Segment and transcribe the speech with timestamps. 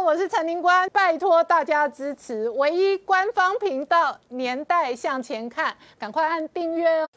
[0.00, 7.08] 我是陈宁官，拜托大家支持唯一官方频道《年代向前看》，赶快按订阅哦。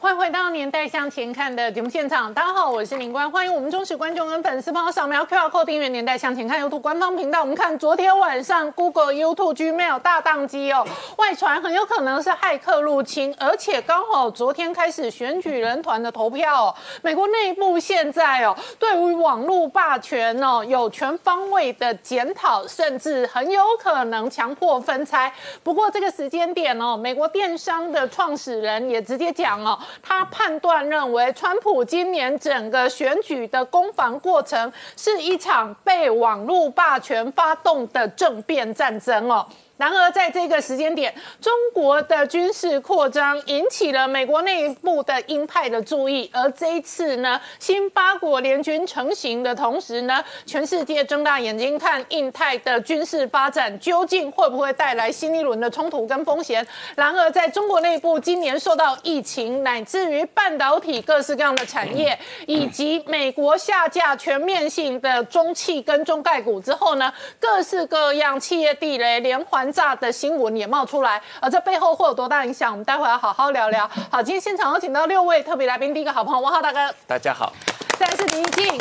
[0.00, 7.40] 欢迎回到《年代向前看》的节目现场，大家好，我是林官，欢迎我们忠实观众跟粉丝朋友扫描 QR Code 订阅《年代向前看》YouTube 官方频道。
[7.40, 10.86] 我们看昨天晚上 Google、YouTube、Gmail 大宕机哦，
[11.16, 16.74] 外传很有可能是骇客入侵，而且刚好昨天开始选举人团的投票哦。
[17.02, 25.32] 美国内部现在哦，对于网络霸权哦有全方位的检讨，甚至很有可能强迫分拆。
[25.64, 29.76] 不过这个时间点哦，美国电商的创始人也直接讲哦。
[30.02, 39.46] 他判断认为，川普今年整个选举的攻防过程是一场被网络霸权发动的政变战争哦。
[39.78, 46.28] 然而，在这个时间点，中国的军事扩张引起了美国内部的鹰派的注意。
[46.34, 56.66] 而这一次呢，新八国联军成型的同时呢，全世界睁大眼睛看印太的军事发展，究竟会不会带来新一轮的冲突跟风险？
[56.96, 62.18] 然而，在中国内部，今年受到疫情乃至于半导体各式各样的产业，
[62.48, 69.67] 以及美国下架全面性的中汽跟中概股之后呢，各式各样企业地雷连环。
[69.72, 72.70] 炸的新闻也冒出来，而这背后会有多大影响？
[72.72, 73.88] 我们待会要好好聊聊。
[74.10, 77.52] 好，今天现场有请到六位特别来宾，第一个好朋友汪浩大哥，大家好；
[77.98, 78.80] 再来是林一静，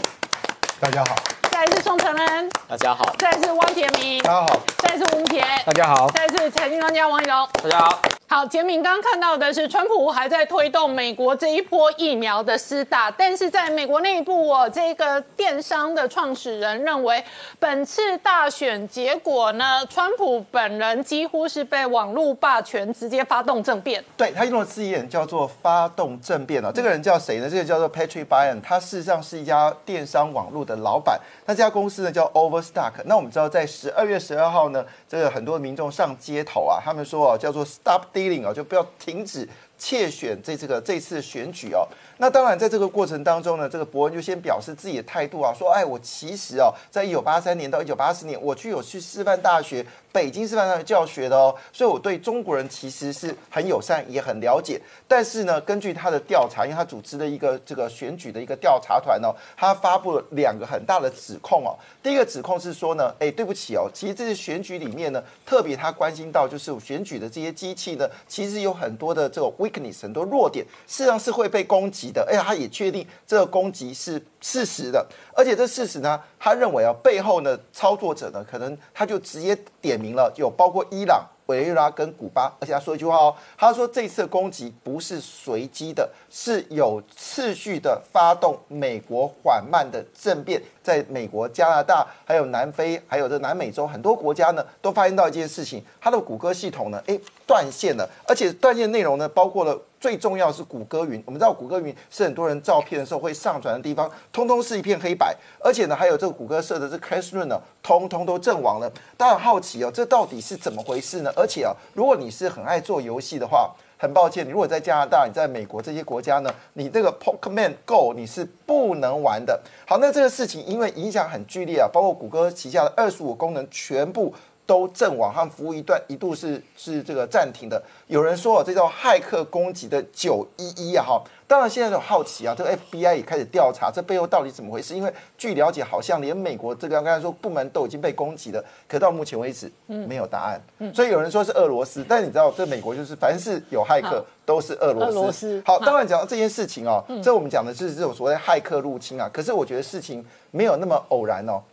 [0.79, 1.15] 大家好；
[1.49, 4.47] 再来是宋承恩，大家好；再来是汪杰明，大家好；
[4.79, 8.16] 再来是吴田，大家好；再来是财经专家王以龙，大家好。
[8.29, 17.23] 好，杰明刚看到的是，川普还在推动美国这一波疫苗的施打，但是在美国内部，哦，这个电商的创始人认为，
[17.57, 24.03] 本次大选结果呢，川普本人几乎是被网络霸权直接发动政变。
[24.17, 27.49] 对他用的字眼叫做发动政变啊，这个人叫谁呢？
[27.49, 31.17] 这个叫做 Patrick b y a n 他事实上是一家电商网络的老板，
[31.47, 32.91] 那这家公司呢叫 Overstock。
[33.05, 38.03] 那我们知道，在十二月十二号呢，这个很多民众上街头啊，他们说啊，叫做 Stop。
[38.13, 41.87] dealing 哦，就不要停止窃选这这个这次选举哦。
[42.19, 54.81] 那当然，在这个过程当中呢，这个伯恩就先表示自己的态度啊，说：“哎，我其实哦，在一九八三年到一九八四年，我去有去师范大学，北京师范大学教学的哦，所以我对中国人其实是很友善，也很了解。
[55.07, 61.77] 但是呢，根据他的调查，因为他组织的一个这个选举的一个调查团哦，他发布了两个很大的指控哦。
[62.01, 81.25] 第一个指控是说呢，哎，对不起哦，其实这次选举里面呢，特别他关心到就是选举的这些机器呢，其实有很多的这种 weakness，很多弱点，事实上是会被攻击。”的，而且他也确定这个攻击是事实的，而且这事实呢，他认为啊，背后呢操作者呢，可能他就直接点名了，有包括伊朗。
[81.47, 111.31] 委内瑞拉跟古巴，而且他说一句话哦，他说这次攻击不是随机的，是有次序的发动美国缓慢的政变，在美国、加拿大、还有南非、还有这南美洲很多国家呢，都发现到一件事情，他的谷歌系统呢，哎断线了，而且断线内容呢，包括了最重要是谷歌云，我们知道谷歌云是很多人照片的时候会上传的地方，通通是一片黑白，而且呢，还有这个谷歌设的这 Classroom 呢，通通都阵亡了，大家好奇哦，这到底是怎么回事呢？
[111.35, 119.59] 而且啊，如果你是很爱做游戏的话，很抱歉，你如果在加拿大、你在美国这些国家呢，你这个 Pokemon Go 你是不能玩的。
[119.87, 124.31] 好，那这个事情因为影响很剧烈啊，包括谷歌旗下的二十五功能全部
[124.67, 127.81] 都阵亡，和服务一段一度是是这个暂停的。
[128.05, 131.23] 有人说，这叫骇客攻击的九一一啊，哈。
[131.47, 134.93] 当然，现在有好奇啊，这个 FBI 也开始调查，这背后到底怎么回事？
[134.93, 140.61] 因为据了解，好像连美国这个刚才说部门都已经被攻击了，可到目前为止，没有答案。
[140.93, 145.63] 所以有人说是俄罗斯，但你知道，这美国就是凡是有骇客都是俄罗斯。
[145.65, 149.29] 好，当然讲到这件事情哦，这我们讲的是这种所谓骇客入侵啊。
[149.31, 151.63] 可是我觉得事情没有那么偶然哦。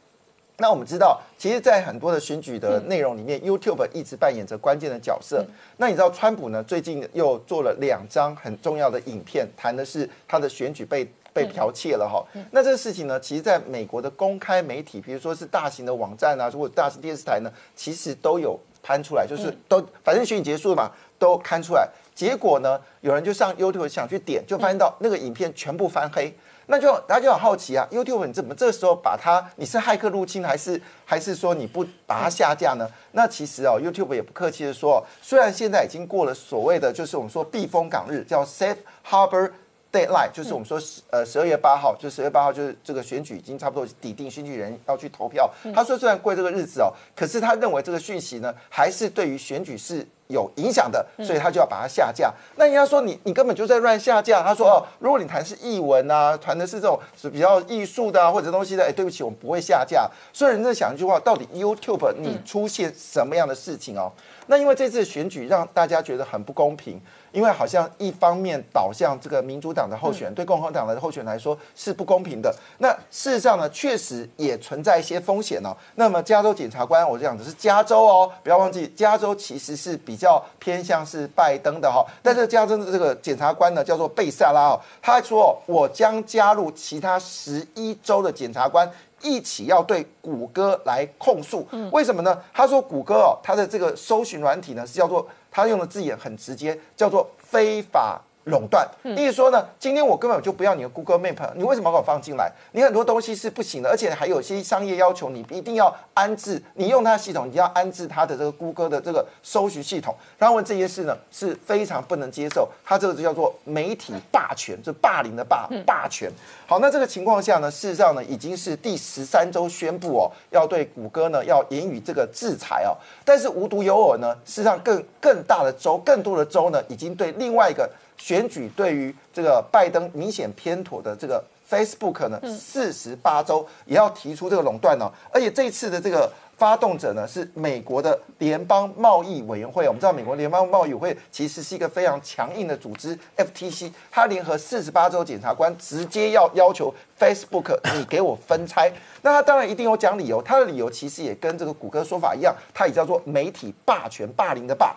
[0.59, 5.45] 那我们知道，其实，在很多的选举的内容里面，YouTube 一直扮演着关键的角色。
[5.79, 12.25] 那你知道，川普呢最近又做了两张很重要的影片，谈的是他的选举被被剽窃了哈。
[12.53, 21.89] 那这个事情呢，其实在美国的公开媒体，比如说是大型的网站啊，或者大型电视台呢，其实都有拍出来，就是都反正选举结束了嘛，都刊出来。
[22.15, 26.33] 结果呢，有人就上 YouTube 想去点，就发现到那个影片全部翻黑。
[26.67, 29.45] 那就大家就很好奇啊，YouTube 你怎么这时候把它？
[29.57, 32.89] 你是骇客入侵，还是还是说你不把它下架呢？
[33.13, 38.79] 那其实哦，YouTube 也不客气的说，虽然现在已经过了所谓的就是我们说避风港日，叫 Safe
[39.09, 39.51] Harbor
[39.95, 45.49] Deadline，就是我们说十呃十二月八号，就十月八号就是这个选举已经差不多抵定，选举人要去投票。
[45.73, 52.35] 他说虽然过这个日子哦，可是他认为这个讯息呢，还是对于选举是有影响的，所以他就要把它下架。
[52.57, 54.43] 那人家说你你根本就在乱下架。
[54.43, 60.11] 他说哦，如果你谈是译文啊，谈的是这种是比较艺术的啊或者东西的，哎，对不起，我们不会下架。
[60.33, 64.11] 所以人在想一句话，到底 YouTube 你出现什么样的事情哦？
[64.49, 67.01] 那因为这次选举让大家觉得很不公平。
[67.35, 72.55] 因为好像一方面导向这个民主党的候选人，对共和党的候选人来说是不公平的。
[72.79, 75.77] 那事实上呢，确实也存在一些风险哦。
[75.97, 82.07] 那么加州检察官，我讲的是加州哦，不要忘记加州其实是比较偏向是拜登的哈。
[82.23, 88.89] 但是加州的这个检察官呢，叫做贝萨拉哦，他说我将加入其他十一州的检察官
[89.23, 91.67] 一起要对谷歌来控诉。
[91.91, 92.41] 为什么呢？
[92.53, 95.27] 他说谷歌哦，它的这个搜寻软体呢是叫做。
[95.55, 98.21] 他用的字眼很直接，叫做非法。
[98.45, 98.87] 垄断，
[99.17, 102.53] 意思说呢，今天我根本就不要你的 Google Map，你为什么把我放进来？
[102.73, 110.15] 你很多东西是不行的，而且还有些商业要求，你一定要安置，你用它的系统，你要安置它的这个 Google 的这个搜寻系统。
[110.39, 116.31] 然后问这件事呢，是非常不能接受，它这个就叫做媒体霸权，就霸凌的霸霸权。
[116.67, 122.93] 好，那这个情况下呢，事实上呢，已经是第十三周宣布哦，要对谷歌呢要言语这个制裁哦。
[123.25, 127.89] 但是无独有偶呢，事实上更更大的州，更多的州呢，已经对另外一个。
[128.17, 139.87] 选举对于这个拜登明显偏妥的这个 Facebook 呢，四十八州也要提出这个垄断呢，而且这次的这个发动者呢是美国的联邦贸易委员会。
[139.89, 148.93] 我们知道美国联邦贸易委员会其实是一个非常强硬的组织，FTC，它联合四十八州检察官直接要要求 Facebook 你给我分拆。
[149.23, 154.95] 那他当然一定有讲理由，他的理由其实也跟这个谷歌说法一样，他也叫做媒体霸权霸凌的霸。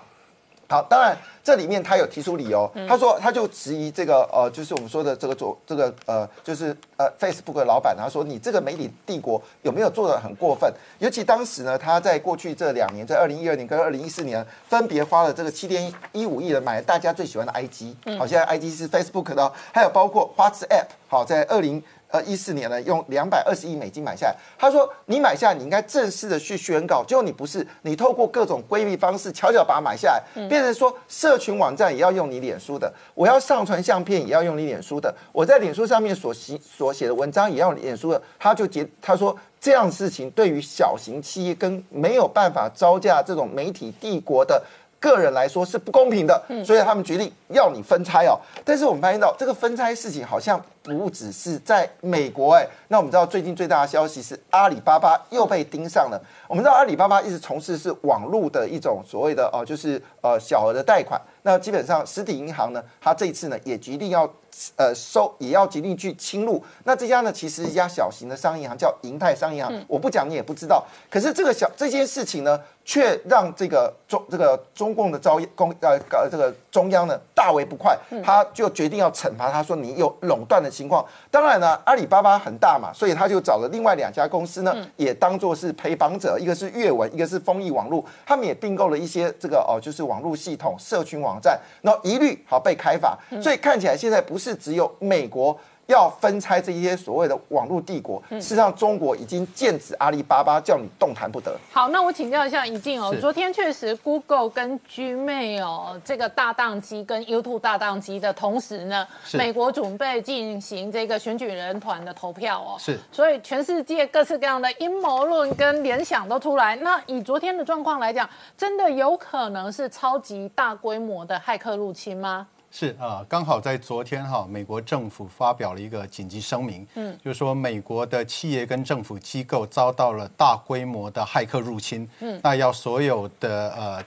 [0.69, 10.71] 好，当然这里面他有提出理由，他说他就质疑这个呃，就是我们说的这个做这个呃，就是呃，Facebook 的老板，他说你这个媒体帝国有没有做的很过分？
[10.99, 21.81] 尤其当时呢，他在过去这两年，在二零一二年跟二零一四年，分别花了这个七点一五亿的买大家最喜欢的 IG，好，现在 IG 是 Facebook 的，还有包括 WhatsApp，好，在二零。
[22.09, 24.36] 呃，一四年呢，用两百二十亿美金买下来。
[24.57, 27.04] 他说：“你买下，你应该正式的去宣告。
[27.04, 44.63] 结果你不是，你透过各种规避方式，悄悄把它买下来，变成说社群网站也要用你脸书的，我要上传相片也要用你脸书的，我在脸书上面所写所写的文章也要脸书的。”他就结他说这样事情对于小型企业跟没有办法招架这种媒体帝国的。
[44.99, 48.39] 个人来说是不公平的，所以他们决定要你分拆哦。
[48.65, 52.67] 但是我们发现到这个分拆事情好像不只是在美国哎。
[52.88, 56.21] 那我们知道最近最大的消息是阿里巴巴又被盯上了。
[56.47, 61.21] 我们知道阿里巴巴一直从事是网络的一种所谓的哦，就是呃小额的贷款。
[61.43, 64.29] 那基本上实体银行呢，它这一次呢也决定要。
[64.75, 66.63] 呃，收也要极力去侵入。
[66.83, 69.85] 那这家呢，其实一家小型的商业银行，叫银泰商业银行。
[69.88, 70.83] 我不讲你也不知道。
[71.11, 76.00] 可是这个小这件事情呢，却让这个中这个中共的招公呃
[76.31, 81.06] 这个中央呢大为不快，他就决定要惩罚他，说你有垄断的情况。
[81.30, 93.16] 当然呢，阿里巴巴很大嘛，所以他就找了另外两家公司呢，也当做是陪绑者，一个是阅文，一个是丰益网络，他们也并购了一些这个哦，就是网络系统、社群网站，然后一律好被开罚。
[93.39, 94.48] 所以看起来现在不是。
[94.48, 95.60] 是只有美国。
[95.88, 101.57] 要分拆这些所谓的网络帝国，事实上中国已经剑指阿里巴巴，叫你动弹不得。
[101.72, 116.75] 好，那我请教一下怡静哦，昨天确实 Google 跟 Gmail 这个大宕机跟 YouTube 大宕机的同时呢，美国准备进行这个选举人团的投票哦，是，所以全世界各式各样的阴谋论跟联想都出来。
[116.75, 122.46] 那以昨天的状况来讲，真的有可能是超级大规模的骇客入侵吗？
[122.79, 134.03] 是啊，刚好在昨天哈，美国政府发表了一个紧急声明，嗯，就是说美国的企业跟政府机构遭到了大规模的骇客入侵，嗯，那要所有的呃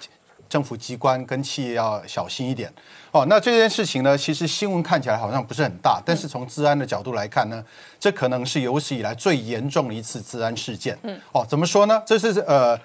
[0.49, 2.73] 政府机关跟企业要小心一点
[3.11, 3.27] 哦。
[3.27, 7.65] 那这件事情呢，其实新闻看起来好像不是很大，但是从治安的角度来看呢，
[7.99, 12.01] 这可能是有史以来最严重的一次治安事件，嗯，哦，怎么说呢？
[12.07, 12.79] 这是呃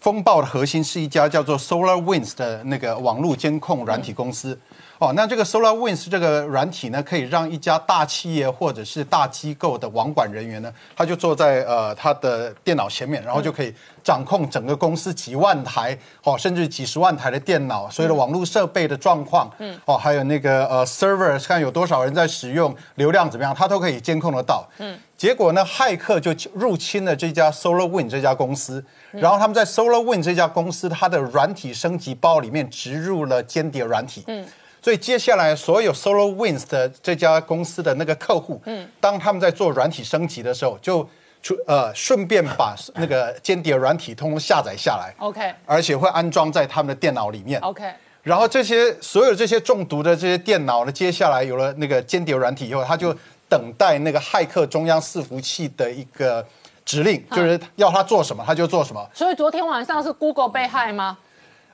[0.00, 4.58] 风暴的核心是一家叫做 SolarWinds 的那个网络监控软体公司。
[4.98, 24.68] 哦，那这个 SolarWinds 这个软体呢，可以让一家大企业或者是大机构的网管人员呢，他就坐在呃他的电脑前面，然后就可以掌控整个公司几万台哦，甚至几十万台的电脑，所有的网络设备的状况，嗯，哦，还有那个呃 server 看有多少人在使用，流量怎么样，他都可以监控得到。
[24.78, 34.24] 嗯，结果呢，骇客就入侵了这家 SolarWinds 这家公司，然后他们在 SolarWinds 这家公司它的软体升级包里面植入了间谍软体。
[34.26, 34.44] 嗯。
[34.80, 41.08] 所以接下来，所有 SolarWinds 的这家公司的那个客户，嗯，当他们在做软体升级的时候，就
[41.42, 47.60] 出呃顺便把 那个间谍软体通通下载下来，OK 而且会安装在他们的电脑里面。
[47.60, 47.84] OK，
[48.22, 53.14] 然后这些所有这些中毒的这些电脑呢，接下来有了那个间谍软体以后，他就
[53.48, 56.44] 等待那个骇客中央伺服器的一个
[56.84, 59.08] 指令，就是要他做什么，他就做什么。
[59.14, 61.16] 所以昨天晚上是 Google 被害吗？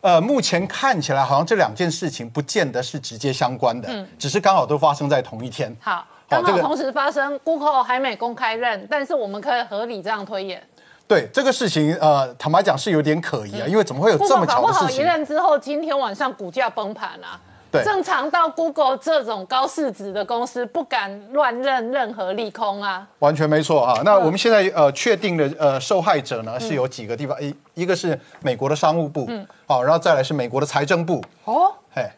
[0.05, 5.75] 呃，目前看起来好像这两件事情不见得是直接相关的，嗯只是刚好都发生在同一天。
[5.81, 10.63] 好，刚好同时发生，Google 还没公开认，但是我们可以合理这样推演
[11.09, 15.05] 对这个事情，呃，坦白讲是有点可疑啊，因为怎么会有这么，Google 搞不好一巧的事情？
[15.07, 17.41] 认之后，今天晚上股价崩盘啊。
[17.75, 17.85] 对。
[17.85, 23.07] 正常到 Google 这种高市值的公司，不敢乱认任何利空啊。
[23.19, 24.01] 完全没错啊。
[24.05, 29.29] 那我们现在呃确定的呃受害者呢是有几个地方，一一个是美国的商务部，
[29.67, 32.09] 好，然后再来是美国的财政部，哦，嘿，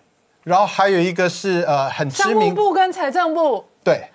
[0.43, 4.09] 然后还有一个是呃很知商务名，部跟财政部，对，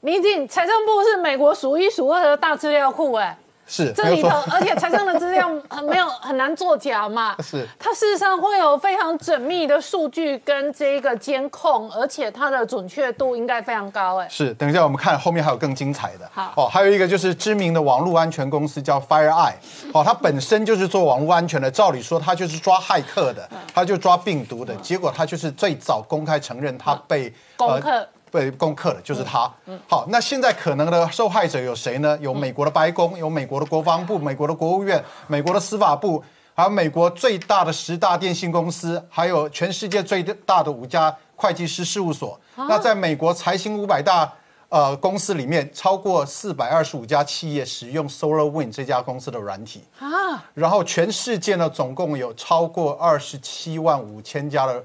[0.00, 3.36] 你已经财政部是美国数一数二的大资料库，哎，
[3.72, 7.34] 是这里头而且财政的资料很没有很难作假嘛。
[7.42, 14.18] 是它事实上会有非常缜密的数据跟这个监控，而且它的准确度应该非常高。
[14.18, 16.30] 哎，是，等一下我们看后面还有更精彩的。
[16.34, 19.54] 好哦，还有一个就是知名的网络安全公司叫 FireEye，
[19.94, 29.52] 哦，它本身就是做网络安全的，照理说它就是抓骇客的，它就抓病毒的，结果它就是最早公开承认它被攻克被攻克的，就是他。
[29.86, 32.18] 好，那现在可能的受害者有谁呢？
[32.22, 36.24] 有美国的白宫，有美国的国防部，美国的国务院，美国的司法部，
[36.54, 42.40] 还有美国最大的十大电信公司，还有全世界最大的五家会计师事务所。
[42.56, 44.32] 那在美国财新五百大
[44.70, 49.84] 呃公司里面，超过四百二十五家企业使用 SolarWind 这家公司的软体。
[49.98, 54.82] 啊，然后全世界呢，总共有超过二十七万五千家的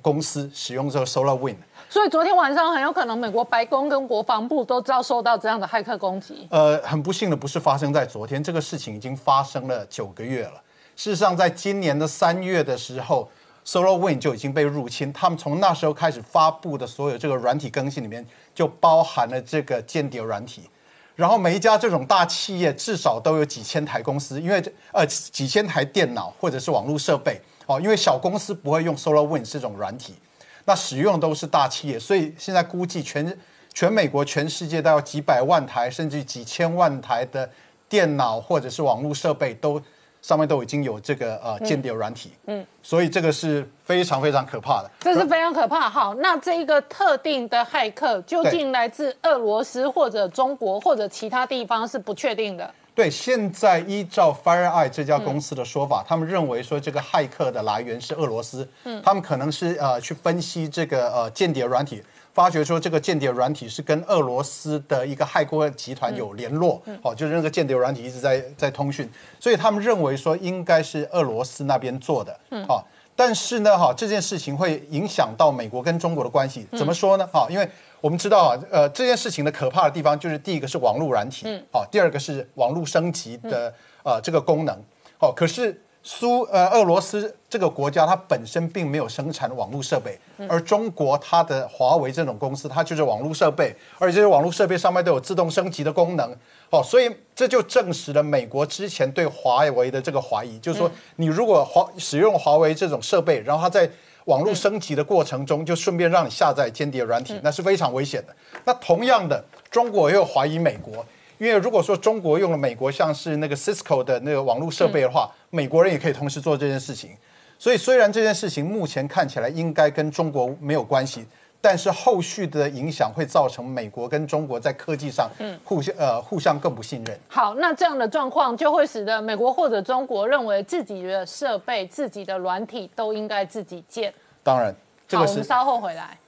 [0.00, 1.56] 公司使用这个 SolarWind。
[1.94, 6.44] 所以昨天晚上很有可能美国白宫跟国防部都遭受到这样的骇客攻击。
[6.50, 10.60] 呃，很不幸的不是发生在昨天，这个事情已经发生了九个月了。
[10.96, 13.30] 事实上，在今年的三月的时候
[13.64, 15.12] ，SolarWind 就已经被入侵。
[15.12, 20.68] 他们从那时候开始发布的所有这个软体更新里面，就包含了这个间谍软体。
[21.14, 24.60] 然后每一家这种大企业至少都有几千台公司，因为
[24.90, 30.16] 呃几千台电脑或者是网络设备哦，因为小公司不会用 SolarWind 这种软体，
[30.64, 33.38] 那使用都是大企业，所以现在估计全
[33.72, 37.48] 全美国、全世界都有几百万台甚至几千万台的
[37.88, 39.80] 电脑或者是网络设备都
[40.22, 44.90] 上面都已经有这个呃间谍软体，嗯，所以这个是非常非常可怕的。
[45.00, 45.90] 这是非常可怕。
[45.90, 52.72] 好，那这一个特定的骇客究竟来自俄罗斯或者中国或者其他地方是不确定的。
[52.94, 62.00] 对，现在依照 FireEye 这家公司的说法，他们认为说这个骇客的来源是俄罗斯，嗯，他们可能是呃去分析这个呃间谍软体，
[62.32, 69.10] 发觉说这个间谍软体是跟俄罗斯的一个骇客集团有联络，哦，就是那个间谍软体一直在在通讯，
[69.40, 72.86] 所以他们认为说应该是俄罗斯那边做的，嗯，好、
[73.16, 77.26] 但是呢，哈，这件事情会影响到美国跟中国的关系，怎么说呢？
[77.32, 77.68] 哈，因为
[78.00, 84.76] 我们知道啊，呃，这件事情的可怕的地方就是第一个是网络软体，好，第二个是网络升级的呃这个功能，
[85.18, 96.30] 好，可是苏呃俄罗斯这个国家它本身并没有生产网络设备，而中国它的华为这种公司，它就是网络设备，而且这些网络设备上面都有自动升级的功能，
[96.68, 103.90] 哦，所以这就证实了美国之前对华为的这个怀疑，就是说你如果华使用华为这种设备，然后它在
[104.26, 108.34] 网络升级的过程中，就顺便让你下载间谍软体，那是非常危险的。
[108.66, 111.04] 那同样的，中国也有怀疑美国，
[111.38, 117.10] 因为如果说中国用了美国像是那个 Cisco 的那个网络设备的话，美国人也可以同时做这件事情。
[117.58, 121.24] 所以虽然这件事情目前看起来应该跟中国没有关系，
[121.60, 125.30] 但是后续的影响会造成美国跟中国在科技上
[125.64, 127.18] 互相呃互相更不信任。
[127.28, 134.12] 好，那这样的状况就会使得美国或者中国认为自己的设备、自己的软体都应该自己建。
[134.42, 134.74] 当然，
[135.08, 136.18] 这，个是我们稍后回来。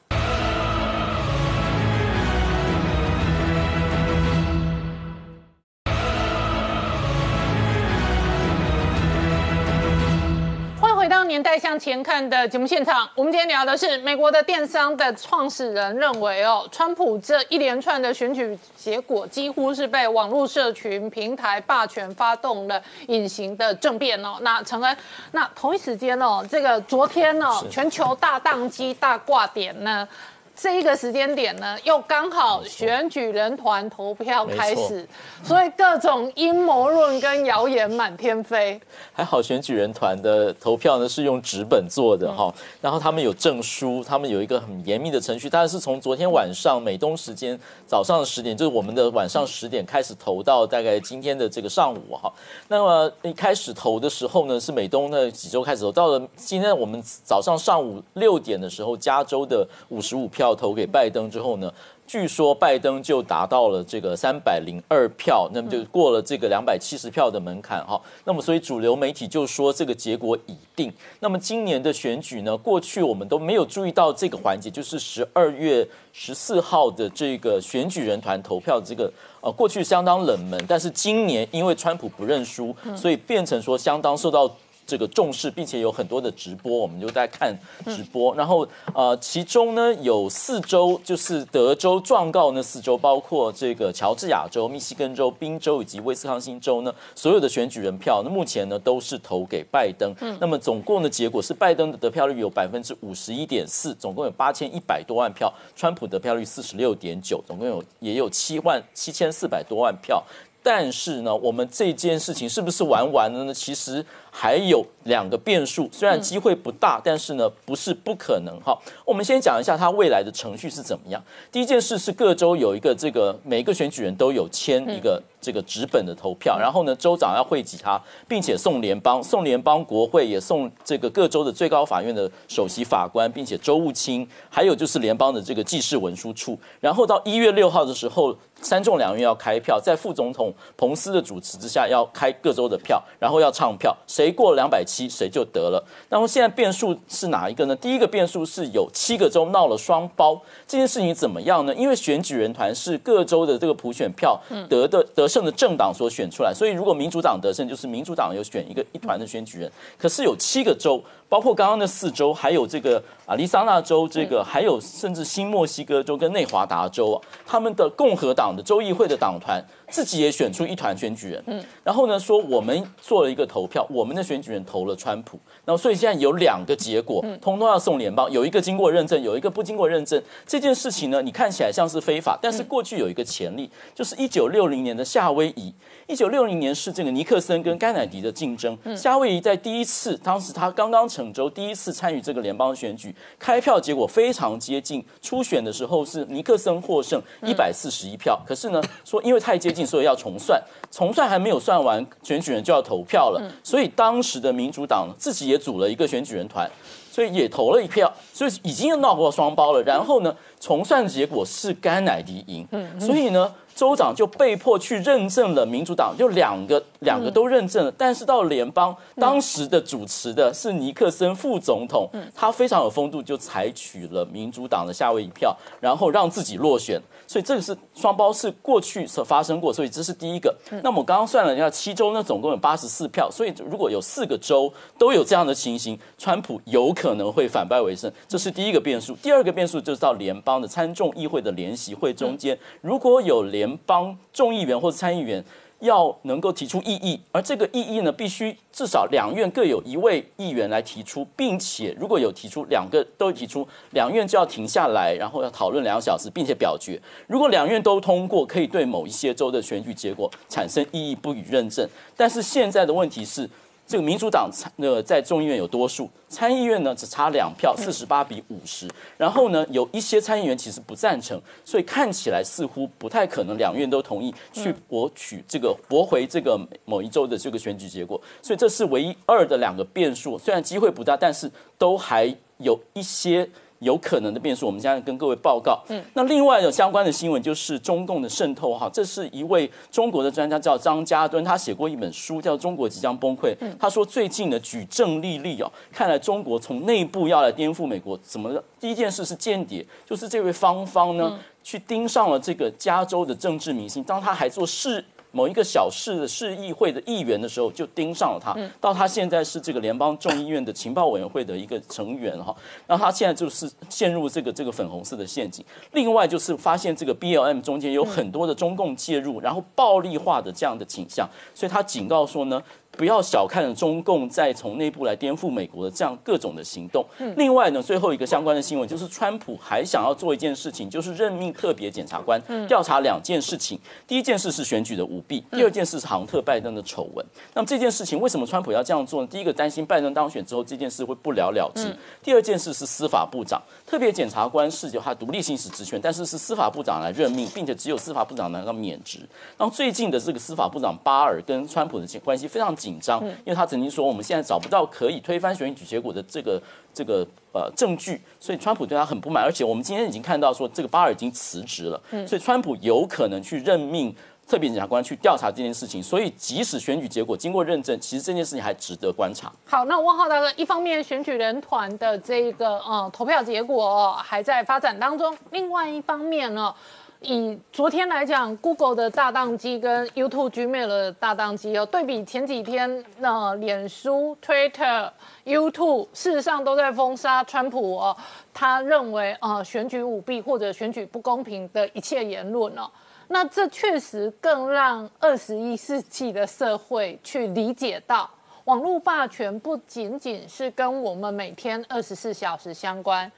[11.07, 13.09] 回到年代向前看的节目现场。
[13.15, 24.39] 我们今天聊的是美国的电商的创始人认为哦，川普这一连串的选举结果几乎是被网络社群平台霸权发动了隐形的政变哦。
[24.41, 24.97] 那陈恩，
[25.31, 30.09] 那同一时间哦，这个昨天哦，全球大宕机、大挂点呢。
[30.57, 35.07] 这一个时间点呢，又刚好选举人团投票开始，
[35.45, 38.81] 所以各种阴谋论跟谣言满天飞。
[39.13, 52.33] 还好选举人团的投票呢是用纸本做的哈，然后他们有证书，他们有一个很严密的程序，当然是从昨天晚上美东时间早上十点，就是我们的晚上十点开始投到大概今天的这个上午哈。
[52.69, 60.46] 那么一开始投的时候呢，是美东的几周开始投，到了今天我们早上上午六点的时候，加州的五十五票。
[60.47, 61.73] 要投给拜登之后呢，
[62.07, 68.01] 据说拜登就达到了这个三百零二票，那么就过了这个两百七十票的门槛哈。
[68.25, 70.93] 那么所以主流媒体就说这个结果已定。
[71.19, 84.49] 那么今年的选举呢，过去我们都没有注意到这个环节，就是十二月十四号的这个选举人团投票，这个呃过去相当冷门，但是今年因为川普不认输，所以变成说相当受到。
[84.87, 87.55] 这个重视，并且有很多的直播，我们就在看
[87.87, 88.35] 直播。
[88.35, 100.15] 然后呃，其中呢有四州，就是德州状告那四州，包括这个乔治亚州、密西根州、宾州以及威斯康星州呢，所有的选举人票，那目前呢都是投给拜登。
[100.39, 110.23] 那么总共的结果是，拜登的得票率有百分之五十一点四，总共有八千一百多万票；川普得票率四十六点九，总共有也有七万七千四百多万票。
[110.63, 113.55] 但是呢，我们这件事情是不是玩完了呢？
[113.55, 114.05] 其实
[114.39, 118.79] 还有两个变数，虽然机会不大，但是呢，不是不可能哈。
[119.03, 121.23] 我们先讲一下它未来的程序是怎么样。
[121.51, 136.59] 第一件事是各州有一个这个每个选举人都有签一个这个纸本的投票，然后呢，州长要汇集他，并且送联邦，送联邦国会，也送这个各州的最高法院的首席法官，并且州务卿，还有就是联邦的这个记事文书处。
[136.79, 138.37] 然后到一月六号的时候。
[138.63, 145.83] 三众两院要开票，在副总统彭斯的主持之下，要开各州的票，然后要唱票，谁过两百七，谁就得了。
[146.09, 147.77] 那么现在变数是哪一个呢？
[147.77, 151.75] 第一个变数是有七个州闹了双包，这件事情怎么样呢？
[151.75, 159.71] 因为选举人团是各州的这个普选票得的得胜的政党所选出来，所以如果民主党得胜，就是民主党有选一个一团的选举人。
[159.99, 161.03] 可是有七个州。
[161.29, 169.61] 包括刚刚的四州，还有这个啊，利桑那州，这个还有甚至新墨西哥州跟内华达州啊，他们的共和党的州议会的党团。
[169.89, 180.21] 自己也选出一团选举人，嗯，然后呢说我们做了一个投票，我们的选举人投了川普，然后所以现在有两个结果，通通要送联邦，有一个经过认证，有一个不经过认证。
[180.45, 185.73] 这件事情呢，你看起来像是非法，但是过去有一个前例，就是一九六零年的夏威夷，
[186.09, 199.85] 一九六零年是这个尼克森跟甘乃迪的竞争，夏威夷在第一次，当时他刚刚成州，第一次参与这个联邦选举，开票结果非常接近，初选的时候是尼克森获胜一百四十一票，可是呢说因为太接近。
[199.87, 203.41] 所以要重算，重算还没有算完，选举人就要投票了。
[203.63, 206.69] 所以当时的民主党自己也组了一个选举人团，
[207.11, 209.83] 所以也投了一票，所以已经闹过双包了。
[209.83, 212.67] 然后呢，重算的结果是甘乃迪赢，
[213.01, 213.53] 所以呢。
[213.77, 217.93] 州长就被迫去认证了民主党，就两个两个都认证了。
[217.99, 226.99] 但是到联邦，当时的主持的是尼克森副总统，他非常有风度，就采取了民主党的夏威夷票，然后让自己落选。
[227.27, 229.71] 所以这个是双包，是过去所发生过。
[229.71, 230.57] 所以这是第一个。
[230.83, 238.11] 那么我刚刚算了一下，七州呢总共有八十四票，所以如果有四个州都有这样的情形，川普有可能会反败为胜。
[238.27, 239.15] 这是第一个变数。
[239.17, 245.45] 第二个变数就是到联邦的参众议会的联席会中间，如果有联联邦众议员或者参议员
[245.81, 256.99] 要能够提出异议，而这个异议呢，必须至少两院各有一位议员来提出，并且如果有提出两个都提出，两院就要停下来，然后要讨论两小时，并且表决。
[257.27, 261.87] 如果两院都通过，可以对某一些州的选举结果产生异议，不予认证。
[262.17, 263.49] 但是现在的问题是。
[263.87, 268.89] 这个民主党参呃在众议院有多数，参议院呢只差两票，四十八比五十。
[269.17, 278.21] 然后呢，有一些参议员其实不赞成，所以看起来似乎不太可能两院都同意去博取这个驳回这个某一周的这个选举结果。
[278.43, 283.49] 所以这是唯一二的两个变数，虽然机会不大，但是都还有一些。
[283.81, 285.83] 有可能的变数，我们现在跟各位报告。
[285.89, 293.55] 嗯，那另外有相关的新闻就是中共的渗透哈，这是一位中国的专家叫张家敦，他写过一本书叫《中国即将崩溃》。
[293.79, 305.05] 他说最近的举证例例哦，看来中国从内部要来颠覆美国，怎么第一件事是间谍，就是这位芳芳呢去盯上了这个加州的政治明星，当他还做事。
[305.37, 308.57] 某一个小市的市议会的议员的时候，就盯上了他。
[308.81, 312.57] 到他现在是这个联邦众议院的情报委员会的一个成员哈。
[312.87, 315.63] 那他现在就是陷入这个这个粉红色的陷阱。
[315.93, 321.29] 另外就是发现这个 B L M 中间有很多的中共介入，然后暴力化的这样的倾向。
[321.53, 327.05] 所以他警告说呢，不要小看中共在从内部来颠覆美国的这样各种的行动。
[327.37, 333.79] 另外呢，最后一个相关的新闻就是，川普还想要做一件事情，就是任命特别检察官调查两件事情。
[334.07, 337.27] 第一件事是选举的舞弊，第二件事是杭特拜登的丑闻。
[337.53, 339.29] 那么这件事情为什么川普要这样做呢？
[339.31, 341.95] 第一个担心拜登当选之后这件事会不了了之。
[342.23, 349.19] 第二件事是司法部长特别检察官是有他独立行使职权，但是是司法部长来任命，并且只有司法部长能够免职。
[349.59, 356.63] 然后最近的这个司法部长巴尔跟川普的关系非常紧张，因为他曾经说我们现在找不到可以推翻选举结果的这个
[356.95, 359.43] 这个呃证据，所以川普对他很不满。
[359.43, 364.15] 而且我们今天已经看到说这个巴尔已经辞职了，所以川普有可能去任命
[364.47, 366.03] 特别检察官去调查这件事情。
[366.03, 369.51] 所以即使选举结果经过认证，其实这件事情还值得观察。
[369.65, 376.73] 好，那汪浩大哥，一方面选举人团的这个呃投票结果还在发展当中，另外一方面呢？
[377.21, 385.11] 以昨天来讲，Google 的大宕机跟 YouTube、Gmail 的大宕机哦，对比前几天，那脸书、Twitter、
[385.45, 388.17] YouTube 事实上都在封杀川普哦，
[388.53, 392.89] 他认为呃选举舞弊或者选举不公平的一切言论哦，
[393.29, 398.29] 那这确实更让二十一世纪的社会去理解到，
[398.65, 403.33] 网络霸权不仅仅是跟我们每天二十四小时相关，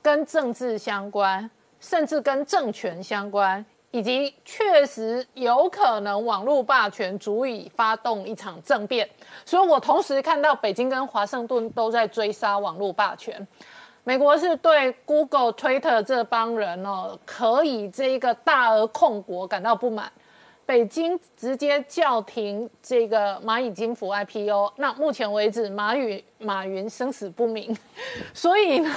[0.00, 1.50] 跟政治相关。
[1.88, 9.08] 甚至跟政权相关，以及确实有可能网络霸权足以发动一场政变，
[9.44, 13.46] 所以我同时看到北京跟华盛顿都在追杀网络霸权。
[14.02, 20.10] 美国是对 Google、Twitter 这帮人哦，可以这一个大而控国感到不满，
[20.64, 24.72] 北京直接叫停这个蚂蚁金服 IPO。
[24.76, 27.76] 那目前为止，马云马云生死不明，
[28.34, 28.90] 所以呢？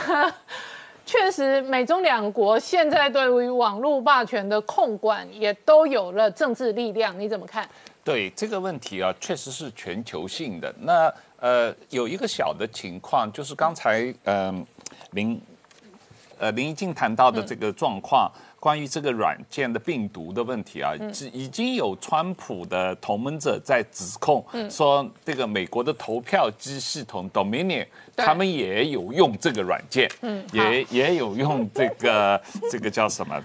[1.09, 7.67] 确实，美中两国现在对于网络霸权的控管也都有了政治力量，你怎么看？
[8.03, 10.71] 对这个问题啊，确实是全球性的。
[10.81, 14.63] 那呃，有一个小的情况，就是刚才嗯
[15.13, 15.41] 林
[16.37, 18.31] 呃林一静谈到的这个状况。
[18.59, 20.93] 关于这个软件的病毒的问题啊，
[21.31, 27.85] 已经有川普的同盟者在指控，说这个美国的投票机系统 Dominion，
[28.17, 30.09] 他们也有用这个软件，
[30.51, 33.41] 也也有用这个 这个叫什么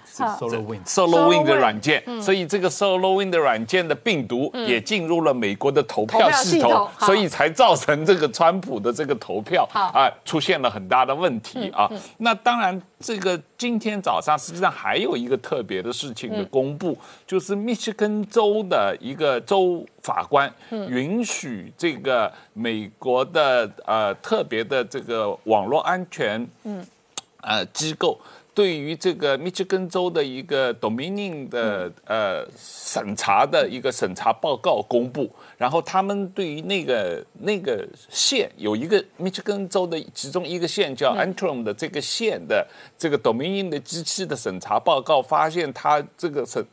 [0.85, 11.88] ？SolarWind 的软件，所以这个 SolarWind 的软件的病毒也进入了美国的投票系统，所以才造成这个川普的这个投票啊出现了很大的问题啊。
[12.18, 15.05] 那当然，这个今天早上实际上还。
[15.05, 20.51] 有一个特别的事情的公布，就是密歇根州的一个州法官
[20.88, 26.83] 允许这个美国的呃特别的这个网络安全嗯
[27.43, 28.19] 呃机构。
[28.55, 46.64] 对于这个密歇根州的一个 Dominion 的呃审查的一个审查报告公布，然后他们对于那个那个县有一个密歇根州的其中一个县叫 Antrim 的这个县的这个 Dominion 的机器的审查报告，发现它这个审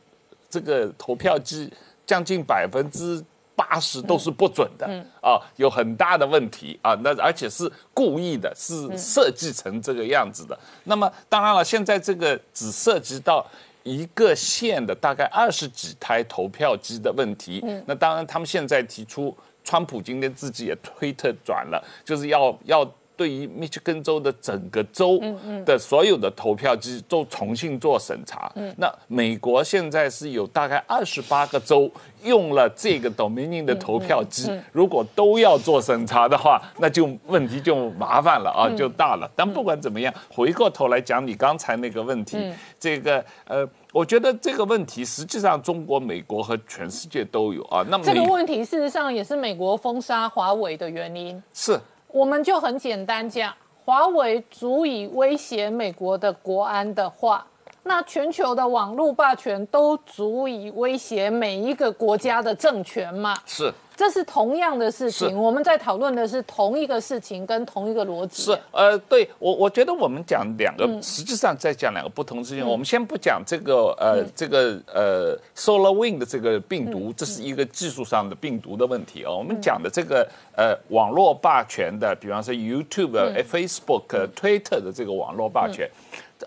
[0.48, 1.72] 这个投票机
[2.06, 3.22] 将近百分之。
[3.54, 4.86] 八十都是不准的
[5.20, 10.58] 啊，有很大的问题啊，那而且是故意的，是设计成这个样子的。
[10.84, 13.46] 那么当然了，现在这个只涉及到
[13.82, 17.64] 一个县的大概二十几台投票机的问题。
[17.86, 22.92] 那当然，他们现在提出，川普今天自己也推特转了，就是要要。
[23.22, 25.22] 对于密歇根州的整个州
[25.64, 28.52] 的所有的投票机都重新做审查。
[28.76, 31.88] 那美国现在是有大概二十八个州
[32.24, 39.30] 用了这个 Dominion 的投票机，如果都要做审查的话，那就问题就麻烦了啊，就大了。
[39.36, 47.84] 但不管怎么样，回过头来讲你刚才那个问题，这个呃，我觉得这个问题实际上中国、美国和全世界都有啊。
[47.88, 51.40] 那么这个问题事实上也是美国封杀华为的原因。
[51.54, 51.78] 是。
[52.12, 53.52] 我们就很简单讲，
[53.84, 57.46] 华为足以威胁美国的国安的话，
[57.84, 63.34] 那全球的网络霸权都足以威胁每一个国家的政权嘛？
[63.46, 63.72] 是。
[64.02, 68.42] 这是同样的事情，我们在讨论的是同一个事情跟同一个逻辑。
[68.42, 72.66] 是，呃，对我我觉得我们讲两个，实际上在讲两个不同事情。
[72.66, 79.36] 我们先不讲这个，呃，这个呃，Solar Wind 的这个病毒，这是一个技术上的病毒的问题哦。
[79.36, 85.88] 我们讲的这个，呃，网络霸权的，比方说 YouTube、Facebook、Twitter 的这个网络霸权，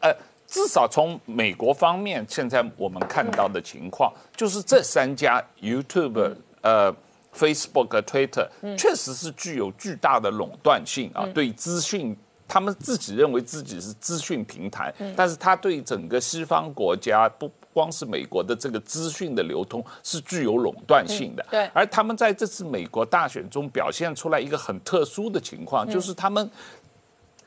[0.02, 0.13] 呃，
[0.46, 6.94] 至少从美国方面，现在我们看到的情况，就是这三家 YouTube，呃。
[7.38, 12.15] Facebook、Twitter 确实是具有巨大的垄断性啊，对资讯，
[12.48, 21.69] 他们自己认为自己是资讯平台，但是他对整个西方国家不光是美国的这个资讯的流通是具有垄断性的，对。
[21.74, 26.50] 而他们在这次美国大选中表现出来一个很特殊的情况，就是他们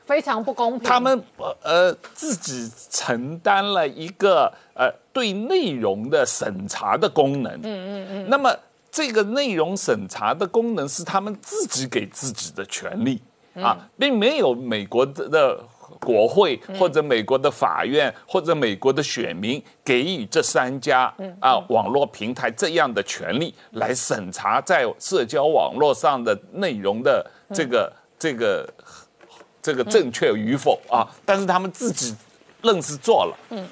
[0.05, 0.87] 非常不公平。
[0.87, 1.23] 他们
[1.63, 8.29] 呃自己承担了一个呃对内容的审查的功能，嗯嗯嗯。
[8.29, 8.55] 那么
[8.91, 13.21] 这个内容审查的功能是他们自己给自己的权利
[13.55, 15.63] 啊，并没有美国的。
[15.99, 28.73] 国会或者美国的法院或者美国的选民给予这三家啊网络平台这样的权利来审查在社交网络上的内容的这个这个
[29.61, 31.03] 这个正确与否啊？
[31.25, 32.15] 但是他们自己
[32.61, 33.37] 愣是做了。
[33.49, 33.67] 嗯，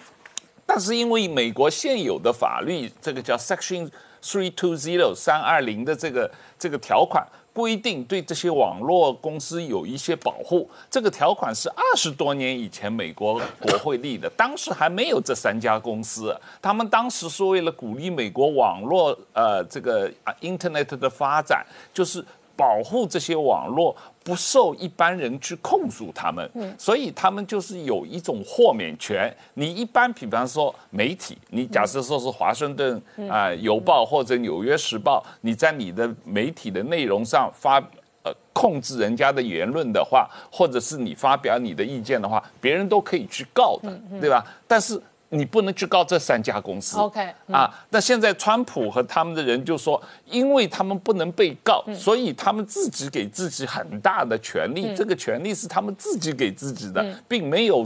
[0.65, 3.89] 但是因为美国现有的法律，这个叫 Section
[4.27, 7.25] Three Two Zero 三二零的这个这个条款。
[7.53, 22.23] 规定对这些网络公司有一些保护，这个条款是二十多年以前美国国会立的，当时还没有这三家公司，他们当时是为了鼓励美国网络呃这个啊 Internet 的发展，就是
[22.57, 23.95] 保护这些网络。
[24.27, 29.33] 不受一般人去控诉他们，所以他们就是有一种豁免权。
[29.53, 37.79] 你一般，比方说媒体，你假设说是华盛顿啊邮报或者纽约时报，你在你的媒体的内容上发
[38.23, 44.45] 呃控制人家的言论的话，或者是你发表你的意见的话，别人都可以去告的，对吧？
[44.67, 45.01] 但是。
[45.29, 47.69] 你不能去告这三家公司，OK 啊？
[47.89, 57.85] 那现在川普和他们的人就说，因为他们不能被告，所以他们自己给自己很大的权利，这个权利是他们自己给自己的，并没有。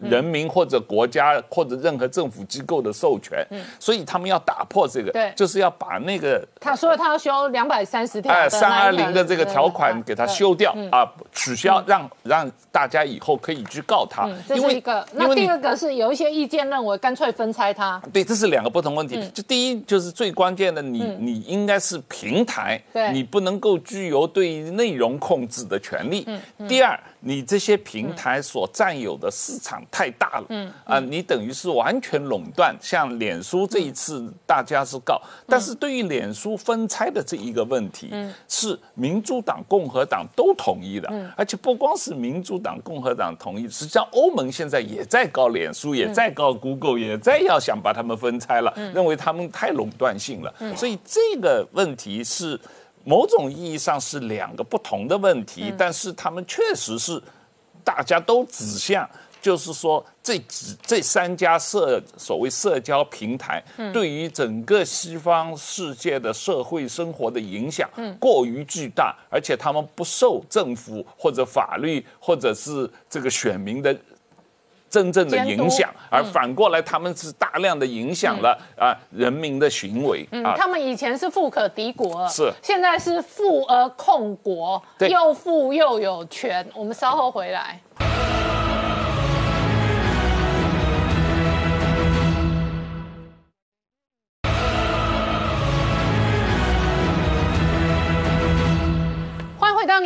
[0.00, 3.46] 人民或者国家或者任何政府机构的授权，
[3.78, 14.28] 所以他们要打破这个，对，就是要把那个他说他要修两百三十条，哎，三二零的这个条款给他修掉啊，取消，让让大家以后可以去告他。
[14.48, 15.06] 这是一个。
[15.12, 18.00] 那第二个是有一些意见认为干脆分拆它。
[18.12, 19.28] 对，这是两个不同问题。
[19.30, 22.80] 就第一就是最关键的，你你应该是平台，
[23.12, 26.26] 你不能够具有对内容控制的权利。
[26.68, 26.98] 第二。
[27.20, 32.74] 你这些平台所占有的市场太大了，嗯啊，你等于是完全垄断。
[32.80, 52.58] 像脸书这一次大家是告，但是对于脸书分拆的这一个问题，嗯，是民主党、共和党都同意的，嗯，而且不光是民主党、共和党同意，实际上欧盟现在也在告脸书，也在告 Google，也在要想把他们分拆了，认为他们太垄断性了，所以这个问题是。
[53.10, 57.20] 某种意义上是两个不同的问题，但是他们确实是
[57.82, 59.08] 大家都指向，
[59.42, 63.60] 就是说这几这三家社所谓社交平台
[63.92, 73.92] 对于整个西方世界的社会生活的影响过于巨大，而且他们不受政府或者法律或者是这个选民的。
[74.90, 80.54] 真正的影响，而反过来，他们是大量的影响了啊人民的行为啊。
[80.56, 86.66] 他们以前是富可敌国，是现在是富而控国，又富又有权。
[86.74, 87.80] 我们稍后回来。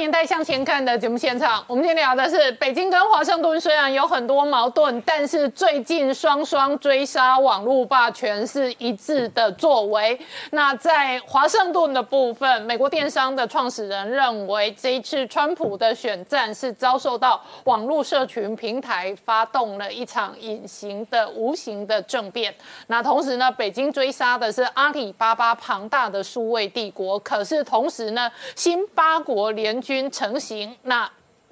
[0.05, 10.21] 年代向前看的节目现场，我们今天聊的是北京跟华盛顿虽然有很多矛盾，但是最近双双追杀网络霸权是一致的作为。
[10.51, 22.55] 那在华盛顿的部分，美国电商的创始人认为这一次川普的选战是遭受到网络社群平台发动了一场隐形的、无形的政变。
[22.89, 29.81] 那同时呢，北京追杀的是阿里巴巴庞大的数位帝国，可是同时呢，新八国联。
[29.85, 31.09] 军军成型，那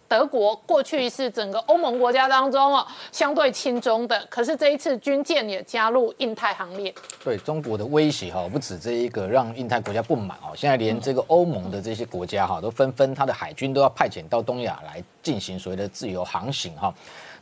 [0.09, 6.92] 德国过去是整个欧盟国家当中哦相对轻中的，可是这一次军舰也加入印太行列。
[7.22, 16.92] 对中国的威胁哈，不止这一个让印太国家不满哦，现在连这个欧盟的这些国家哈都纷纷他的海军都要派遣到东亚来进行所谓的自由航行哈。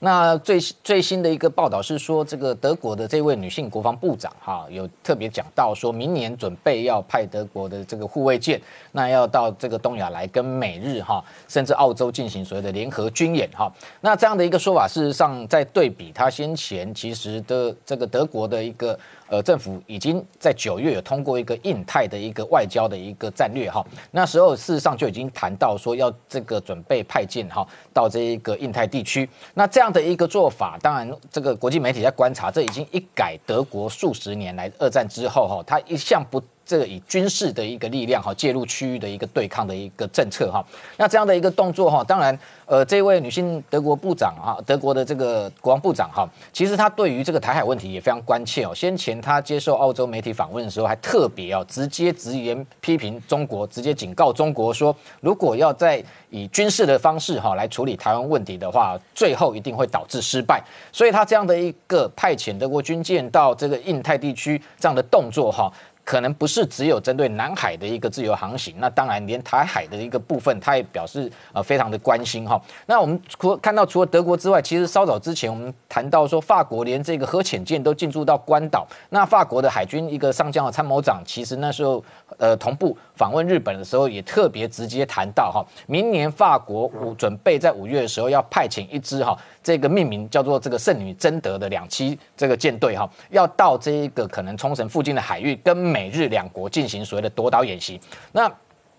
[0.02, 8.58] 那最最新的一个报道是说，这个德国的这位女性国防部长哈，有特别讲到，说明年准备要派德国的这个护卫舰，
[8.92, 13.70] 那要到这个东亚来跟美日哈，甚至澳洲进行所谓的联合军演哈。
[14.00, 18.98] 那这样的一个说法，事实上在对比他先前其实的这个德国的一个。
[19.30, 27.64] 呃，政府已经在九月有通过一个印太的一个外交的一个战略哈，那时候事实上就已经谈到说要这个准备派舰哈
[27.94, 29.28] 到这一个印太地区。
[29.54, 36.42] 那这样的一个做法，当然这个国际媒体在观察，这已经一改德国数十年来二战之后哈，它一向不。
[36.70, 40.64] 这个以军事的一个力量哈介入区域的一个对抗的一个政策哈。
[40.96, 42.38] 那这样的一个动作哈，当然。
[42.70, 48.72] 呃，这位女性德国部长啊，德国的这个国防部长哈，其实她对于这个台海问题也非常关切哦。
[48.72, 60.62] 先前她接受澳洲媒体访问的时候，还特别哦，直接直言批评中国，直接警告中国说，如果要在以军事的方式哈来处理台湾问题的话，最后一定会导致失败。
[60.92, 65.68] 所以她这样的一个派遣德国军舰到这个印太地区这样的动作哈。
[66.10, 72.60] 可能不是只有针对南海的一个自由航行，那当然连台海的一个部分，他也表示呃非常的关心哈。
[72.86, 82.04] 那我们除看到除了德国之外，其实稍早之前我们谈到说，法国连这个核潜舰都进驻到关岛，那法国的海军一个上将的参谋长，其实那时候
[82.38, 89.38] 呃同步访问日本的时候，也特别直接谈到哈，明年法国五准备在五月的时候要派遣一支哈。
[89.62, 98.00] 这个命名叫做这个圣女贞德的两栖这个舰队哈，要到这一个可能冲绳附近的海域，跟美日两国进行所谓的夺岛演习。
[98.32, 98.50] 那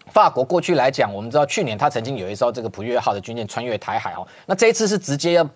[0.08, 5.50] 法国过去来讲，我们知道去年他曾经有一艘这个普约号的军舰穿越台海哦，那这一次是直接要。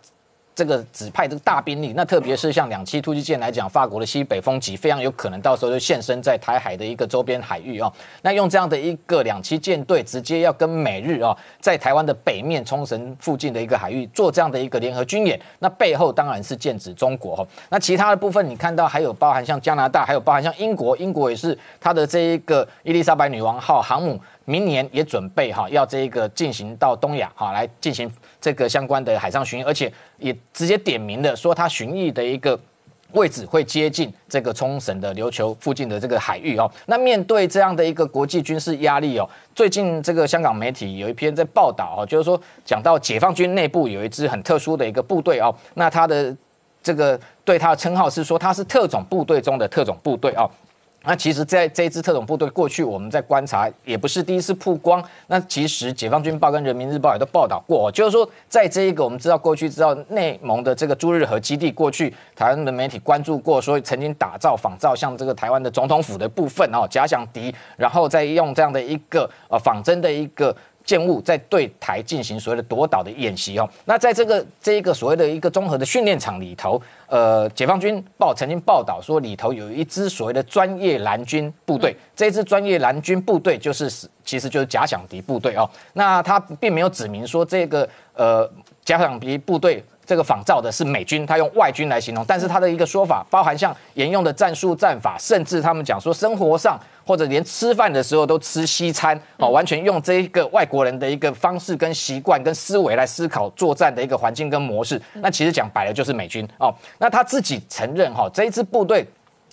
[0.55, 7.91] 这个指派这个大兵力，那特别是像两栖突击舰来讲，法国的西北风级非常有可能到时候就现身在台海的一个周边海域哦。
[8.21, 17.45] 那用这样的一个两栖舰队，直接要跟美日哦，在台湾的北面冲绳附近的一个海域做这样的一个联合军演，那背后当然是剑指中国哈。
[17.69, 24.17] 那其他的部分，你看到还有包含像加拿大，还有包含像英国，英国也是它的这一个伊丽莎白女王号航母。
[24.45, 32.59] 明年也准备哈，要这个进行到东亚哈，来进行这个相关的海上巡弋，而且也直接点名的说，它巡弋的一个
[33.13, 36.69] 位置会接近这个冲绳的琉球附近的这个海域哦。
[36.85, 46.35] 那面对这样的一个国际军事压力哦，最近这个香港媒体有一篇在报道哦，就是说讲到解放军内部有一支很特殊的一个部队哦，那他的
[46.83, 50.47] 这个对他的称号是说他是特种部队中的特种部队哦。
[51.05, 55.03] 那其实，在这支特种部队过去，我们在观察，也不是第一次曝光。
[55.27, 70.55] 那其实，解放军报跟人民日报也都报道过，就是说，在这一个我们知道过去知道内蒙的这个朱日和基地，过去台湾的媒体关注过，说曾经打造仿造像这个台湾的总统府的部分哦，假想敌，然后再用这样的一个呃仿真的一个。
[70.85, 83.89] 舰务在对台进行所谓的夺岛的演习哦，那在这个这一个所谓的一个综合的训练场里头，呃，解放军报曾经报道说里头有一支所谓的专业蓝军部队，这支专业蓝军部队就是
[84.23, 88.49] 其实就是假想敌部队哦，那他并没有指明说这个呃
[88.83, 89.83] 假想敌部队。
[90.07, 105.01] 这个仿造的是美军，他用外军来形容，但是他的一个说法包含像沿用的战术战法，甚至他们讲说生活上或者连吃饭的时候都吃西餐哦，完全用这一个外国人的一个方式跟习惯跟思维来思考作战的一个环境跟模式。
[105.13, 106.73] 那其实讲白了就是美军哦。
[106.97, 109.05] 那他自己承认哈，这一支部队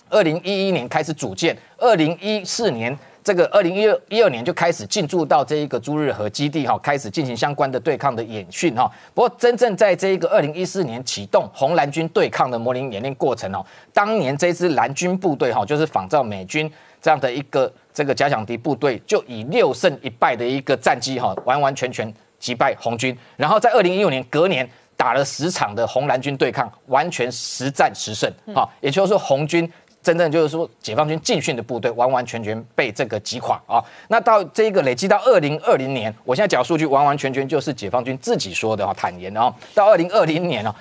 [0.09, 2.97] 二零一一年开始组建，二零一四年。
[3.25, 8.91] 这个二零一二一二年就开始进驻到这一个朱日和基地哈，开始进行相关的对抗的演训哈。
[9.13, 16.69] 不过真正在这一个二零一四年启动红蓝军对抗的模拟演练过程哦，当年这支蓝军部队哈，就是仿照美军
[17.03, 23.15] 这样的一个这个假想敌部队，就以六胜一败的一个战绩哈，完完全全击败红军。
[23.35, 29.69] 然后在二零一五年隔年打了十场的红蓝军对抗，完全十战十胜哈，也就是说红军。
[30.01, 33.81] 真正就是说，解放军进训的部队完完全全被这个击垮啊！
[34.09, 39.55] 那到这个累积到二零二零年，我现在讲数据完完全全就是解放军自己说的啊，坦言的啊。
[39.73, 40.75] 到二零二零年啊，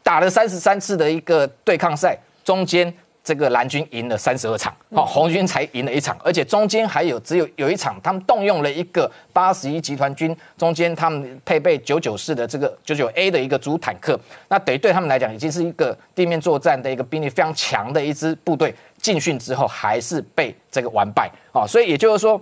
[0.00, 2.94] 打了三十三次的一个对抗赛，中间。
[3.28, 22.40] 这个蓝军赢了三十二场，哦，红军才赢了一场，而且中间还有只有有一场，他们动用了一个八十一集团军，中间他们配备九九式的这个九九 A 的一个主坦克，那等于对他们来讲已经是一个地面作战的一个兵力非常强的一支部队，进训之后还是被这个完败，哦，所以也就是说。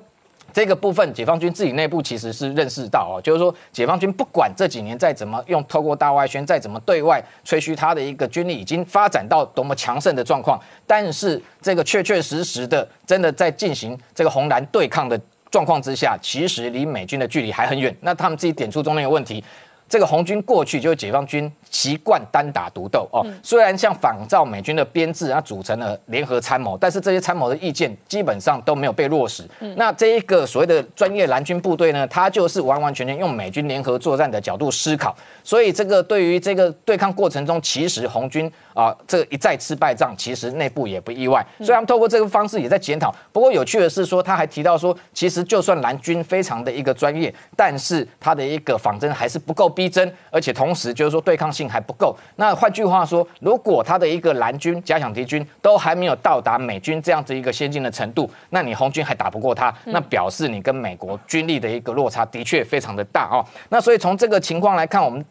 [0.56, 17.94] 这个部分，解放军自己内部其实是认识到哦，就是说，解放军不管这几年再怎么用透过大外宣，再怎么对外吹嘘他的一个军力已经发展到多么强盛的状况，但是这个确确实实的，真的在进行这个红蓝对抗的状况之下，其实离美军的距离还很远。
[18.00, 19.44] 那他们自己点出中间有问题。
[19.88, 29.44] 这个红军过去就是解放军习惯单打独斗哦，虽然像仿照美军的编制，它组成了联合参谋，但是这些参谋的意见基本上都没有被落实。
[29.76, 41.46] 那这一个所谓的专业蓝军部队呢，它就是完完全全用美军联合作战的角度思考，所以这个对于这个对抗过程中，其实红军啊这一再吃败仗，其实内部也不意外。
[41.58, 43.14] 所以他们透过这个方式也在检讨。
[43.30, 49.75] 不过有趣的是说，他还提到说，其实就算蓝军非常的一个专业，但是他的一个仿真还是不够。
[49.76, 52.16] 逼真，而且同时就是说对抗性还不够。
[52.36, 63.44] 那换句话说，如果他的一个蓝军假想敌军都还没有到达美军这样子一个先进的程度，那你红军还打不过他，那表示你跟美国军力的一个落差的确非常的大哦。
[63.68, 65.22] 那所以从这个情况来看，我们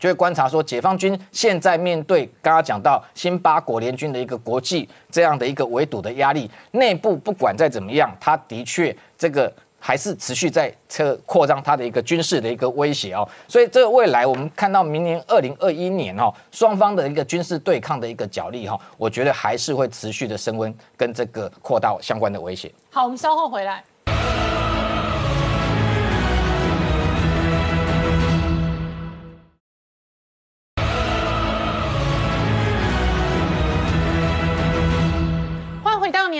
[0.00, 9.52] 就会观察说，解放军现在面对刚刚讲到新八国联军的一个国际这样的一个围堵的压力，内部不管再怎么样，他的确这个。
[9.86, 22.72] 还是持续在测扩张它的一个军事的一个威胁哦，所以这个未来我们看到明年二零二一年哦，双方的一个军事对抗的一个角力哈，我觉得还是会持续的升温跟这个扩大相关的威胁。
[22.90, 23.84] 好，我们稍后回来。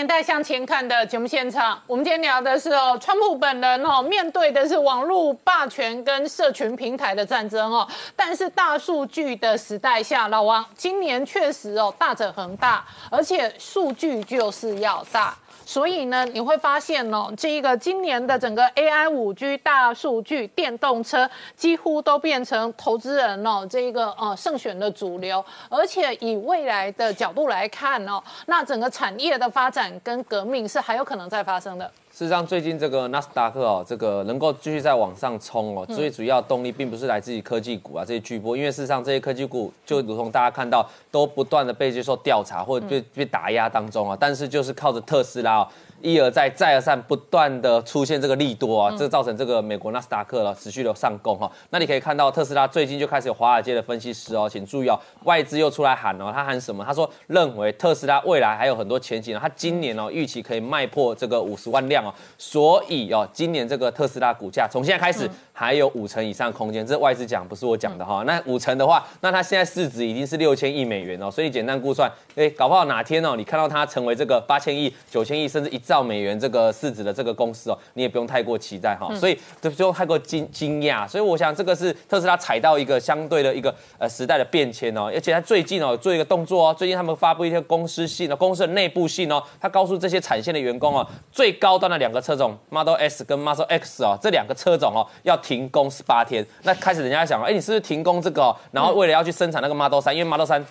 [0.05, 7.87] 年代向前看的节目现场，我们今天聊的是哦，川普本人哦，面对的是网络霸权跟社群平台的战争哦。
[8.15, 15.35] 但是大数据的时代下，老王今年确实哦，大者恒大，而且数据就是要大。
[15.65, 31.91] 所以呢，你会发现哦，这一个今年的整个 AI 五 G 大数据电动车几乎都变成投资人哦这一个呃胜选的主流，而且以未来的角度来看哦，那整个产业的发展跟革命是还有可能再发生的。
[32.15, 45.67] 事实上，最近这个纳斯达克哦，这个能够继续在往上冲哦，最主要动力并不是来自于科技股啊这些巨波，因为事实上这些科技股就如同大家看到，都不断的被接受调查或者被被打压当中啊，但是就是靠着特斯拉。
[46.05, 51.51] 一而再，再而三，不断的出现这个利多啊，这造成这个美国纳斯达克了持续的上攻哈。
[51.71, 56.85] 那你可以看到特斯拉最近就开始有华尔街的分析师哦，请注意哦，外资又出来喊哦，他喊什么？
[56.85, 65.27] 他说认为特斯拉未来还有很多前景，他今年哦预期可以卖破这个五十万辆哦，所以哦，今年这个特斯拉股价从现在开始。
[65.57, 68.23] 还有五成以上空间，这外资讲不是我讲的哈。
[68.27, 79.09] 那五成的话，那它现在市值已经是六千亿美元哦，所以简单估算，哎，搞不好哪天哦，你看到它成为这个八千亿、九千亿甚至一兆美元这个市值的这个公司哦，你也不用太过期待哈。
[79.15, 81.07] 所以就不用太过惊惊讶。
[81.07, 95.39] 所以我想这个是特斯拉踩到一个相对的一个呃时代的变迁哦，而且它最近哦做一个动作哦，最近他们发布一些公司信哦，公司的内部信哦，他告诉这些产线的员工哦，最高端的两个车种 Model S 跟 Model X 哦，这两个车种哦要。
[95.45, 98.55] 停工十八天，那开始人家想，哎，你是不是停工这个？
[98.71, 100.65] 然后为了要去生产那个 Model 三，因为 Model 三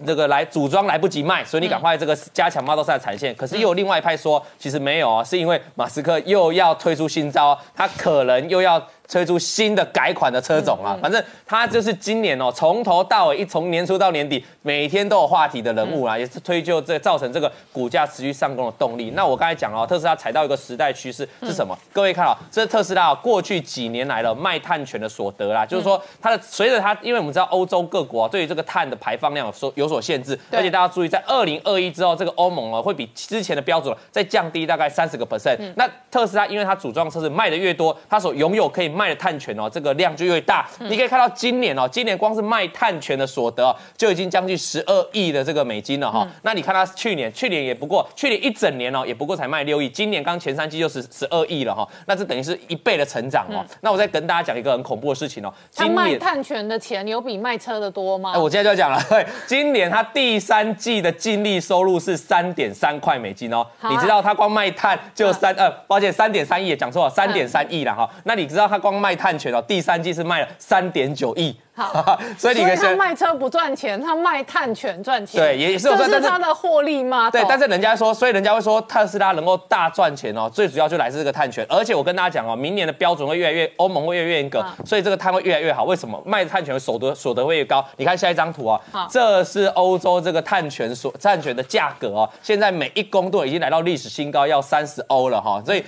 [0.00, 3.32] 那个来组装来不及卖，所以你赶快这个加强 Model 三的产线。
[3.36, 8.84] 可是又有另外一派说，其实没有哦，是因为马斯克又要推出新招，他可能又要。
[9.08, 19.10] 推出新的改款的车种啊，反正他就是今年哦，从头到尾一从年初到年底，每天都有话题的人物啊，也是推就这造成这个股价持续上攻的动力。
[19.10, 21.78] 那我刚才讲哦，特斯拉踩到一个时代趋势是什么？
[21.92, 35.58] 各位看啊，这是特斯拉过去几年来的卖碳权的所得啦，就是说它的随着它，因为我们知道欧洲各国对于这个碳的排放量有所有所限制，而且大家注意，在二零二一之后，这个欧盟哦会比之前的标准再降低大概三十个 percent。
[35.76, 40.66] 那特斯拉因为它组装车子卖的越多，它所拥有可以卖的碳权哦，这个量就越大。
[40.80, 46.26] 你可以看到今年哦，今年光是卖碳权的所得就已经将近十二亿的这个美金了哈。
[46.42, 49.88] 那你看它去年，去年也不过，去年一整年哦，也不过才卖六亿。
[49.88, 53.64] 今年刚前三季就十十二亿了哈，那这等于是一倍的成长哦。
[53.80, 58.32] 那我再跟大家讲一个很恐怖的事情哦，他卖碳权的钱有比卖车的多吗？
[58.34, 63.66] 哎，我现在就要讲了，对， 今年它第三季的净利收入是三点三块美金哦。
[63.88, 68.08] 你知道它光卖碳就三呃，抱歉，三点三亿，讲错了，三点三亿了哈。
[68.24, 71.56] 那你知道它光卖碳权哦，第三季是卖了三点九亿。
[71.76, 75.40] 好， 所以你以他卖车不赚钱，他卖碳权赚钱。
[75.40, 77.28] 对，也是这是他的获利吗？
[77.28, 81.66] 对，但是人家说，所以人家会说特斯拉能够大赚钱哦，最主要就来自这个碳权。
[81.68, 85.82] 而且我跟大家讲哦，明年的标准会越来越，欧盟会越来越严格，所以这个碳会越来越好。
[85.82, 86.22] 为什么？
[86.24, 87.84] 卖碳权的所得所得会越高。
[87.96, 88.80] 你看下一张图啊，
[89.10, 95.82] 这是欧洲这个碳权所碳权的价格哦，现在每一公吨已经来到历史新高，要三十欧了哈，所以。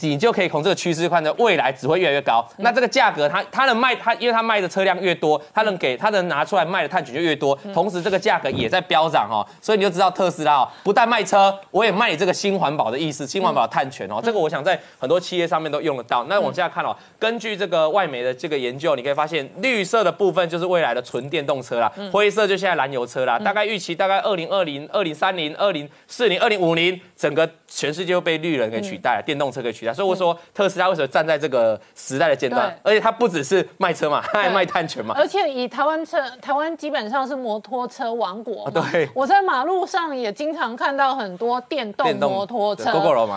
[0.00, 2.46] 你就可以从这个趋势看着未来只会越来越高。
[2.58, 9.46] 那这个价格，它它能卖它，因为它卖的车辆越多，它能给它能拿出来卖的碳权就越多，同时这个价格也在飙涨哦。
[9.60, 14.20] 所以你就知道特斯拉哦，不但卖车，我也卖你这个新环保的意思，新环保的碳权哦。
[14.22, 16.24] 这个我想在很多企业上面都用得到。
[16.24, 23.38] 那往下看哦，根据这个外媒的这个研究，你可以发现绿色的部分就是未来的纯电动车啦，灰色就现在燃油车啦。
[23.38, 29.73] 大概预期大概二零二零、二零三零、二零四零、二零五零，整个全世界都被绿人给取代了，电动车给。
[29.74, 29.92] 取代。
[29.92, 35.14] 所以我说特斯拉为什么站在这个时代的尖端，而且它不只是卖车嘛，它还卖碳权嘛。
[35.18, 38.70] 而且以台湾车，台湾基本上是摩托车王国嘛。
[38.70, 42.92] 对，我在马路上也经常看到很多电动摩托车。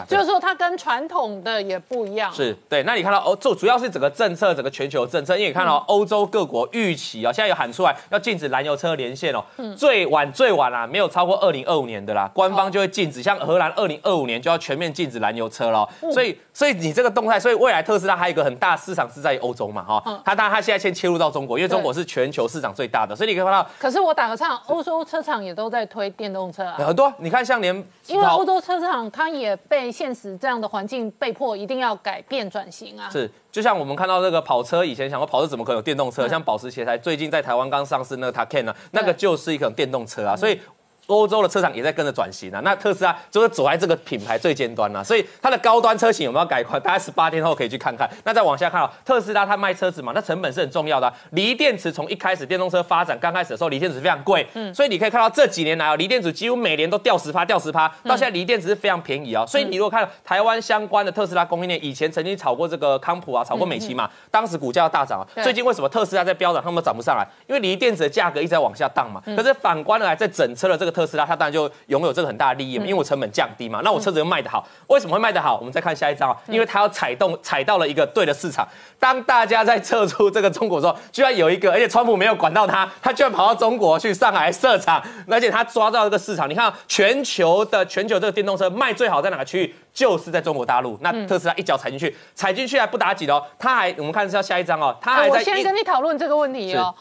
[0.08, 2.32] 就是说它跟传统的也不一样。
[2.32, 9.44] 是对，那你看到欧主主要是整个政策，整个全球政策，因为你看到欧洲各国预期啊，现在有喊出来要禁止燃油车连线哦，
[9.76, 27.76] 最晚最晚啊，没有超过二零二五年的啦，官方就会禁止，像荷兰二零二五年就要全面禁止燃油车了，所以所以你这个动态，所以未来特斯拉还有一个很大市场是在欧洲嘛，哈，它当然它现在先切入到中国，因为中国是全球市场最大的，所以你可以看到，可是我打个岔，欧洲车厂也都在推电动车啊，很多，你看像连
[28.08, 33.30] 因为欧洲车厂它也被现实这样的环境被迫一定要改变转型啊，是。
[33.50, 36.28] 就像我们看到这个跑车，以前想过跑车怎么可能有电动车？
[36.28, 40.60] 像保时捷才最近在台湾刚上市那个 Taycan 呢，那个就是一个电动车啊，所以。
[41.08, 46.82] 欧洲的车厂也在跟着转型啊，那特斯拉就是走在这个品牌最尖端了，所以它的高端车型有没有改款？
[46.82, 48.10] 大概十八天后可以去看看。
[48.24, 51.12] 那再往下看啊，特斯拉它卖车子嘛，那成本是很重要的。
[51.32, 59.46] 锂电池从一开始电动车发展刚开始的时候，锂电池非常贵，嗯，所以你可以看到这几年来啊，锂电池几乎每年都掉十趴，掉十趴，到现在锂电池是非常便宜啊。
[59.46, 65.24] 所以你如果看台湾相关的特斯拉供应链，以前曾经炒过这个康普啊，炒过美奇嘛，当时股价要大涨啊。
[65.42, 67.26] 最近为什么特斯拉在飙涨，他们涨不上来？
[67.48, 69.22] 因为锂电池的价格一直在往下荡嘛。
[69.36, 75.56] 可是反观来，在整车的这个特斯拉，它当然就拥有这个很大的利益嘛，因为我成本降低嘛，那我车子又卖得好，为什么会卖得好？
[75.60, 78.68] 我们再看下一张啊，因为它要踩动踩到了一个对的市场。
[78.98, 86.50] 当大家在撤出这个中国之后，居然有一个，而且川普没有管到他，他居然跑到中国去上海设厂，而且他抓到这个市场。
[86.50, 89.76] 你看全球的全球这个电动车卖最好在哪个区域？
[89.94, 90.98] 就是在中国大陆。
[91.02, 95.38] 那特斯拉一脚踩进去，踩进去还不打紧哦，他还我们看一下下一张哦，他还在。
[95.38, 96.94] 我先跟你讨论这个问题哦。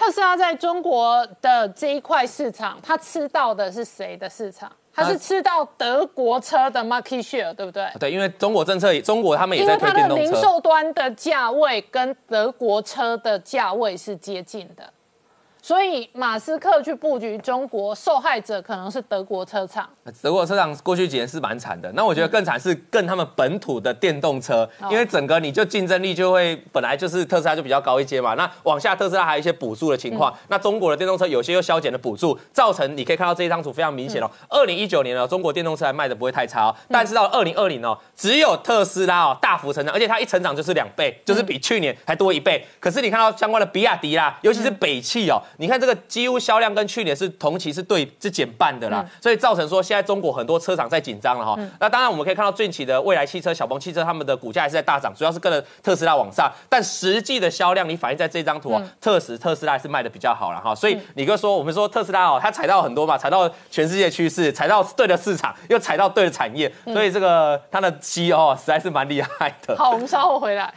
[0.00, 4.72] 特斯拉在中国的这一块市场，它吃到的是谁的市场？
[4.90, 7.86] 它是吃到德国车的 market share，对不对？
[8.00, 10.24] 对，因为中国政策，中国他们也在推电动车。
[10.24, 14.90] 零售端的价位跟德国车的价位是接近的。
[15.62, 19.88] 所以马斯克去布局中国，受害者可能是德国车厂。
[20.22, 34.30] 德国车厂过去几年是蛮惨的，那我觉得更惨是更他们本土的电动车，因为整个你就竞争力就会本来就是特斯拉就比较高一阶嘛，那往下特斯拉还有一些补助的情况，那中国的电动车有些又削减了补助，造成你可以看到这一张图非常明显哦。
[34.48, 42.66] 二零一九年呢，中国电动车还卖的不会太差哦，但是到二零二零哦，只有特斯拉哦大幅成长，而且它一成长就是两倍，就是比去年还多一倍。
[42.80, 45.40] 可是你看到相关的比亚迪啦，尤其是北汽哦。
[45.60, 51.54] 你看这个几乎销量跟去年是同期是对是减半的啦，所以造成说现在中国很多车厂在紧张了哈。
[51.78, 56.50] 那当然我们可以看到近期的未来汽车、小鹏汽车他们的股价还是在大涨，主要是跟着特斯拉往上。
[56.70, 60.74] 但实际的销量你反映在这张图，特斯特斯拉是卖的比较好了哈。
[60.74, 69.76] 所以你哥说我们说特斯拉哦，它踩到很多嘛，踩到全世界趋势，踩到对的市场，又踩到对的产业，所以这个它的 CEO 实在是蛮厉害的。
[69.76, 70.72] 好，我们稍后回来。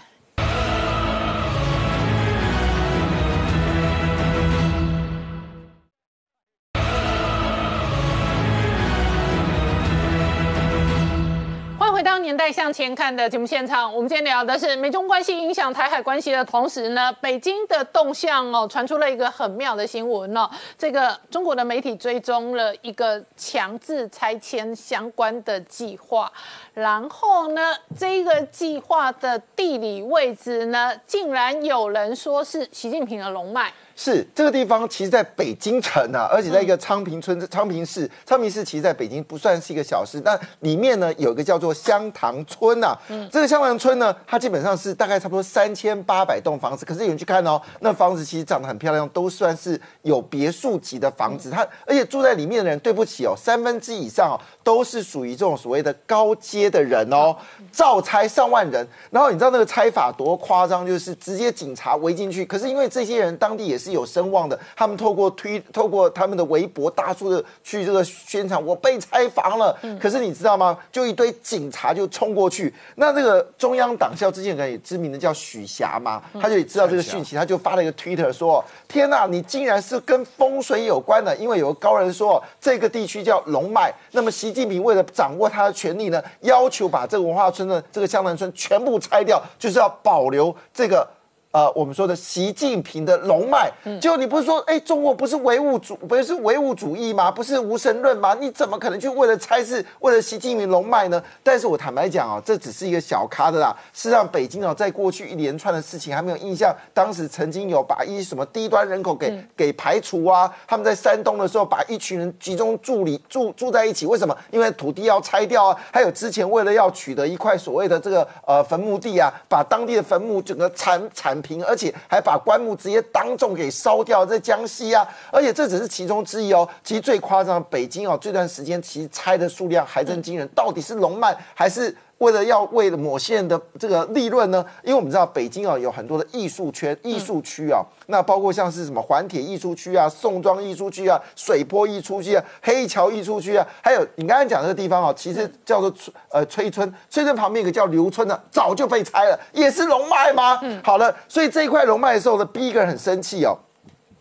[12.23, 26.31] 年代向前看的节目现场，我们今天聊的是美中关系影响台海关系的同时呢，北京的动向哦，传出了一个很妙的新闻哦，这个中国的媒体追踪了一个强制拆迁相关的计划，
[26.73, 33.69] 然后呢，这个计划的地理位置呢，竟然有人说是习近平的龙脉。
[33.95, 38.09] 是这个地方，其实在北京城啊，而且在一个昌平村、昌平市。
[38.25, 42.97] 昌平市其实在北京不算是一个小市，但里面呢有一个叫做香塘村呐。
[43.09, 46.85] 嗯，这个香塘村呢，它基本上是大概差不多三千八百栋房子。
[46.85, 51.51] 可是有人去看哦，那房子其实长得很漂亮，都算是有别墅级的房子。
[51.51, 57.35] 它而且住在里面的人，对不起哦，三分之以上哦都是属于这种所谓的高阶的人哦，
[57.71, 58.87] 照拆上万人。
[59.11, 62.43] 然后你知道那个拆法多夸张，就是直接警察围进去。
[62.43, 63.82] 可是因为这些人当地也是。
[63.83, 69.77] 是有声望的，他们透过推，透过他们的微博，大数的去这个宣传，我被拆房了。
[69.99, 70.77] 可是你知道吗？
[70.91, 72.73] 就一堆警察就冲过去。
[72.95, 81.35] 那这个中央党校之前可以知名的叫许霞嘛，他就也知道这个讯息，他就发了一个 Twitter 说：“天哪，你竟然是跟风水有关的！
[81.35, 91.07] 因为有个高人说这个地区叫龙脉，那么习近平为了掌握他的权力呢，要求把这个文化村的这个江南村全部拆掉，就是要保留这个。”
[91.53, 97.29] 呃，我们说的习近平的龙脉，就你不是说，哎，中国不是唯物主，不是唯物主义吗？
[97.29, 98.35] 不是无神论吗？
[98.41, 101.23] 你怎么可能去为了猜是为了习近平龙脉呢？
[101.43, 103.71] 但是我坦白讲啊，这只是一个小咖的啦。
[103.93, 110.51] 事实上，北京啊，在过去一连串的事情还没有印象，当时曾经有把一什么低端人口给给排除啊。
[110.67, 114.35] 他们在山东的时候，把一群人集中住里住住在一起，为什么？
[114.49, 115.77] 因为土地要拆掉啊。
[115.91, 121.42] 还有之前为了要取得一块所谓的这个呃坟墓地啊，把当地的坟墓整个铲铲。
[121.43, 126.67] 平，而且还把棺木直接当众给烧掉，在江西啊，而且这只是其中之一哦。
[126.83, 130.47] 其实最夸张，北京哦，这段时间其实拆的数量还真惊人。
[130.55, 134.65] 到底是龙脉，还是为了要为了某些人的这个利润呢？
[134.81, 145.93] 因为我们知道北京啊有很多的艺术圈、艺术区啊，那包括像是什么环铁艺术区啊、宋庄艺术区啊、水坡艺术区啊、黑桥艺术区啊，还有你刚才讲这个地方啊，其实叫做
[146.31, 150.57] 呃崔村，崔村旁边一个叫刘村的，早就被拆了，也是龙脉吗？
[150.61, 153.57] 嗯，好了，所以这一块龙脉的时候呢，逼一个人很生气哦。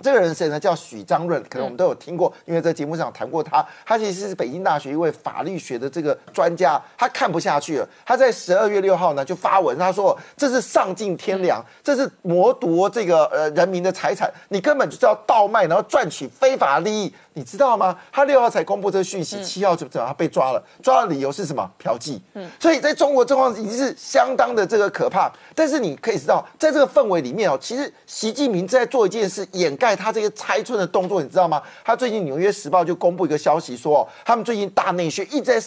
[0.02, 0.58] 这个人谁呢？
[0.58, 3.64] 叫许章润，可能我们都有听过，因为在节目上谈过他。
[3.86, 7.88] 他其实是北京大学一位法律学的这个专家，他看不下去了。
[8.04, 17.14] 他在十二月六号呢就发文，他说这是丧尽天良，这是谋夺这个呃人民的财产，你根本就是要倒卖，然后赚取非法利益。
[17.34, 17.96] 你知道吗？
[18.10, 20.62] 他六号才公布这个讯息，七号就怎么被抓了？
[20.82, 21.70] 抓的理由是什么？
[21.78, 22.20] 嫖妓。
[22.34, 25.32] 嗯，所以在中国状况已经是相当的这个可怕。
[25.54, 31.62] 但是你可以知道，在这个氛围里面哦，其实习近平在做一件事，掩盖他这些拆寸的动作，你知道吗？
[31.84, 35.62] 他最近《纽约时报》就公布一个消息，说他们最近大内宣一直在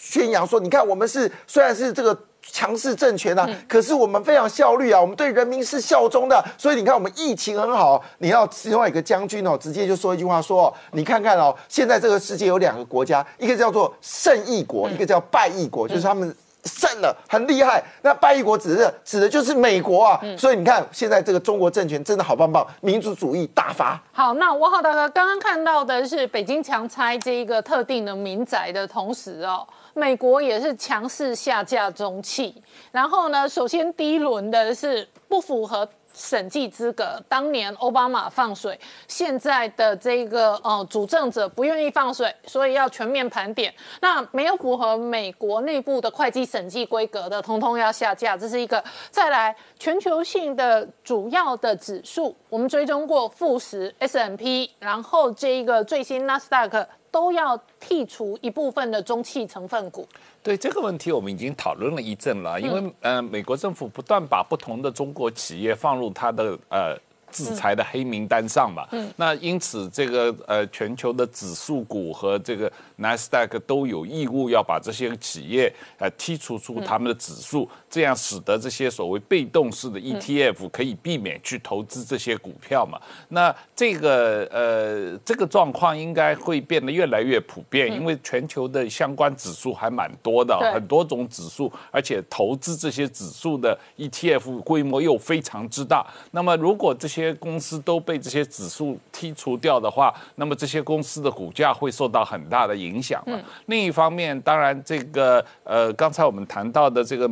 [0.00, 2.18] 宣扬说，你看我们是虽然是这个。
[2.42, 8.02] 强势政权啊，可是我们非常效率啊，我们对人民是效忠的，所以你看我们疫情很好。
[8.18, 16.34] 你要另外一个将军哦，直接就说一句话说：你看看哦，现在这个世界有两个国家，一个叫做胜义国，一个叫败义国，就是他们
[16.64, 17.82] 胜了很厉害。
[18.02, 20.20] 那败义国指的指的就是美国啊。
[20.36, 24.00] 所以你看现在这个中国政权真的好棒棒，民族主义大发。
[24.12, 29.66] 好，那我好大哥刚刚看到的是北京强拆这一个特定的民宅的同时哦。
[29.94, 38.78] 美国也是强势下架中企，然后呢，首先第一轮的是不符合审计资格，当年奥巴马放水，
[39.08, 43.72] 现在的这个呃主政者不愿意放水，所以要全面盘点。
[44.00, 48.82] 那没有符合美国内部的会计审计规格的，通通要下架，这是一个。
[49.10, 56.86] 再来，全球性的主要的指数，我们追踪过富时 S M P，然后这一个最新纳斯达克。
[57.12, 60.08] 都要剔除一部分的中汽成分股。
[60.42, 62.60] 对这个问题，我们已经讨论了一阵了。
[62.60, 66.96] 因为，呃，美国政府不断把不同的中国企业放入它的呃
[67.30, 68.88] 制裁的黑名单上嘛。
[68.90, 69.08] 嗯。
[69.16, 72.72] 那因此，这个呃全球的指数股和这个。
[72.96, 82.98] 纳斯达克都有义务要把这些企业呃剔除出他们的指数，这样使得这些所谓被动式的 ETF 可以避免去投资这些股票嘛？
[83.28, 96.06] 那这个呃这个状况应该会变得越来越普遍，因为全球的相关指数还蛮多的，很多种指数，而且投资这些指数的 ETF 规模又非常之大。
[96.30, 103.02] 那么如果这些公司都被这些指数剔除掉的话，那么这些公司的股价会受到很大的影。
[103.02, 103.36] 响嘛。
[103.66, 107.28] 另一方面，当然这个呃，刚才我们谈到的这个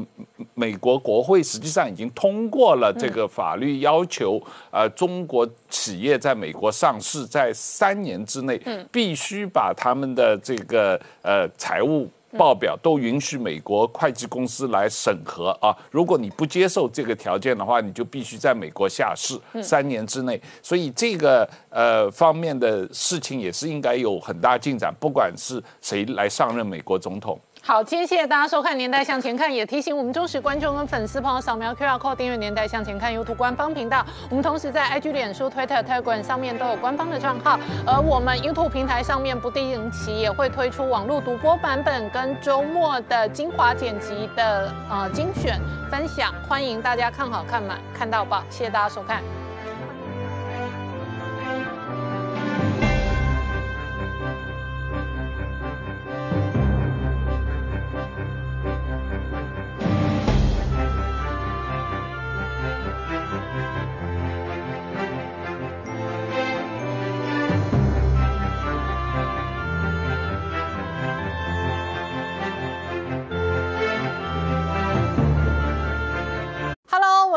[0.61, 4.39] 美国国会实际上已经通过了这个法律，要求
[4.71, 8.61] 呃中国企业在美国上市，在三年之内
[8.93, 12.07] 必须把他们的这个呃财务。
[12.39, 15.77] 报表都允许美国会计公司来审核啊！
[15.91, 20.41] 如果你不接受这个条件的话，你就必须在美国下市三年之内。
[20.63, 27.37] 所以这个呃方面的事情也是应该有很大进展，不管是谁来上任美国总统。
[27.63, 34.05] 好，今天谢谢大家收看《年代向前看》，也提醒我们忠实观众跟粉丝朋友扫描 QR Code 订阅《年代向前看》YouTube 官方频道。
[34.31, 49.23] 我们同时在 IG、脸书、Twitter、Telegram 上面都有官方的账号，而我们 YouTube 平台上面不定期也会推出网络独播版本跟周末的精华剪辑的呃精选分享，欢迎大家看好看满看到爆，谢谢大家收看。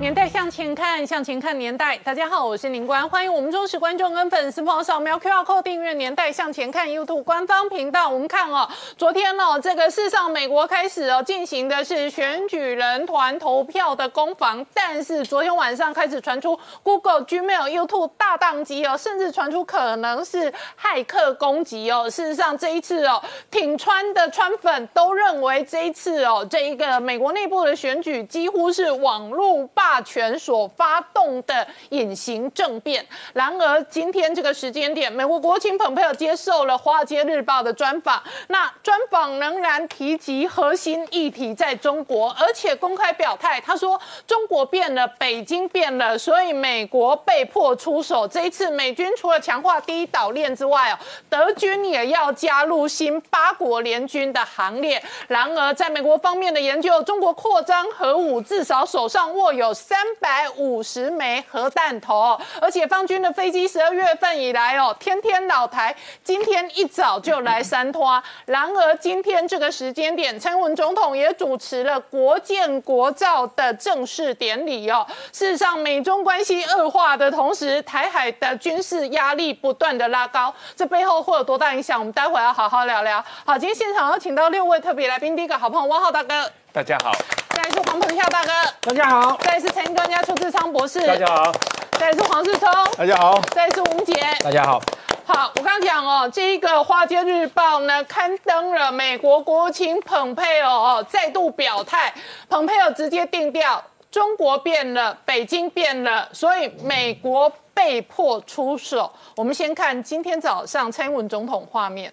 [0.00, 1.98] 年代向前看，向前看年代。
[2.04, 8.08] 大家好，我是林官，欢迎我们忠实观众跟粉丝朋友扫描 QR Code 订阅《年代向前看》YouTube 官方频道。
[8.08, 22.08] 我们看哦，昨天哦，这个事上美国开始哦进行的是选举人团投票的攻防，但是昨天晚上开始传出 Google、Gmail、YouTube 大宕机哦，甚至传出可能是骇客攻击哦。
[22.08, 23.20] 事实上，这一次哦，
[23.50, 33.04] 挺川的川粉都认为这一次哦，这一个美国内部的选举几乎是网络霸权所发动的隐形政变。
[33.32, 48.26] 然而，今天这个时间点，美国国情蓬佩奥接受了《华尔街日报》的专访，那专访仍然提及核心议题在中国，而且公开表态，他说中国变了，北京变了，所以美国被迫出手。
[48.28, 55.02] 这一次，美军除了强化第一岛链之外，哦，德军也要加入新八国联军的行列。
[55.28, 68.20] 然而，在美国方面的研究，中国扩张核武，至少手上握有三百五十枚核弹头，而且方军的飞机十二月份以来哦，天天老台，今天一早就来 三拖。
[68.46, 75.06] 然而，今天这个时间点，蔡英文总统也主持了国建国造的正式典礼哦。
[75.32, 82.00] 事实上，美中关系恶化的同时，台海的军事压力不断的拉高，这背后会有多大影响？
[82.00, 83.24] 我们待会要好好聊聊。
[83.46, 86.50] 好，今天现场要请到六位特别来宾，第一个好朋友汪浩大哥。
[86.72, 87.12] 大家好，
[87.58, 88.50] 再来是黄鹏跳大哥，
[88.82, 91.52] 大家好；再来是财经专家邱志昌博士，大家好；
[91.98, 94.80] 再来是黄世聪，大家好；再来是吴杰，大家好。
[95.26, 102.14] 好，我刚刚讲哦，这一个《华尔街日报》呢刊登了美国国务卿蓬佩奥哦再度表态，
[102.48, 109.12] 蓬佩奥直接定调，中国变了，北京变了，所以美国被迫出手。
[109.34, 112.12] 我们先看今天早上蔡英文总统画面，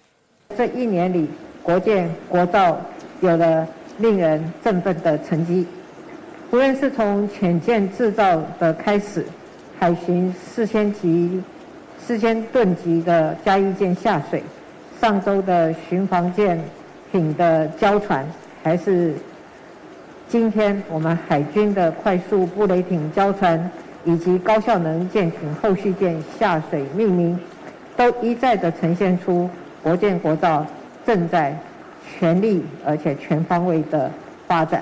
[0.57, 1.29] 这一年里，
[1.61, 2.75] 国建国造
[3.21, 3.67] 有了。
[3.97, 5.65] 令人振奋的成绩，
[6.51, 9.25] 无论是从潜舰制造的开始，
[9.79, 11.41] 海巡四千级、
[11.97, 14.43] 四千吨级的加一舰下水，
[14.99, 16.61] 上周的巡防舰
[17.11, 18.25] 艇的交船，
[18.61, 19.13] 还是
[20.27, 23.71] 今天我们海军的快速布雷艇交船，
[24.03, 27.39] 以及高效能舰艇后续舰下水命名，
[27.95, 29.49] 都一再的呈现出
[29.81, 30.65] 国建国造
[31.05, 31.57] 正在。
[32.17, 34.09] 全力而且全方位的
[34.47, 34.81] 发展。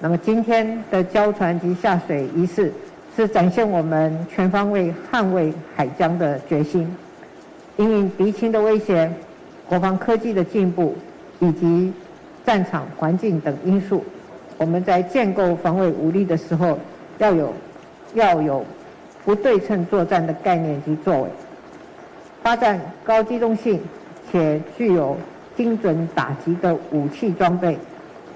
[0.00, 2.72] 那么今天的交船及下水仪式，
[3.16, 6.92] 是展现我们全方位捍卫海疆的决心。
[7.76, 9.10] 因应敌情的威胁、
[9.68, 10.96] 国防科技的进步
[11.38, 11.92] 以及
[12.44, 14.04] 战场环境等因素，
[14.58, 16.78] 我们在建构防卫武力的时候，
[17.18, 17.54] 要有
[18.14, 18.64] 要有
[19.24, 21.28] 不对称作战的概念及作为，
[22.42, 23.80] 发展高机动性
[24.30, 25.16] 且具有。
[25.56, 27.78] 精准打击的武器装备，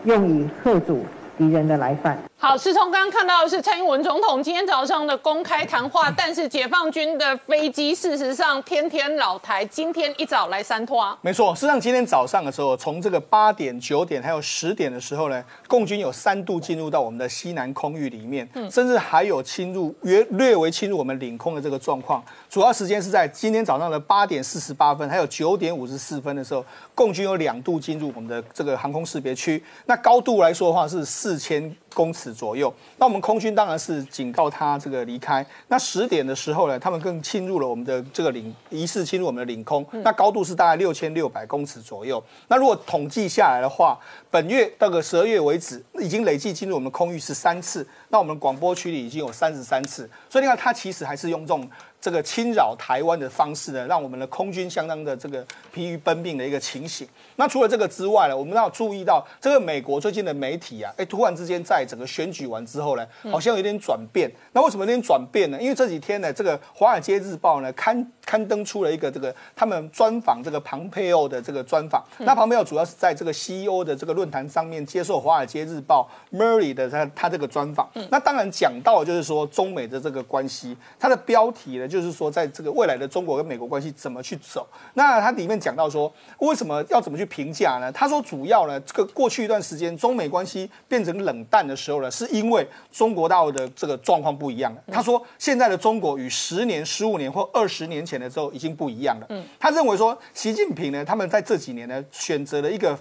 [0.04, 1.04] 用以吓阻
[1.38, 2.18] 敌人的来犯。
[2.38, 11.16] 好，是从刚刚看到的是蔡英文总统今天早上的公开谈话，但是解放军的飞机事实上天天老台，今天一早来三拖。
[11.22, 22.22] 没错，事实上今天早上的时候，从这个八点、九点还有十点的时候呢，共军有三度进入到我们的西南空域里面，甚至还有侵入约略微侵入我们领空的这个状况。
[22.50, 26.62] 主要时间是在今天早上的八点四十八分，还有九点五十四分的时候，
[26.94, 29.64] 共军有两度进入我们的这个航空识别区。
[29.86, 31.74] 那高度来说的话是四千。
[31.96, 35.44] 公尺左右，那我们空军当然是警告他这个离开。
[35.68, 39.84] 那十点的时候呢，他们更侵入了我们的这个领，疑似侵入我们的领空。
[40.04, 42.22] 那高度是大概六千六百公尺左右。
[42.48, 43.98] 那如果统计下来的话，
[44.30, 47.88] 本月到个十二月为止，已经累计进入我们空域是三次。
[48.10, 50.06] 那我们广播区里已经有三十三次。
[50.28, 51.66] 所以你看，他其实还是用这种。
[52.06, 57.04] 这个侵扰台湾的方式呢，让我们的空军相当的这个疲于奔命的一个情形。
[57.34, 64.30] 那除了这个之外呢，我们要注意到这个美国最近的媒体啊，哎，突然之间在整个选举完之后呢，好像有点转变。
[64.52, 65.60] 那为什么有点转变呢？
[65.60, 72.04] 因为这几天呢，这个《华尔街日报》呢刊刊登出了一个这个他们专访这个庞佩奥的这个专访。
[72.18, 77.90] 那庞佩奥主要是在这个 CEO 的这个论坛上面接受《华尔街日报》Murray 的他他这个专访。
[78.12, 81.95] 那当然讲到就是说中美的这个关系，它的标题呢就。
[81.96, 84.66] 就是说，在这个未来的中国跟美国关系怎么去走？
[84.92, 87.90] 那它里面讲到说，为什么要怎么去评价呢？
[87.90, 99.26] 他说，主要呢，这个过去一段时间中美关系变成冷淡的时候呢，是因为中国大陆的这个状况不一样了他说，现在的中国与十年、十五年或二十年前的时候已经不一样了。
[99.30, 102.98] 嗯，他认为说，习近平呢，他们在这几年呢，选择了一个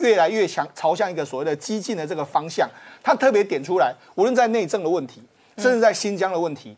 [0.00, 2.68] 越来越强朝向一个所谓的激进的这个方向。
[3.02, 5.22] 他特别点出来，无论在内政的问题，
[5.56, 6.76] 甚至在新疆的问题。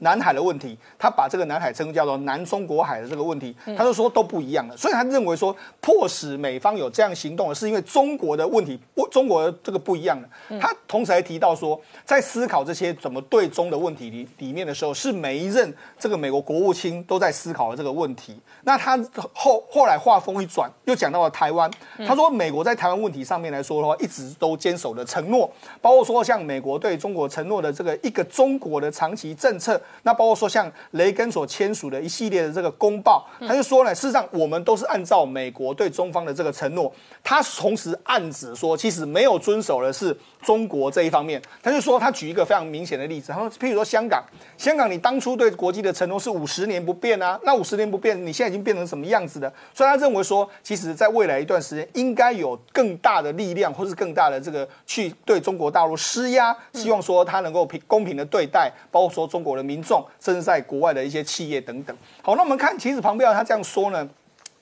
[0.00, 10.58] 南海的问题，他把这个南海称叫做南中国海的这个问题，他就说都不一样的，所以他认为说迫使美方有这样行动的是因为中国的问题，不中国的这个不一样的。
[10.60, 18.38] 他同时还提到说，在思考这些怎么对中的问题里里面的时候，是每一任这个美国国务卿都在思考的这个问题。
[18.64, 18.98] 那他
[19.32, 21.70] 后后来话锋一转，又讲到了台湾，
[22.06, 29.80] 他说美国在台湾问题上面来说的话，一直都坚守的承诺，包括说像美国对中国承诺的这个一个中国的长期政策。
[30.02, 36.92] 那包括说像雷根所签署的一系列的这个公报，他就说呢，事实上我们都是按照美国对中方的这个承诺，
[37.24, 41.40] 他同时暗指说，其实没有遵守的是中国这一方面。
[41.62, 44.22] 他就说，他举一个非常明显的例子，他说，譬如说香港，
[44.56, 49.52] 香港你当初对国际的承诺是五十年不变啊，那五十年不变，你现在已经变成什么样子的？
[49.74, 60.04] 所以他认为说，其实在未来一段时间，应该有更大的力量，或是更大的这个去对中国大陆施压，希望说他能够平公平的对待，包括说中国人民众。
[60.18, 61.96] 甚至在国外的一些企业等等。
[62.20, 64.08] 好，那我们看，其实庞贝奥他这样说呢，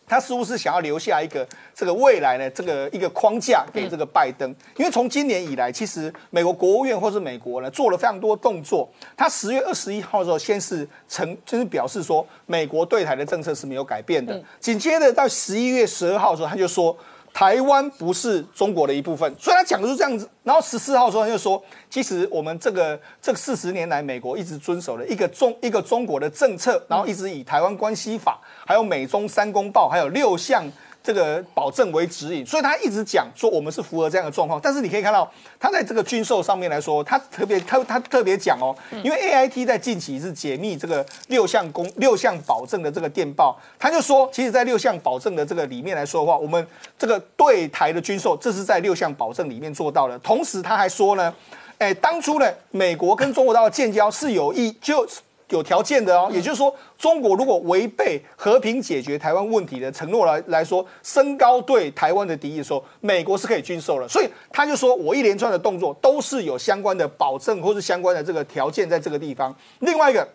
[0.06, 4.54] 他似乎是想要留下一个这个未来呢，这个一个框架给这个拜登。
[4.76, 8.86] 因为从今年以来，其实美国国务院或是美国呢做了非常多动作。
[9.16, 14.38] 他十月二十一号的时候，先是成就是表示说，美国对台的政策是没有改变的。
[14.60, 16.94] 紧接着到十一月十二号的时候，他就说。
[17.34, 20.26] 台湾不是中国的一部分，所以他讲的是这样子。
[20.44, 21.60] 然后十四号的时候他就说，
[21.90, 30.64] 其实我们这个这四十年来，美国一直遵守了一个中一个中国的政策，然后一直以台湾关系法，还有美中三公报，还有六项。
[31.04, 34.58] 这个保证为指引，所以他一直讲说我们是符合这样的状况。
[34.58, 35.30] 但是你可以看到，
[35.60, 38.74] 他在这个军售上面来说，他特别他他特别讲哦，
[39.04, 46.66] 因为 A I T 在近期是解密这个六项公六项保证的这个电报，他就说，其实，在六项保证的这个里面来说的话，我们
[46.98, 50.18] 这个对台的军售，这是在六项保证里面做到的。
[50.20, 51.34] 同时，他还说呢，
[51.76, 55.06] 哎，当初呢，美国跟中国大陆建交是有意就。
[55.54, 64.08] 有条件的哦，也就是说，中国如果违背和平解决台湾问题的承诺来来说，升高对台湾的敌意的时候，美国是可以军售了。
[64.08, 69.54] 所以他就说，我一连串的动作都是有相关的保证或是相关的这个条件在这个地方。
[69.78, 70.28] 另外一个，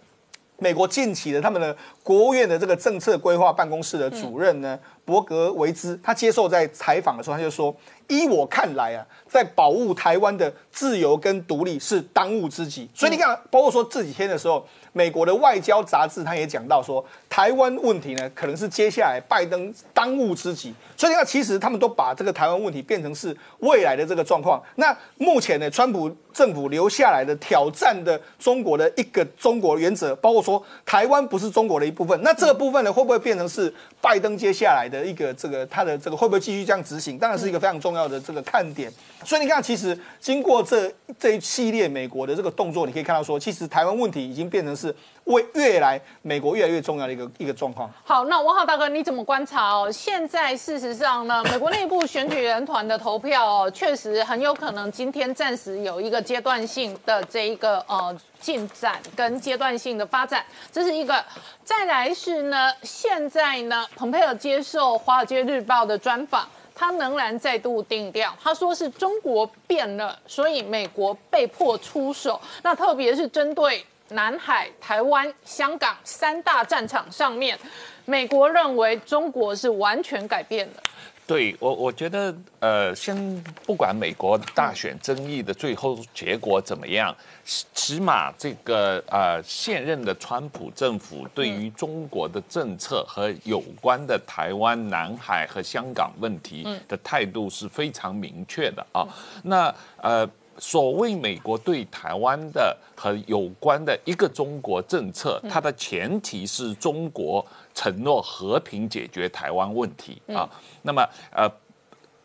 [0.57, 7.75] 美国近期的他们的国务院的这个政策规划办公室的主任呢，伯格维兹，他接受在采访的时候，他就说，
[8.07, 12.87] 依我看来啊，在保护台湾的自由跟独立是当务之急。
[12.93, 14.63] 所以你看，包括说这几天的时候。
[14.91, 20.73] 美国的外交杂志，他也讲到说，台湾问题呢，可能是接下来拜登当务之急。
[20.97, 24.61] 所以你看，其实他们都把这个台湾问题变成是未来的这个状况。
[24.77, 32.19] 那目前呢，川普政府留下来的挑战的中国的一个中国原则，包括说台湾不是中国的一部分。
[32.23, 37.17] 那这个部分呢，会不会变成是拜登接下来的一个这个他的这个会不会继续这样执行？
[37.17, 38.91] 当然是一个非常重要的这个看点。
[39.23, 44.95] 所以你看，其实经过这这一系列美国的这个动作，你可以看到说，其实台湾问题已经变成是
[45.29, 47.89] 为越来美国越来越重要的一个一个状况。
[48.03, 49.91] 好，那王浩大哥你怎么观察哦？
[49.91, 61.23] 现在事实上呢， 美国内部选举人团的投票哦，确实很有可能今天暂时有一个阶段性的这一个呃进展跟阶段性的发展，这是一个。
[61.63, 66.47] 再来是呢，现在呢，蓬佩尔接受《华尔街日报》的专访。
[66.81, 72.39] 他仍然再度定调，他说是中国变了，所以美国被迫出手。
[72.63, 77.57] 那特别是针对南海、台湾、香港三大战场上面，
[78.05, 80.83] 美国认为中国是完全改变了。
[81.27, 83.15] 对我，我觉得，呃，先
[83.63, 99.07] 不管美国大选争议的最后结果怎么样，起码这个呃现任的川普政府对于中国的政策和有关的台湾、南海和香港问题的态度是非常明确的啊。
[99.43, 100.27] 那呃。
[100.59, 110.49] 所谓美国对台湾的和有关的一个中国政策，它的前提是中国承诺和平解决台湾问题啊。
[110.81, 111.01] 那么
[111.31, 111.49] 呃，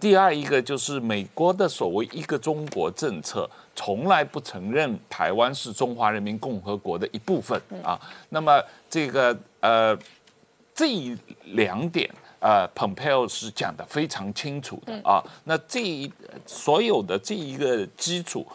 [0.01, 7.99] 第二一个就是美国的所谓一个中国政策，从来不承认台湾是中华人民共和国的一部分啊。
[8.31, 8.61] 那么
[8.91, 9.97] 这个呃
[10.75, 12.11] 这两点。
[12.45, 15.25] 呃，Pompeo 是讲的非常清楚的啊。
[15.45, 16.13] 那这一
[16.45, 18.47] 所有的这一个基础，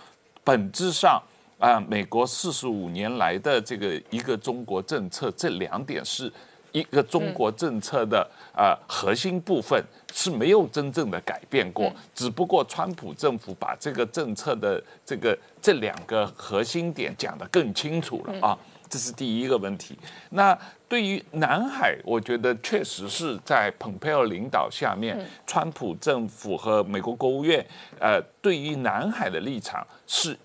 [0.44, 1.20] 本质上
[1.58, 6.32] 啊，美国四十五年来的这个一个中国政策，这两点是
[6.72, 9.84] 一个中国政策的呃核心部分
[10.14, 11.92] 是没有真正的改变过。
[12.14, 18.56] 只不过川普政府把这个政策的这个这两个核心点讲得更清楚了啊。
[18.90, 19.98] 这是第一个问题。
[20.32, 27.66] 那对于南海，我觉得确实是在蓬佩奥领导下面，川普政府和美国国务院，
[28.00, 30.36] 呃，对于南海的立场是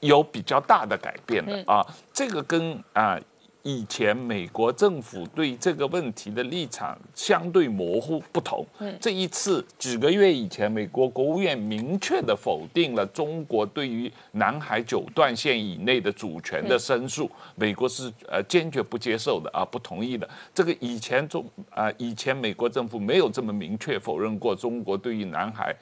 [0.00, 3.20] 有比较大的改变的啊，这个跟啊。
[3.62, 8.66] 以前美国政府对这个问题的立场相对模糊不同。
[8.78, 20.28] 嗯，这一次几个月以前，美国国务院明确的否定了中国对于南海九段线以内的主权的申诉，美国是呃坚决不接受的啊，不同意的。
[20.54, 25.74] 这个以前中啊，以前美国政府没有这么明确否认过中国对于南海。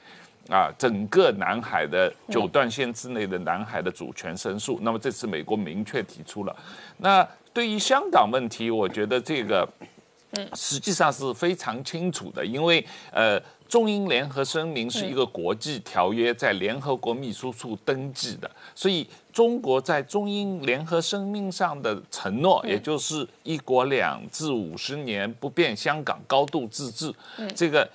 [0.49, 6.55] 啊，整个南海的九段线之内的南海的主权申诉，那么这次美国明确提出了。
[6.97, 9.67] 那对于香港问题，我觉得这个，
[10.53, 27.13] 实际上是非常清楚的，因为呃，中英联合声明是一个国际条约，在联合国秘书处登记的，所以中国在中英联合声明上的承诺，也就是一国两制五十年不变，香港高度自治，
[27.55, 27.89] 这个。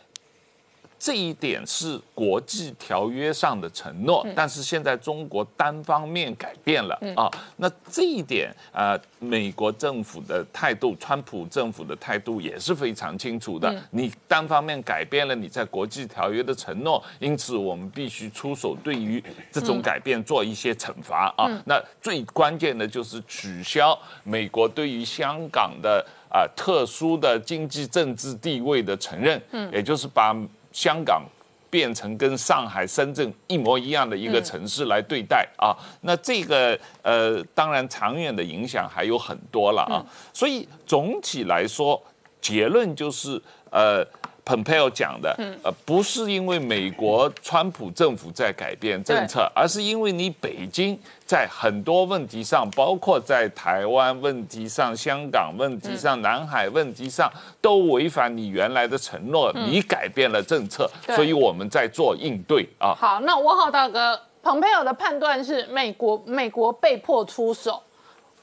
[1.04, 7.30] 这一点是国际条约上的承诺，但是现在中国单方面改变了啊。
[7.58, 13.70] 那这一点啊，美国政府的态度，川普政府的态度也是非常清楚的。
[13.90, 21.44] 你单方面改变了你在国际条约的承诺，因此我们必须出手，对于这种改变做一些惩罚啊。
[21.66, 29.38] 那最关键的就是取消美国对于香港的啊特殊的经济政治地位的承认，
[29.70, 30.34] 也就是把。
[30.74, 31.22] 香港
[31.70, 40.04] 变成跟上海、深圳一模一样的一个城市来对待啊，那这个呃，当然长远的影响还有很多了啊。
[40.34, 41.98] 所以总体来说，
[42.42, 44.06] 结论就是呃。
[44.44, 57.32] 蓬佩奥讲的，呃，不是因为美国川普政府在改变政策，而是因为你北京在很多问题上，包括在台湾问题上、香港问题上、南海问题上，
[57.62, 62.94] 都违反你原来的承诺，你改变了政策，所以我们在做应对啊。
[62.94, 67.82] 好，那我好大哥，蓬佩奥的判断是美国美国被迫出手，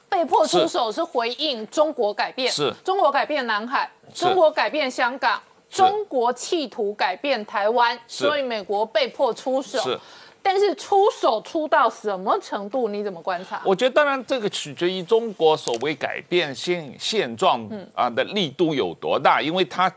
[0.08, 2.74] 被迫出手是回应中国改变，是。
[2.82, 5.40] 中国改变南海，中国改变香港。
[5.72, 9.80] 中国企图改变台湾，所以美国被迫出手。
[9.80, 9.98] 是，
[10.42, 12.88] 但是出手出到什么程度？
[12.88, 13.60] 你怎么观察？
[13.64, 19.92] 我觉得，当然这个取决于中国所谓改变现现状啊的力度有多大，因为它。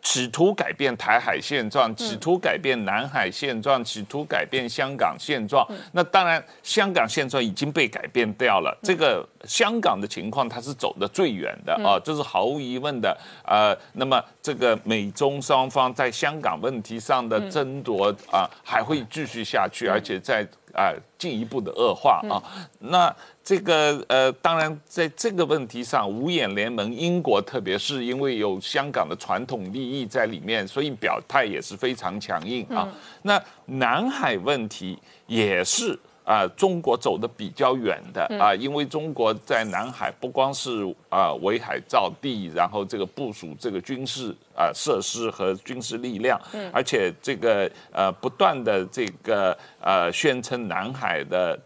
[0.00, 5.66] 企图改变台海现状，企图改变南海现状，企图改变香港现状。
[5.92, 8.76] 那当然，香港现状已经被改变掉了。
[8.82, 13.16] 这个香港的情况，它是走的最远的啊，这是毫无疑问的。
[13.44, 22.42] 呃，那么这个美中双方在香港问题上的争夺啊，还会继续下去，而且在啊进一步的恶化啊。
[22.78, 23.14] 那。
[23.48, 32.86] 这个呃，当然，在这个问题上，五眼联盟，英国特别是因为有香港的传统利益在里面，所以表态也是非常强硬啊。
[33.22, 35.98] 那南海问题也是
[36.28, 46.38] 啊，中国走的比较远的啊，因为中国在南海不光是啊围海造地，然后这个部署这个军事啊设施和军事力量，
[46.70, 51.58] 而且这个呃不断的这个呃宣称南海的。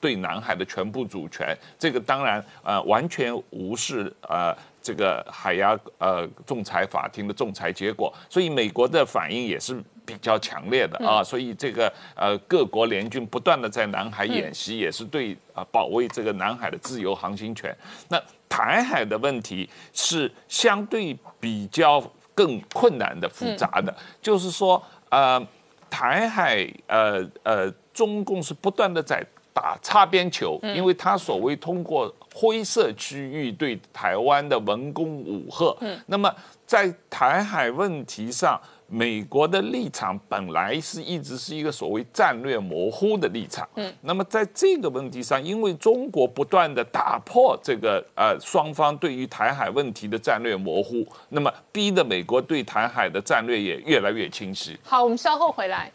[0.00, 17.76] 对南海的全部主权，这个当然呃完全无视呃这个海牙呃仲裁法庭的仲裁结果，所以美国的反应也是比较强烈的啊，所以这个呃各国联军不断的在南海演习，也是对啊保卫这个南海的自由航行权。
[18.08, 22.02] 那台海的问题是相对比较
[22.34, 25.44] 更困难的、复杂的，就是说呃
[25.88, 29.24] 台海呃呃中共是不断的在。
[29.56, 35.72] 打擦边球，因为他所谓通过灰色区域对台湾的文攻武吓，
[36.06, 36.28] 那么
[36.66, 43.68] 在台海问题上，美国的立场本来是一直是一个所谓战略模糊的立场。
[43.76, 54.78] 嗯，那么在这个问题上，因为中国不断的打破这个呃双方对于台海问题的战略模糊，那么逼得美国对台海的战略也越来越清晰。
[54.82, 55.90] 好，我们稍后回来。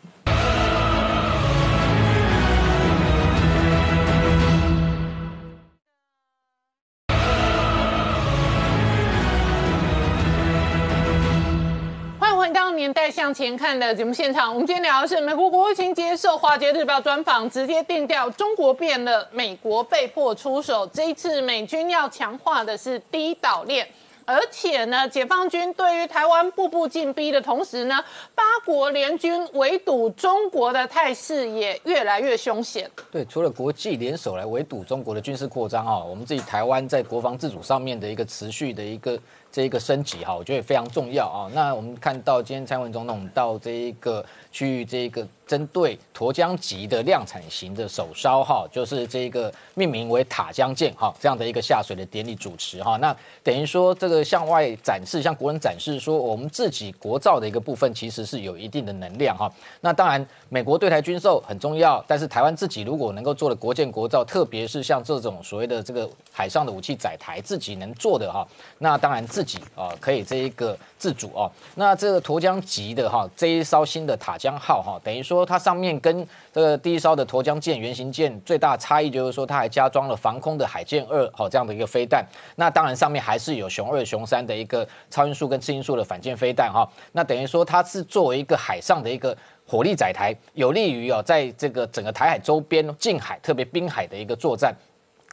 [12.50, 20.88] 年代向前看的节目现场，我们今天聊的是美国国务卿接受《华尔街日报》专访，直接定调中国变了，美国被迫出手。
[20.88, 23.88] 这一次美军要强化的是低岛链。
[24.26, 28.00] 而且呢，解放军对于台湾步步进逼的同时呢，
[28.36, 32.88] 八国联军围堵中国的态势也越来越凶险。
[33.12, 39.20] 对，除了国际联手来围堵中国的军事扩张啊，我们自己台湾在国防自主上面的一个持续的一个
[39.52, 41.52] 这一个升级哈，我觉得也非常重要啊。
[41.54, 45.28] 那我们看到今天蔡文总统到这一个去这个。
[45.50, 59.52] 针对沱江级的量产型的首烧哈，就是这一个命名为塔江舰哈这样的一个下水的典礼主持哈，那等于说这个向外展示，向国人展示说我们自己国造的一个部分其实是有一定的能量哈。
[59.82, 68.47] 那当然美国对台军售很重要，但是台湾自己如果能够做的国建国造，特别是像这种所谓的这个海上的武器载台自己能做的哈，
[68.78, 71.52] 那当然自己啊可以这一个自主哦。
[71.74, 75.40] 那这个沱江级的哈这一艘新的塔江号哈，等于说。
[75.50, 82.24] 它上面跟这个第一艘的沱江舰原型舰最大差异就是说，它还加装了防空的海舰二好这样的一个飞弹。
[82.56, 86.88] 那当然上面还是有熊二、熊三的一个超音速跟次音速的反舰飞弹哈。
[87.14, 89.36] 那等于说它是作为一个海上的一个
[89.66, 94.76] 火力载台，有利于哦在这个整个台海周边近海，特别滨海的一个作战。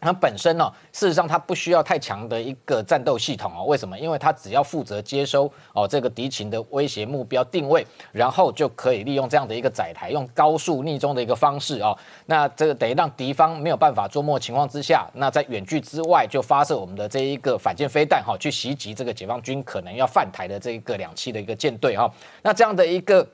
[0.00, 3.64] 它本身呢，事实上它不需要太强的一个战斗系统哦。
[3.64, 3.98] 为什么？
[3.98, 11.96] 因为它只要负责接收哦这个敌情的威胁目标定位，然后就可以利用这样的一个载台，用高速逆中的一个方式哦。
[12.26, 22.08] 那这个等于让敌方没有办法捉摸情况之下，那在远距之外就发射我们的这一个反舰飞弹哈，去袭击这个解放军可能要犯台的这一个两栖的一个舰队哈。
[22.42, 23.26] 那这样的一个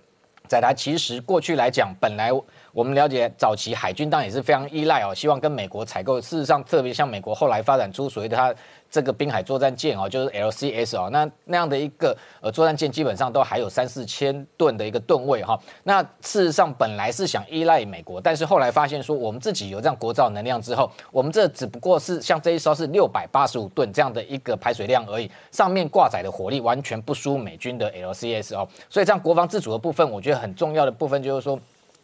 [0.47, 2.31] 载台，其实过去来讲本来。
[2.73, 6.19] 我们了解早期海军当然也是非常依赖哦，希望跟美国采购。
[6.21, 8.55] 事实上，特别像美国后来发展出所谓的它
[8.91, 15.59] 这个滨海作战舰哦，就是 LCS 哦，那那样的一个呃作战舰基本上都还有三四千吨的一个吨位哈。
[15.83, 28.67] 那事实上本来是想依赖美国，但是后来发现说我们自己有这样国造能量之后，我们这只不过是像这一艘是六百八十五吨这样的一个排水量而已，上面挂载的火力完全不输美军的 LCS 哦。
[28.89, 31.59] 所以这样国防自主的部分，我觉得很重要的部分就是说。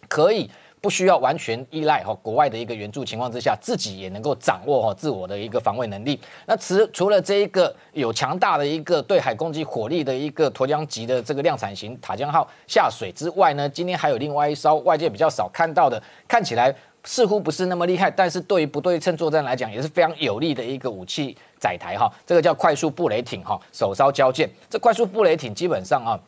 [0.09, 0.51] 可以
[0.81, 6.19] 不需要完全依赖哈国外的一个援助情况之下，自己也能够掌握哈自我的一个防卫能力。
[6.47, 22.09] 那除除了这一个有强大的一个对海攻击火力的一个沱江级的这个量产型塔江号下水之外呢，今天还有另外一艘外界比较少看到的，看起来似乎不是那么厉害，但是对于不对称作战来讲也是非常有利的一个武器载台哈。
[22.25, 24.49] 这个叫快速布雷艇哈，首艘交舰。
[24.71, 26.21] 这快速布雷艇基本上啊。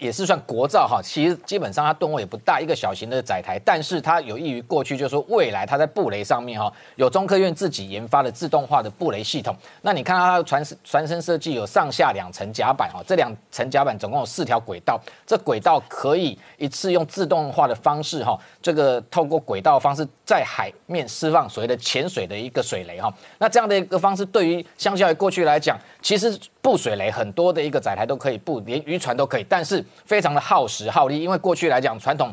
[0.00, 9.54] 也是算国造哈，其实基本上它吨位也不大，一个小型的载台，但是它有益于过去，就是说未来它在布雷上面哈，有中科院自己研发的自动化的布雷系统。
[9.82, 23.12] 那你看到它的船船身设计有上下两层甲板哈，这两层甲板总共有四条轨道，这轨道可以一次用自动化的方式哈，这个透过轨道方式在海面释放所谓的潜水的一个水雷哈。
[23.38, 32.32] 那这样的一个方式，对于相较于过去来讲，其实布水雷很多的一个载台都可以布，连渔船都可以，但是非常的耗时耗力，因为过去来讲，传统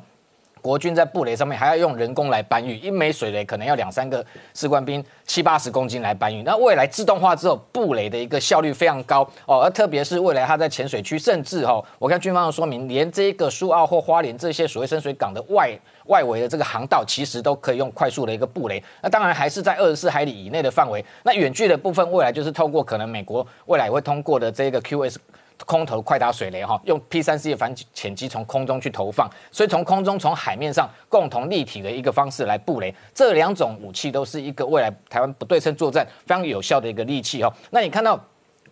[0.68, 6.44] 国军在布雷上面还要用人工来搬运，一枚水雷可能要两三个士官兵七八十公斤来搬运。
[6.44, 15.72] 那未来自动化之后，布雷的一个效率非常高哦，而特别是未来它在潜水区，甚至哈，我看军方的说明，连这个苏澳或花莲这些所谓深水港的外
[16.08, 18.84] 外围的这个航道，其实都可以用快速的一个布雷。
[19.02, 21.02] 那当然还是在二十四海里以内的范围。
[21.24, 25.16] 那远距的部分，未来就是透过可能美国未来会通过的这个 QS。
[25.66, 37.54] 空投快打水雷哈，用 P 三 C 反潜机从空中去投放，所以从空中从海面上共同立体的一个方式来布雷，这两种武器都是一个未来台湾不对称作战非常有效的一个利器哈。
[37.72, 38.20] 那你看到？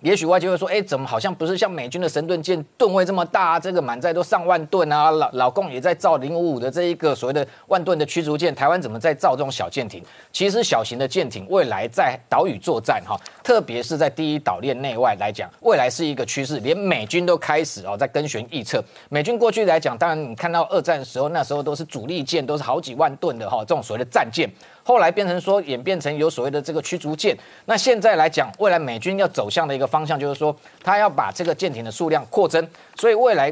[0.06, 3.60] 也许外界会说，哎，怎么好像不是像美军的神盾舰吨位这么大？
[3.60, 5.10] 这个满载都上万吨啊！
[5.10, 10.03] 老老共也在造零五五的这一个所谓的万吨的驱逐舰，台湾怎么在造这种小舰艇？
[10.32, 18.84] 其实小型的舰艇未来在岛屿作战，哈，特别是在第一岛链内外来讲，未来是一个趋势，连美军都开始哦在跟旋预测。
[19.10, 24.47] 美军过去来讲，当然你看到二战的时候，那时候都是主力舰，都是好几万吨的哈，这种所谓的战舰。
[24.88, 32.65] 后来变成说演变成有所谓的这个驱逐舰，那现在来讲，未来美军要走向的一个方向就是说，他要把这个舰艇的数量扩增，
[32.95, 33.51] 所以未来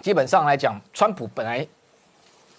[0.00, 1.66] 基本上来讲，川普本来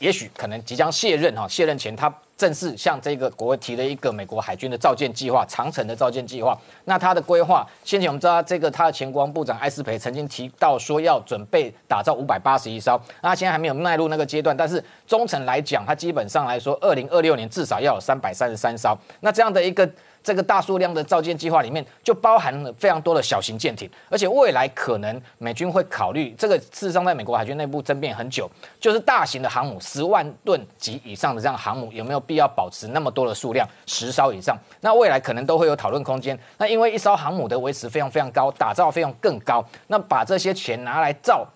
[0.01, 2.13] 也许可能即将卸任哈，卸任前他。
[2.37, 6.57] 正式向这个国会提了一个美国海军的造舰计划，长城的造舰计划。
[6.85, 14.57] 那他的规划，先前我们知道，这个他的前国防部长艾斯培曾经提到说要准备打造五百八十一艘，那现在还没有迈入那个阶段。
[14.57, 18.97] 但是中程来讲，他基本上来说，二零二六年至少要有三百三十三艘。
[19.19, 19.87] 那这样的一个。
[20.23, 26.57] 这个大数量的造舰计划里面就包含了非常多的小型舰艇，而且未来可能美军会考虑这个。
[26.71, 28.49] 事实上，在美国海军内部争辩很久，
[28.79, 34.57] 就是大型的航母十万吨级以上的这样航母有没有必要保持那么多的数量，十艘以上？
[34.79, 36.37] 那未来可能都会有讨论空间。
[36.57, 41.47] 那因为一艘航母的维持费用非常高，打造费用更高，那把这些钱拿来造。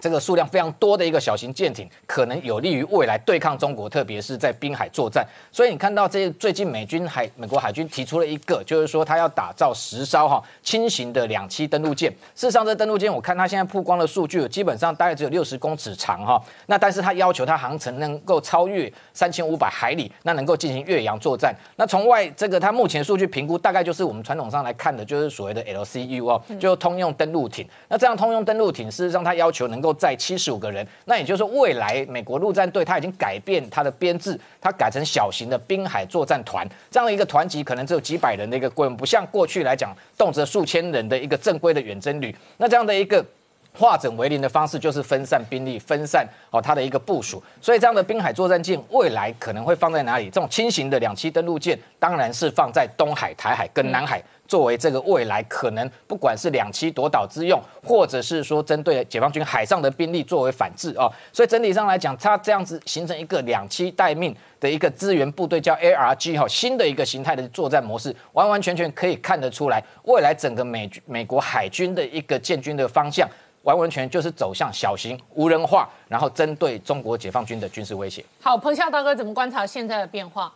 [0.00, 5.26] 这个数量非常多的一个小型舰艇，可能有利于未来对抗中国，特别是在滨海作战。
[5.50, 12.10] 所以你看到这最近美军海美国海军提出了一个，就是说他要打造十艘哈轻型的两栖登陆舰。
[12.34, 16.42] 事实上，这登陆舰我看它现在曝光的数据，基本上大概只有六十公尺长哈。
[16.66, 21.54] 那但是它要求它航程能够超越三千五百海里，那能够进行越洋作战。
[21.76, 27.66] 那从外这个它目前数据评估，大概就是我们传统上来看的，就是所谓的 LCU 哦，就通用登陆艇。
[27.88, 42.34] 那这样通用登陆艇，事实上它要求能够载七十五个人，那也就是说，未来美国陆战队它已经改变它的编制，它改成小型的滨海作战团，这样的一个团级可能只有几百人的一个规模，不像过去来讲动辄数千人的一个正规的远征旅。
[42.56, 43.24] 那这样的一个
[43.72, 47.42] 化整为零的方式，就是分散兵力，分散哦它的一个部署。
[47.60, 50.30] 所以这样的滨海作战舰未来可能会放在哪里？
[50.30, 54.22] 这种轻型的两栖登陆舰，当然是放在东海、台海跟南海。
[54.46, 73.28] 作为这个未来可能不管是两栖夺岛之用，或者是说针对解放军海上的兵力作为反制哦，所以整体上来讲，它这样子形成一个两栖待命的一个资源部队，叫 ARG 哈，新的一个形态的作战模式，完完全全可以看得出来，未来整个美美国海军的一个建军的方向，
[73.62, 78.24] 完完全就是走向小型无人化，然后针对中国解放军的军事威胁。
[78.40, 80.52] 好，彭夏大哥怎么观察现在的变化？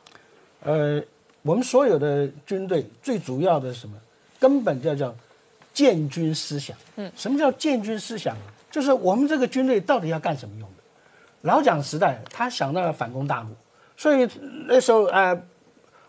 [0.65, 1.03] 呃。
[1.43, 3.97] 我们所有的军队最主要的什么，
[4.39, 5.15] 根本叫叫
[5.73, 6.77] 建军思想。
[6.97, 8.37] 嗯，什么叫建军思想？
[8.71, 10.83] 就是我们这个军队到底要干什么用的？
[11.43, 13.49] 老蒋时代，他想到了反攻大陆，
[13.97, 14.29] 所以
[14.67, 15.35] 那时候呃，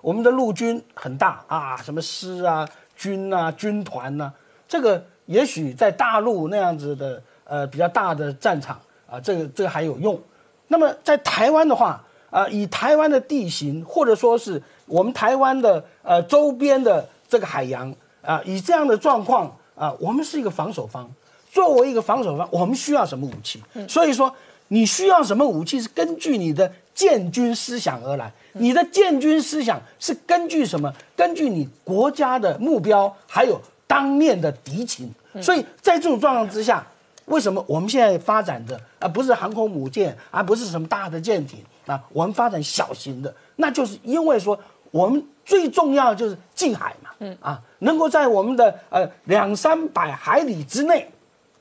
[0.02, 2.68] 我们的陆军很大啊，什么师啊、
[2.98, 4.32] 军啊、军团呐，
[4.68, 8.78] 这个也许在大陆那样子的呃比较大的战场
[9.10, 10.22] 啊，这个这个还有用。
[10.68, 17.94] 那么在台湾的话啊，以台湾的地形或者说是我们台湾的呃周边的这个海洋
[18.24, 21.08] 啊，以这样的状况啊，我们是一个防守方。
[21.52, 23.62] 作为一个防守方，我们需要什么武器？
[23.86, 24.34] 所以说，
[24.70, 28.32] 你需要什么武器是根据你的建军思想而来。
[28.54, 30.94] 你的建军思想是根据什么？
[31.14, 35.14] 根据你国家的目标，还有当面的敌情。
[35.42, 36.88] 所以在这种状况之下，
[37.26, 41.60] 为什么我们现在发展的啊不是航空母舰，而不是什么大的舰艇
[41.92, 42.02] 啊？
[42.14, 44.58] 我们发展小型的，那就是因为说。
[44.92, 51.10] 我们最重要的就是近海嘛，嗯啊，能够在我们的呃两三百海里之内，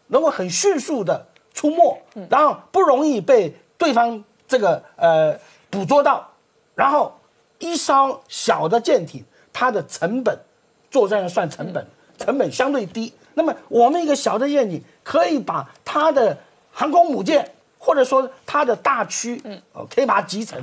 [0.09, 1.24] 能够很迅速的
[1.55, 5.39] 出没，然后不容易被对方这个呃
[5.70, 6.28] 捕捉到，
[6.74, 7.16] 然后
[7.61, 10.36] 一艘小的舰艇，它的成本
[10.90, 11.86] 作战要算成本，
[12.19, 13.15] 成本相对低。
[13.35, 16.36] 那么我们一个小的舰艇可以把它的
[16.73, 17.48] 航空母舰
[17.82, 19.61] 或者说它的大区，嗯，
[19.93, 20.62] 可以把它集成，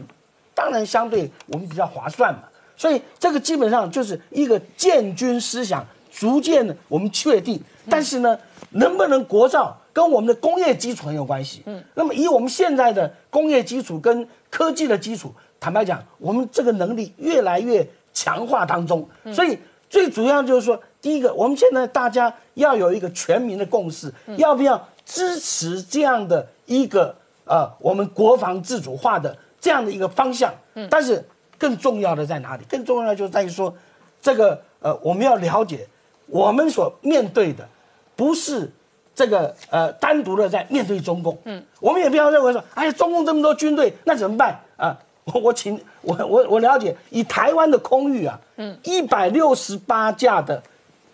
[0.53, 2.43] 当然相对我们比较划算嘛。
[2.77, 7.59] 所以这个基本上就是一个建军思想，逐渐的我们确定。
[7.89, 8.37] 但是呢，
[8.71, 11.63] 能不能国造，跟我们的工业基础很有关系。
[11.65, 19.09] 嗯，那么以我们现在的工业基础跟科技的基础，坦白讲，我们这个能力越来越强化当中。
[19.33, 19.57] 所以
[19.89, 27.15] 最主要就是说，第一个，我们现在大家要有一个全民的共识，要不要支持这样的一个
[27.45, 30.53] 呃我们国防自主化的这样的一个方向？
[30.75, 31.25] 嗯，但是。
[31.59, 32.63] 更重要的在哪里？
[32.69, 33.75] 更重要的就在于说，
[34.21, 35.87] 这个呃，我们要了解，
[36.27, 37.67] 我们所面对的
[38.15, 38.71] 不是
[39.15, 41.35] 这个呃单独的在面对中共。
[41.45, 44.95] 嗯，我们也不要认为说，哎呀，中共这么多军队，那怎么办啊？
[45.23, 50.61] 我我请我我我了解，以台湾的空域啊，嗯，一百六十八架的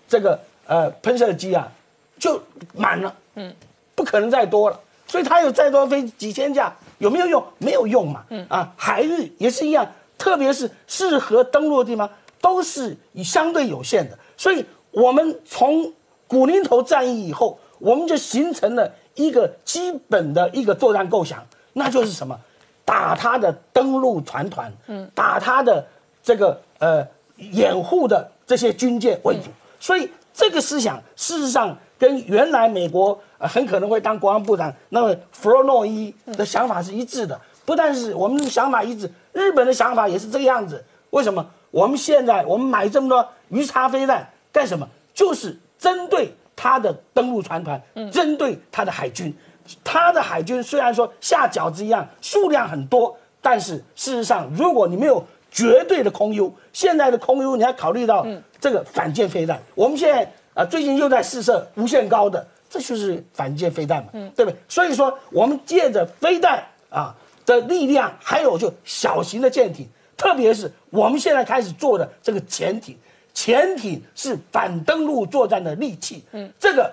[0.09, 1.71] 这个呃喷射机啊，
[2.19, 2.43] 就
[2.73, 3.15] 满了。
[3.35, 3.55] 嗯，
[3.95, 4.77] 不可能再多了。
[5.14, 7.45] 所以它有再多飞几千架，有没有用？
[7.60, 8.23] 没有用嘛。
[8.31, 9.88] 嗯啊，海域也是一样。
[10.18, 12.10] 特别是适合登陆的地方，
[12.41, 15.94] 都是以相对有限的，所以我们从
[16.27, 22.35] 古林头战役以后，我们就形成了一个基本的一个作战构想，那就是什么，
[22.84, 25.85] 打他的登陆船团，嗯，打他的
[26.23, 27.07] 这个呃
[27.38, 39.09] 掩护的这些军舰为主，所以这个思想事实上跟原来美国很可能会当国防部长那么弗洛诺伊的想法是一致的，不但是我们的想法一致。
[39.31, 44.85] 日本的想法也是这个样子，为什么我们现在我们买这么多鱼叉飞弹干什么？
[45.13, 47.81] 就是针对他的登陆船团，
[48.11, 49.34] 针对他的海军。
[49.81, 58.27] 他的海军虽然说下饺子一样数量很多，但是事实上，如果你没有绝对的空优，现在的空优你要考虑到
[58.59, 59.57] 这个反舰飞弹。
[59.73, 64.55] 我们现在啊，最近又在试射无限高的，这就是反舰飞弹嘛，对不对？
[64.67, 67.15] 所以说，我们借着飞弹啊。
[67.45, 69.85] 的力量，还有就小型的舰艇，
[70.15, 72.97] 特别是我们现在开始做的这个潜艇，
[73.34, 76.23] 潜艇是反登陆作战的利器。
[76.31, 76.89] 嗯，这个，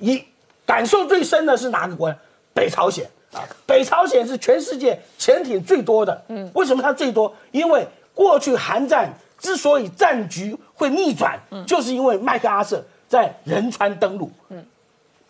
[0.00, 0.20] 一
[0.66, 2.18] 感受最深的是哪个国家？
[2.52, 6.20] 北朝鲜啊，北朝鲜是全世界潜艇最多的。
[6.26, 7.32] 嗯，为什么它最多？
[7.52, 9.08] 因为过去韩战
[9.38, 14.30] 之所以战局会逆转，就是因为麦克阿瑟在仁川登陆。
[14.48, 14.64] 嗯，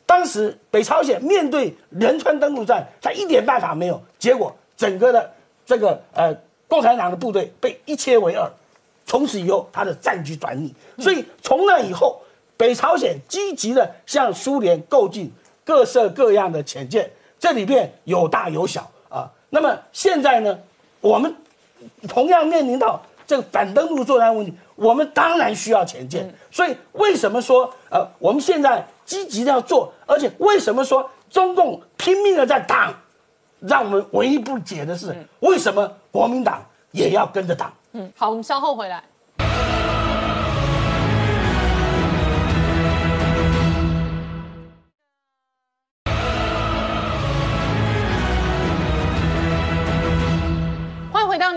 [0.06, 5.28] 当时北朝鲜面对仁川登陆战，他一点办法没有，结果整个的
[5.66, 6.32] 这个呃
[6.68, 8.48] 共产党的部队被一切为二，
[9.04, 12.22] 从此以后他的战局转逆，所以从那以后，
[12.56, 15.28] 北朝鲜积极的向苏联购进
[15.64, 17.10] 各色各样的潜舰，
[17.40, 19.28] 这里面有大有小啊。
[19.50, 20.56] 那么现在呢，
[21.00, 21.34] 我们
[22.08, 26.30] 同样面临到这个反登陆作战问题，我们当然需要前舰。
[26.50, 28.86] 所以为什么说呃我们现在？
[29.04, 32.94] 积极的要做，而且为什么说中共拼命的在挡？
[33.58, 37.70] 让我们唯一不解的是，为什么国民党也要跟着挡？
[37.92, 39.02] 嗯，好，我们稍后回来。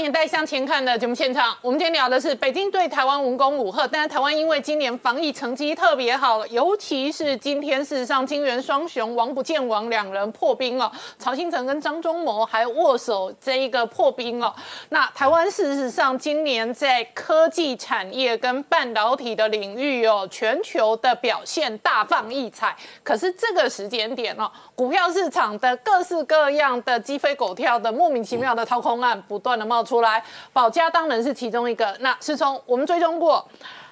[0.05, 14.53] 年代向前看的节目现场，我们今天聊的是北京对台湾文攻武吓，但是台湾因为今年防疫成绩特别好，尤其是今天事实上金元双雄王不见王两人破冰哦，曹新成跟张忠谋还握手这一个破冰哦。
[14.89, 22.75] 那台湾事实上今年在科技产业跟半导体的领域哦，全球的表现大放异彩。
[23.03, 29.65] 可是这个时间点哦，股票市场的各式各样的鸡飞狗跳的莫名其妙的掏空案不断的。
[29.65, 31.95] 冒出出来，保家当然是其中一个。
[32.01, 33.47] 那是从我们追踪过，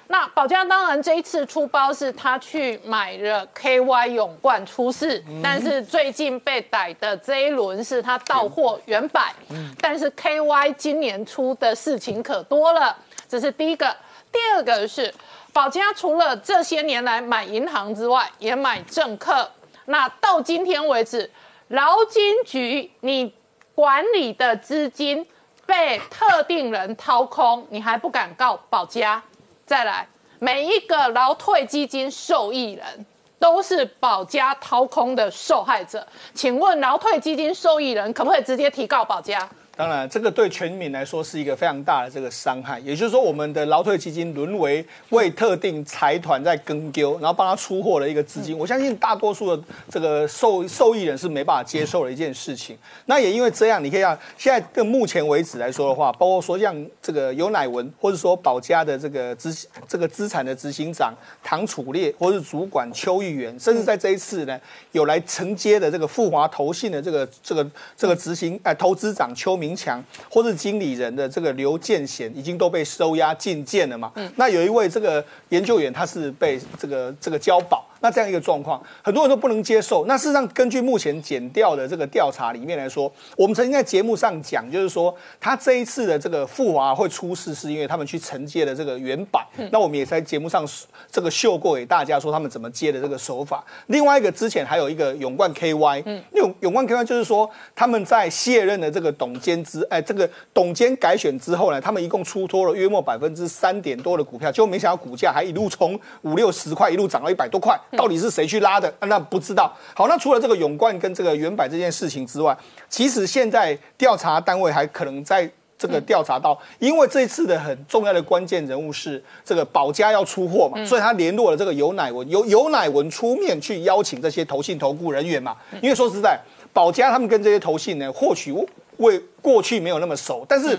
[0.08, 9.32] 那保家当然这一次出包是他去买了 KY 永冠出事，但是最近被逮的这一轮是他到货原版。
[9.80, 12.94] 但是 KY 今年出的事情可多了，
[13.26, 13.96] 这是第一个。
[14.30, 15.14] 第二个是
[15.52, 19.50] 保家除了这些年来买银行之外，也买政客。
[19.86, 21.30] 那到今天为止，
[21.68, 23.32] 劳金局你
[23.74, 25.26] 管理的资金。
[25.66, 29.22] 被特定人掏空，你还不敢告保家？
[29.66, 30.06] 再来，
[30.38, 33.06] 每一个劳退基金受益人
[33.38, 36.06] 都是保家掏空的受害者。
[36.34, 39.48] 请问劳退基金受益人可不可以直接提告保家？
[39.76, 42.78] 当然，这个对全民来说是一个非常大的这个伤害。
[42.78, 48.56] 也就是说，我们的劳退基金沦为为特定财团在跟丢，然后帮他出货的一个资金。
[48.56, 52.78] 我相信大多数的这个受受益人是没办法接受的一件事情。
[53.06, 64.56] 那也因为这样，你可以让现在跟目前为止来说的话，包括说像这个尤乃文，或者说保家的这个资这个资产的执行长唐楚烈，或是主管邱玉元，甚至在这一次呢，
[64.92, 69.58] 有来承接的这个富华投信的这个这个这个执行哎投资长邱。
[69.63, 74.10] 明强或是经理人的这个刘建贤已经都被收押进监了嘛？
[74.16, 77.86] 嗯，那有一位这个研究员，他是被这个这个交保。
[78.04, 80.04] 那这样一个状况，很多人都不能接受。
[80.04, 89.42] 那事实上，根据目前减掉的这个调查里面来说，我们曾经在节目上讲，就是说他这一次的这个富华会出事，是因为他们去承接的这个原版。
[89.72, 90.68] 那我们也在节目上
[91.10, 93.64] 这个秀过给大家，说他们怎么接的这个手法。
[93.86, 107.80] 另外一个之前还有一个永冠 KY，嗯，永永冠 KY 就是说他们在卸任的这个董监之，哎，这个董监改选之后呢，他们一共出脱了约莫百分之三点多的股票，就没想到股价还一路从五六十块一路涨到一百多块。
[107.98, 108.92] 到底是谁去拉的？
[109.00, 109.72] 那不知道。
[109.94, 112.56] 好，那除了这个永冠跟这个原版这件事情之外，
[112.88, 125.56] 其实现在调查单位还可能在这个调查到，因为这一次的很重要的关键人物是这个保家要出货嘛，所以他联络了这个尤乃文，由尤乃文出面去邀请这些投信投顾人员嘛。
[125.82, 126.38] 因为说实在，
[126.72, 128.52] 保家他们跟这些投信呢，或许
[128.98, 130.78] 为过去没有那么熟，但是。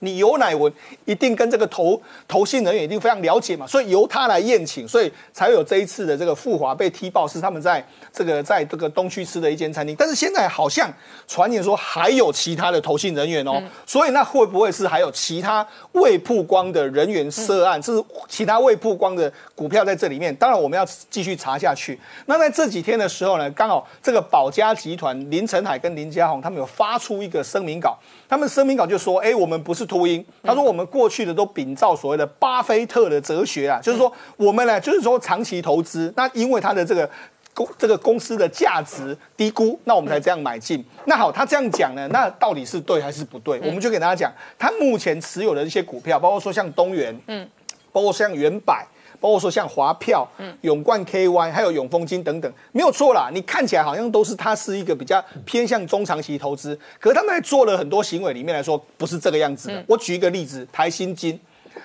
[0.00, 0.72] 你尤乃文
[1.04, 9.96] 一定跟这个投投信人员一定非常了解嘛，所以由他来宴请，所以才有这一次的这个富华被踢爆，是他们在这个在这个东区吃的一间餐厅。
[9.98, 10.92] 但是现在好像
[11.26, 20.34] 传言说还有其他的投信人员哦，所以那会不会是还有其他未曝光的人员涉案，这是其他未曝光的股票在这里面？
[20.36, 21.98] 当然我们要继续查下去。
[22.26, 27.98] 那在这几天的时候呢，刚好这个保家集团林晨海跟林家宏他们有发出一个声明稿。
[28.28, 36.12] 他们声明稿就说：“哎，我们不是秃鹰。”他说：“我们过去的都秉照所谓的巴菲特的哲学啊，就是说我们呢，就是说长期投资。
[36.14, 37.10] 那因为他的这个
[37.54, 40.84] 公这个公司的价值低估，那我们才这样买进。
[41.06, 43.58] 那好，他这样讲呢，那到底是对还是不对？
[43.64, 47.48] 我们就给大家讲，他目前持有的一些股票，包括说像东元，嗯，
[47.90, 48.86] 包括像元百。”
[49.20, 50.26] 包括说像华票、
[50.62, 53.30] 永冠 KY，还有永丰金等等，没有错啦。
[53.32, 59.84] 你看起来好像都是它是一个比较偏向中长期投资，可是他们在做了很多行为里面来说，不是这个样子的。
[59.86, 61.38] 我举一个例子，台新金，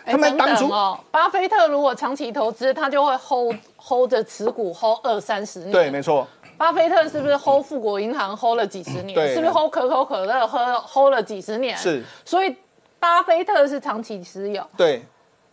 [0.05, 5.71] 他们当初哦，巴菲特如果长期投资，他就会 hold hold 着持股 hold 二三十年。
[5.71, 6.27] 对，没错。
[6.55, 9.15] 巴菲特是不是 hold 富国银行 hold 了几十年？
[9.15, 11.75] 对是不是 hold 可口可乐 hold hold 了几十年？
[11.77, 12.55] 是，所以
[12.99, 14.65] 巴菲特是长期持有。
[14.77, 15.03] 对，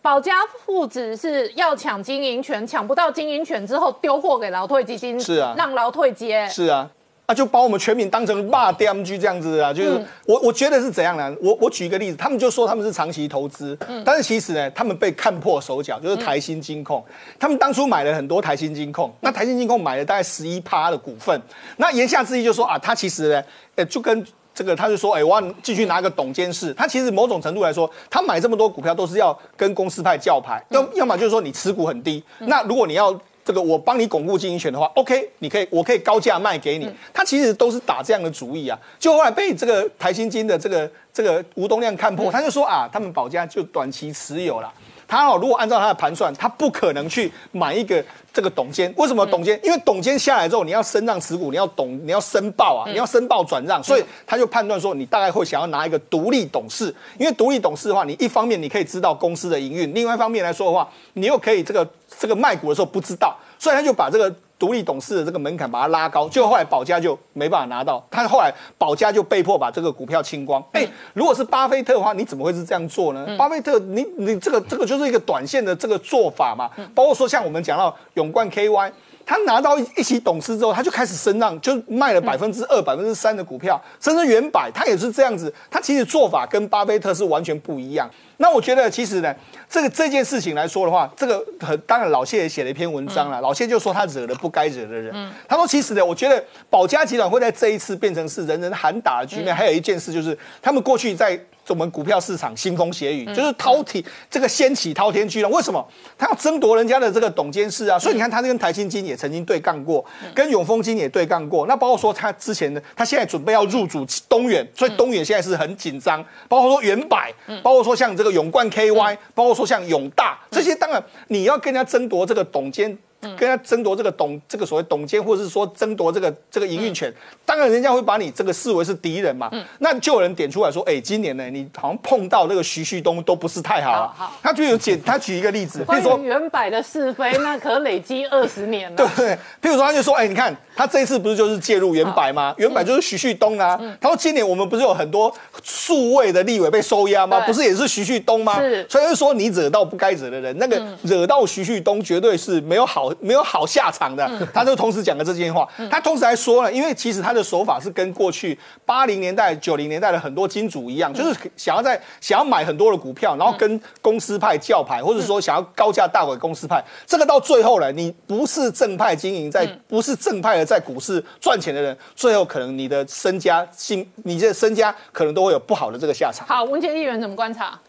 [0.01, 0.33] 保家
[0.65, 5.53] 父子是要抢经营权，抢不到经营权之后丢货给劳退基金，是啊。
[5.55, 6.47] 让劳退接。
[6.49, 6.89] 是啊。
[7.27, 10.05] 那就把我们全民当成骂 DMG 这样子啊，就是、嗯。
[10.25, 11.33] 我我觉得是怎样呢？
[11.41, 14.03] 我我举一个例子，他们就说他们是长期投资，嗯。
[14.03, 17.01] 但是其实呢，他们被看破手脚，就是台新金控，
[17.39, 21.41] 他们当初买了很多台新金控，那台新金控买了大概十一趴的股份，
[21.77, 23.43] 那言下之意就说啊，他其实呢，
[23.75, 26.73] 呃，就跟这个他就说，哎、我要继续拿个董监事。
[26.73, 33.19] 他其实某种程度来说，他买这么多股票都是要跟公司派叫牌，要要么就是说你持股很低，那如果你要。
[33.43, 36.87] 这个我帮你巩固经营权的话，OK，你可以，我可以高价卖给你。
[37.11, 38.79] 他其实都是打这样的主意啊。
[38.99, 44.71] 就后来被这个台新金的这个这个吴东亮看破，他就说啊，他们保家就短期持有了。
[45.11, 48.01] 他哦，如果按照他的盘算，他不可能去买一个
[48.31, 48.93] 这个董监。
[48.95, 49.59] 为什么董监？
[49.61, 56.95] 因为董监下来之后，你要升让持股，你要董，你要申报啊，你要申报转让，所以他就判断说，你大概会想要拿一个独立董事。
[57.19, 61.85] 因为独立董事的话，你一方面你可以知道公司的营运，另外一方面来说的话，你又可以这个
[62.17, 64.33] 这个卖股的时候不知道，所以他就把这个。
[64.61, 70.63] 独立董事的这个门槛把它拉高，就后来保家就没办法拿到，他后来保家就被迫把这个股票清光。
[70.73, 73.25] 哎、如果是巴菲特的话，你怎么会是这样做呢？
[73.39, 78.91] 巴菲特，你你这个这个就是一个短线的这个做法嘛，包括说像我们讲到永冠 KY。
[79.31, 85.53] 他拿到一一起董事之后，他就开始升让，就卖了百分之二、百分之三的股票，甚至原百，他也是这样子。
[85.69, 88.11] 他其实做法跟巴菲特是完全不一样。
[88.37, 89.33] 那我觉得其实呢，
[89.69, 93.39] 这个这件事情来说的话，这个很当然老谢也写了一篇文章了。
[93.39, 95.31] 老谢就说他惹了不该惹的人。
[95.47, 99.55] 他说其实呢，我觉得保家集团会在这一次变成是人人喊打的局面。
[99.55, 101.39] 还有一件事就是，他们过去在
[101.71, 105.51] 我们股票市场腥风血雨，就是滔天这个掀起滔天巨浪。
[105.51, 105.85] 为什么？
[106.17, 111.65] 他要争夺人家的这个董监事啊，所以你看他跟台新金也曾经对杠过，跟永丰金也对杠过。
[111.67, 116.23] 那包括说他之前的，他现在准备要入主东远，所以东远现在是很紧张。
[116.47, 117.33] 包括说元百，
[117.63, 122.97] 包括说像这个永冠 KY，包括说像永大这些，当然你要跟人家争夺这个董监。
[123.37, 127.13] 跟他争夺这个董这个所谓董监，或者是说争夺这个这个营运权，
[127.45, 129.51] 当然人家会把你这个视为是敌人嘛。
[129.79, 134.31] 那就有人点出来说，哎，今年呢，你好像碰到那个徐旭东都不是太好啊。
[134.41, 138.97] 他就有简，他举一个例子， 比如说原百的是非，那可累积二十年了。
[138.97, 139.33] 对 对？
[139.61, 142.53] 譬如说，他就说，哎，你看他这一次不是就是介入原百吗？
[142.57, 143.79] 原百就是徐旭东啊。
[143.99, 145.33] 他说今年我们不是有很多
[145.63, 147.41] 数位的立委被收押吗？
[147.41, 148.59] 不是也是徐旭东吗？
[148.59, 154.29] 是所以就说你惹到不该惹的人，那个惹到徐旭东绝对是没有好没有好下场的。
[154.53, 166.83] 他就同时讲了这件话，他同时还说了，因为其实他的手法是跟过去八零年代、九零年代的很多金主一样，就是想要在想要买很多的股票，然后跟公司派叫牌，或者说想要高价大给公司派。
[167.05, 176.47] 这个到最后呢，你不是正派经营，在不是正派的在股市赚钱的人，最后可能你的身家、性你的身家可能都会有不好的这个下场。
[176.47, 177.79] 好，文杰议员怎么观察？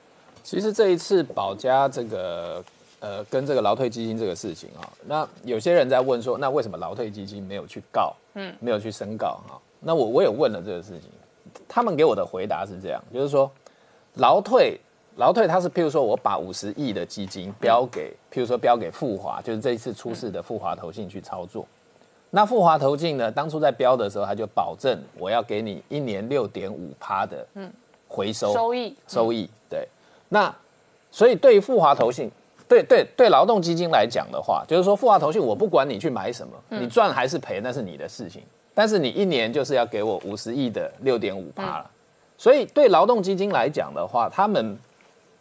[0.45, 2.61] 其实这一次保家这个
[3.03, 9.61] 呃跟这个劳退基金这个事情啊，那有些人在问说，那为什么劳退基金没有去告，嗯，没有去申告哈？
[9.81, 11.11] 那我我也问了这个事情，
[11.69, 13.51] 他们给我的回答是这样，就是说
[14.15, 14.79] 劳退
[15.17, 21.67] 劳退它是譬如说我把五十亿的基金标给，譬如说标给富华，就是这一次出事的富华投信去操作。
[22.31, 27.71] 那富华投信呢，当初在标的时候，他就保证我要给你一年六点五趴的嗯
[28.09, 29.87] 回收收益收益，对。
[30.31, 30.55] 那
[31.11, 32.31] 所以对于富华投信，
[32.73, 38.43] 对对对劳动基金来讲的话，就是说富华投信，我不管你去买什么，你赚还是赔那是你的事情，
[38.73, 41.91] 但是你一年就是要给我五十亿的六点五趴了。
[42.39, 44.75] 所以对劳动基金来讲的话，他们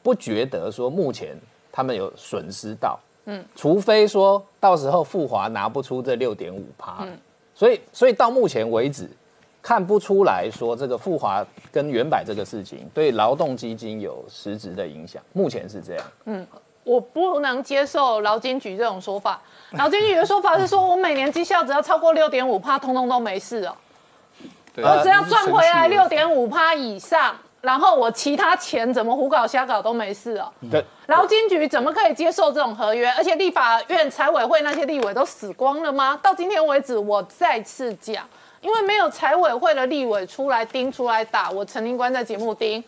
[0.03, 1.39] 不觉得说目前
[1.71, 7.07] 他们有损失到，嗯，除非说到时候富华拿不出这六点五趴，
[7.55, 9.09] 所以所以到目前为止。
[9.63, 16.47] 看不出来说这个富华跟原百这个事情对劳动基金有实质的影响，目前是这样。
[16.83, 19.39] 我不能接受劳金局这种说法。
[19.77, 23.75] 劳金局的说法是说，我每年绩效只要超过六点五趴，通通都没事哦。
[24.77, 30.51] 我只要赚回来六六点五趴以上，然后我其他钱怎么胡搞瞎搞都没事哦。
[30.71, 33.09] 对，劳金局怎么可以接受这种合约？
[33.11, 36.17] 而且立法院财委会那些立委都死光了吗？
[36.23, 38.25] 到今天为止，我再次讲，
[38.61, 42.81] 因为没有财委会的立委出来盯、出来打，我陈林官在节目盯，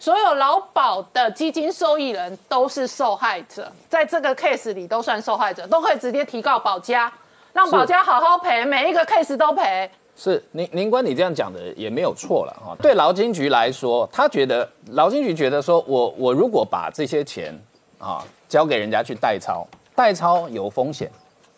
[0.00, 7.12] 所有劳保的基金受益人都是受害者，在这个 case 里都算受害者，都可以直接提告保家，
[7.52, 9.90] 让保家好好赔，每一个 case 都赔。
[10.16, 12.74] 是您您官你这样讲的也没有错了哈。
[12.80, 17.54] 对劳金局来说，他觉得劳金局觉得说我我如果把这些钱
[17.98, 21.10] 啊交给人家去代操，代操有风险，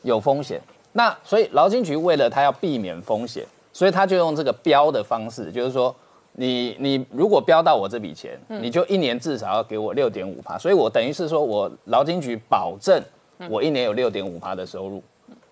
[0.02, 0.60] 有风险。
[0.90, 5.94] 那所以劳金局为了他要避免风险，所以他就用这个标的方式，就是说
[6.34, 13.02] 你你如果标到我这笔钱，你就一年至少要给我六点五趴，所以我等于是说我劳金局保证
[13.48, 15.02] 我一年有六点五趴的收入，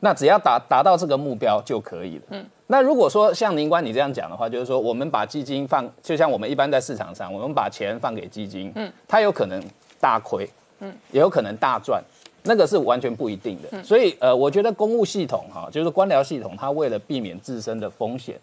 [0.01, 2.23] 那只要达达到这个目标就可以了。
[2.31, 9.63] 嗯，那如果说像林官你这样讲的话，就是说我们把基金放，就像我们一般在市场上，我们把钱放给基金，嗯，它有可能
[10.01, 10.49] 大亏，
[10.81, 12.03] 嗯，也有可能大赚。
[12.43, 18.35] 那个是完全不一定的，所以呃，我觉得公务系统哈，就是官僚系统，它为了避免自身的风险，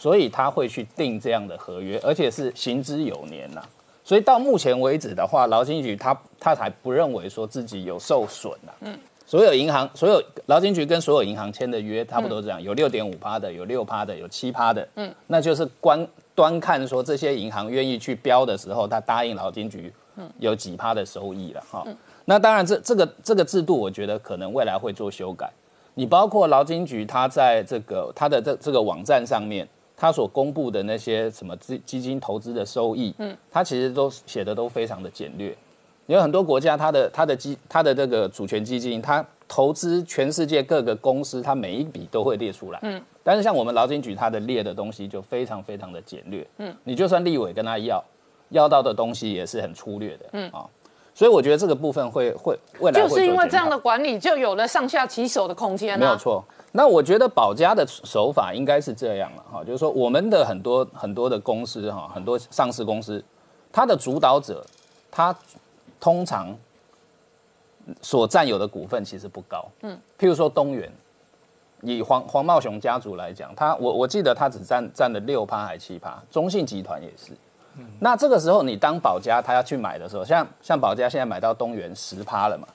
[0.00, 3.62] 所以他会去定这样的合约，而且是行之有年呐。
[4.02, 8.72] 所以到目前为止的话，劳金局他他才不认为说自己有受损呐。
[8.80, 14.88] 嗯，所有银行，所有劳金局跟所有银行签的约差不多这样，有六点五趴的，有六趴的，有七趴的。
[14.94, 19.92] 嗯，那就是观端看说这些银行愿意去标的时候，他答应劳金局，
[20.38, 21.86] 有几趴的收益了哈。
[22.24, 25.50] 那当然，这这个这个制度，我觉得可能未来会做修改。
[25.94, 29.68] 你包括劳金局，他在这个他的这这个网站上面，
[30.00, 35.54] 它所公布的那些什么基基金投资的收益，嗯，他其实都写的都非常的简略。
[36.06, 42.98] 有很多国家，它的它的基它的这个主权基金，它投资全世界各个公司，它每一笔都会列出来，嗯。
[43.22, 46.74] 但是像我们劳金局，它的列的东西就非常非常的简略，嗯。
[46.82, 48.02] 你就算立委跟他要，
[48.48, 50.64] 要到的东西也是很粗略的，嗯啊。
[51.14, 55.98] 所以我觉得这个部分会会未来就是因为这样的管理，就有了上下其手的空间。
[55.98, 56.42] 没有错。
[56.72, 63.22] 那我觉得保家的手法应该是这样了哈，就是说我们的很多很多的公司哈，很多上市公司，
[63.72, 64.64] 它的主导者，
[65.10, 65.34] 他
[65.98, 66.56] 通常
[68.00, 69.68] 所占有的股份其实不高。
[69.82, 69.98] 嗯。
[70.18, 70.92] 譬如说东元，
[71.82, 77.32] 以黄黄茂雄家族来讲，他我我记得他只占占了六趴还七趴，中信集团也是。
[77.78, 82.66] 嗯那这个时候，你当保家他要去买的时候，像像保家现在买到东元十趴了嘛？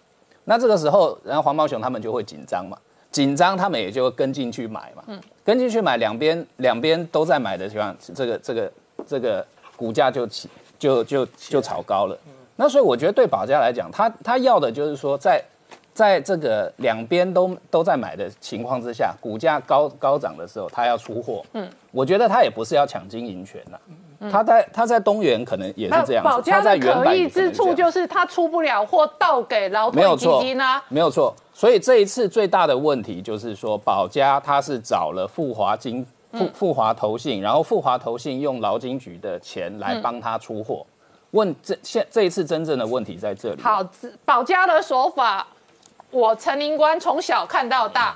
[0.46, 2.78] 那这个时候，然后黄茂雄他们就会紧张嘛，
[3.16, 5.02] 紧张他们也就跟进去买嘛。
[5.08, 8.72] 嗯，跟进去买，两边两边都在买的情况，这个这个
[9.08, 9.46] 这个
[9.78, 12.18] 股价就起就就就炒高了。
[12.58, 15.42] 那所以我觉得对保家来讲，他他要的就是说，在
[15.94, 21.42] 在这个两边都都在买的情况之下，股价高高涨的时候，他要出货。
[21.54, 23.80] 嗯，我觉得他也不是要抢经营权呐。
[24.32, 31.36] 他在他在东元可能也是这样，保家在可疑之处就是他出不了货，倒给劳退基金啊，没有错。
[31.54, 40.86] 所以这一次最大的问题就是说，保家他是找了富华金富富华投信，然后富华投信用劳金局的钱来帮他出货。
[41.32, 43.62] 问这现这一次真正的问题在这里。
[43.62, 43.84] 好，
[44.24, 45.46] 保家的手法，
[46.12, 48.16] 我陈林官从小看到大。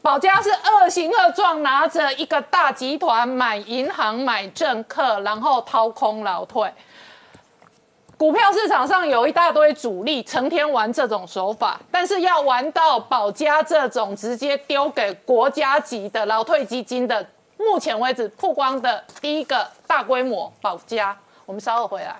[0.00, 6.72] 保家是恶行恶状，拿着一个大集团买银行、买政客，然后掏空劳退。
[8.16, 17.24] 股票市场上有一大堆主力，成天玩这种手法，但是要玩到保家这种直接丢给国家级的劳退基金的，
[17.56, 21.16] 目前为止曝光的第一个大规模保家，
[21.46, 22.16] 我们稍后回来。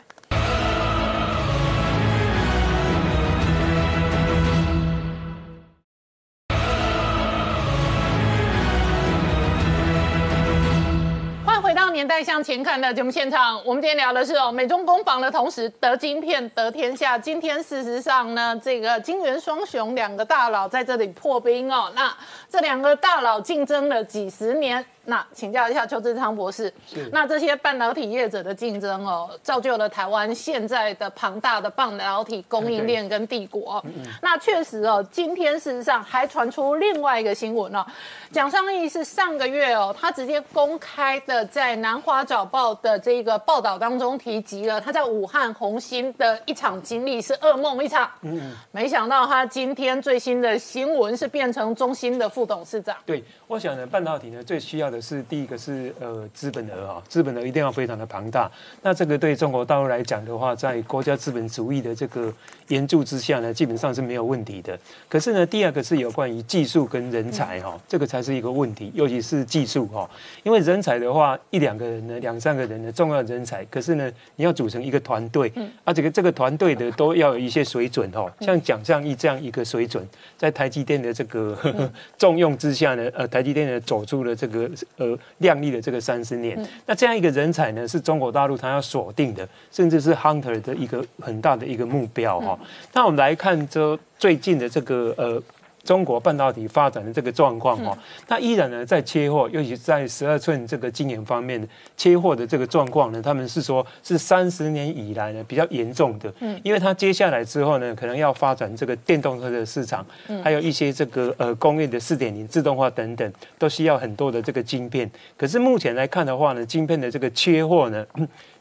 [11.91, 17.19] 年代向前看的节目现场，我们今天聊的是哦，美中攻防的同时得金片得天下。
[17.19, 21.91] 今天事实上呢，这个金元双雄两个大佬在这里破冰哦。
[21.95, 22.15] 那
[22.49, 24.85] 这两个大佬竞争了几十年。
[25.09, 26.71] 那请教一下邱志昌博士，
[27.11, 33.83] 那这些半导体业者的竞争哦，造就了台湾现在的庞大的半导体供应链跟帝国。
[33.87, 37.83] 嗯那确实哦，今天事实上还传出另外一个新闻哦，
[38.31, 48.11] 蒋尚义是上个月哦，他直接公开的在南华早报的这个报道当中提及了他在武汉红星的一场经历是噩梦一场。
[48.21, 52.95] 嗯，没想到他今天最新的新闻是变成中心的副董事长。
[53.07, 54.98] 对，我想呢，半导体呢最需要的。
[55.01, 58.51] 是第一个是呃资本额啊，资本额一定要非常的庞大。
[58.83, 62.33] 那这个对中国大陆来讲的话，在国家资本主义的这个
[62.69, 64.79] 援助之下呢，基本上是没有问题的。
[65.09, 70.09] 可是呢，第二个是有关于技术跟人才哈，这个才是一个问题，尤其是技术哈。
[70.43, 75.53] 因为人才的话，一两个人呢，两三个人的重要人才，可是呢，你要组成一个团队，
[75.85, 78.31] 而且个这个团队的都要有一些水准哈。
[78.41, 80.07] 像蒋尚义这样一个水准，
[80.37, 81.57] 在台积电的这个
[82.19, 84.71] 重用之下呢，呃，台积电呢走出了这个。
[84.97, 92.59] 呃，亮丽的这个三十年，那这样一个人才呢，是中国大陆它要锁定的，甚至是 Hunter 的一个很大的一个目标哈。
[92.93, 95.43] 那我们来看这最近的这个呃。
[95.89, 97.97] 中国半导体发展的这个状况哈，
[98.27, 101.67] 它依然呢在切货，尤其在十二寸这个晶圆方面的
[101.97, 110.05] 缺货的这个状况呢，他们是说是三十年以来呢比较严重的，嗯，因为它接下来之后呢，可能要发展这个电动车的市场，
[110.45, 115.11] 还有一些这个呃工业的四点零自动化等等，都需要很多的这个晶片。
[115.39, 118.05] 可是目前来看的话呢，晶片的这个缺货呢。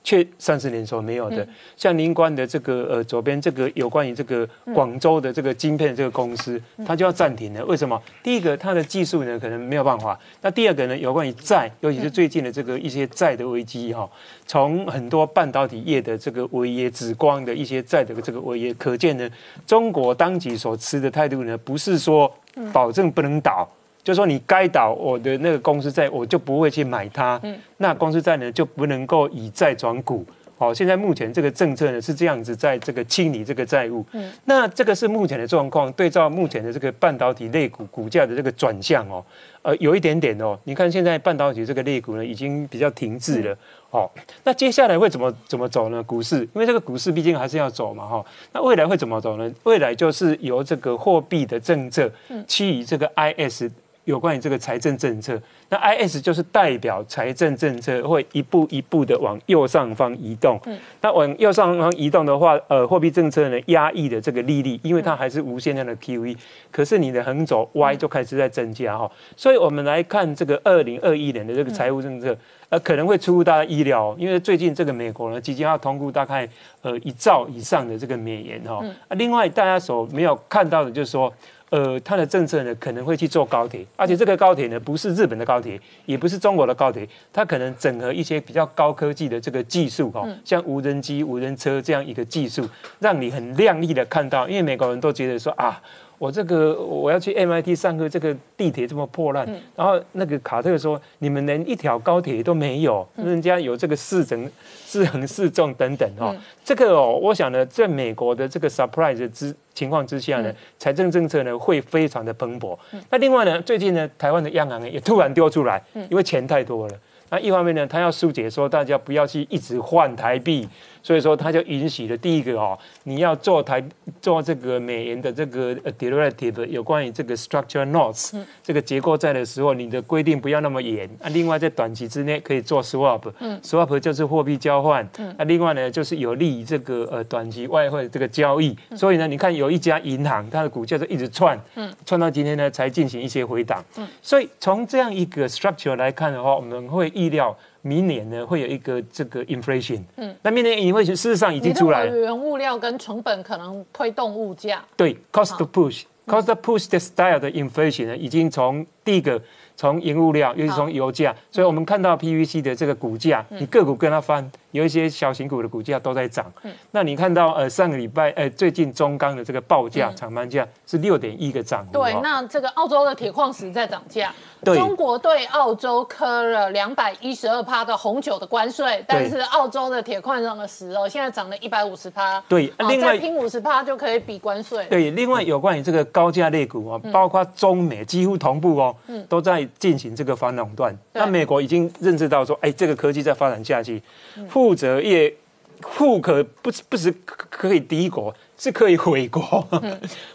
[0.03, 7.65] 却三十年所没有的，像您关的这个呃左边这个有关于这个广州的这个晶片这个公司，它就要暂停了。
[7.65, 8.01] 为什么？
[8.23, 14.09] 第一个，它的技术呢可能没有办法；那第二个呢，有关于债，尤其是最近的这个一些债的危机哈，
[14.45, 19.29] 从很多半导体业的这个违约、紫光的一些债的这个违约，可见呢，
[19.65, 22.33] 中国当局所持的态度呢，不是说
[22.71, 23.67] 保证不能倒。
[24.07, 27.37] 就说你该倒我的那个公司债，我就不会去买它。
[27.43, 30.25] 嗯，那公司债呢就不能够以债转股。
[30.57, 34.05] 好，现在目前这个政策呢是这样子，在这个清理这个债务。
[34.13, 35.91] 嗯，那这个是目前的状况。
[35.91, 39.21] 对照目前的这个半导体类股股价的这个转向哦，
[39.61, 40.57] 呃，有一点点哦。
[40.63, 43.57] 你看现在半导体这个类股呢已经比较停滞了。
[43.91, 44.09] 哦，
[44.45, 46.01] 那接下来会怎么怎么走呢？
[46.01, 48.07] 股市，因为这个股市毕竟还是要走嘛。
[48.07, 49.53] 哈，那未来会怎么走呢？
[49.63, 52.09] 未来就是由这个货币的政策，
[52.47, 53.69] 基于这个 IS。
[54.07, 60.57] 有关于这个财政政策，那 I S 就是代表财政政策会一步一步的往右上方移动。
[60.65, 66.37] 嗯，那往右上方移动的话，呃，货币政策呢压抑的这个利率，因为它还是无限量的 Q E，
[66.71, 69.11] 可是你的横轴 Y 就开始在增加哈。
[69.35, 72.33] 所以我们来看这个二零二一年的这个财务政策，
[72.69, 76.47] 呃，可能会出乎大家意料，因为最近这个美国呢即将要通过大概
[76.81, 78.81] 呃一兆以上的这个美元哈。
[79.09, 81.33] 啊，另外大家所没有看到的就是说。
[81.69, 92.67] 呃，它的政策呢可能会去做高铁，而且这个高铁呢不是日本的高铁，也不是中国的高铁，它可能整合一些比较高科技的这个技术哈，像无人机、无人车这样一个技术，
[92.99, 95.81] 让你很亮丽的看到，因为美国人都觉得说啊。
[96.17, 106.35] 我这个我要去 MIT 上课，这个地铁这么破烂，然后那个卡特说，你们连一条高铁都没有，人家有这个四层、四横、四纵等等哈。
[106.63, 112.75] 这个哦，我想呢，在美国的这个 surprise 之情况之下呢，财政政策呢会非常的蓬勃。
[113.11, 116.95] 那另外呢，最近呢，台湾的央行也突然丢出来，因为钱太多了。
[117.29, 120.67] 那一方面呢，他要疏解说大家不要去一直换台币。
[121.07, 123.81] 所以说，他就允许了第一个哦，你要做台
[124.21, 131.29] 做这个美元的这个 derivative，有关于这个 structure notes 这个结构债的时候，你的规定不要那么严啊。
[131.29, 135.07] 另外，在短期之内可以做 swap，swap 就是货币交换。
[135.37, 138.77] 那另外呢，就是有利于这个呃短期外汇这个交易。
[138.93, 141.57] 所以呢，你看有一家银行，它的股价就一直窜，
[142.05, 143.81] 窜到今天呢才进行一些回档。
[144.21, 147.57] 所以从这样一个 structure 来看的话，我们会意料。
[147.87, 159.41] 明年呢会有一个这个 inflation，嗯，那明年 inflation 事实上已经出来了，原物料跟成本可能推动物价，对，cost push，cost push 的 style 的 inflation 呢，已经从第一个。
[159.79, 166.51] 从原物料，尤其从油价，所以我们看到 PVC 的这个股价，你个股跟它翻，有一些小型股的股价都在涨。
[166.91, 174.33] 那你看到呃上个礼拜呃最近中钢的这个报价厂盘价是六点一个涨对，那这个澳洲的铁矿石在涨价。
[174.63, 182.41] 中国对澳洲科了两百一十二趴的红酒的关税，但是澳洲的铁矿上的石哦，现在涨了一百五十趴。
[182.49, 184.85] 对，另外拼五十趴就可以比关税。
[184.89, 188.95] 对，另外有关于这个高价类股啊，包括中美几乎同步哦，
[189.29, 189.67] 都在。
[189.79, 194.01] 进行这个反垄断，那美国已经认知到说，哎，这个科技在发展下去，
[194.49, 195.33] 富者也
[195.81, 198.33] 富可不不是可以敌国。
[198.59, 199.41] 是可以回国，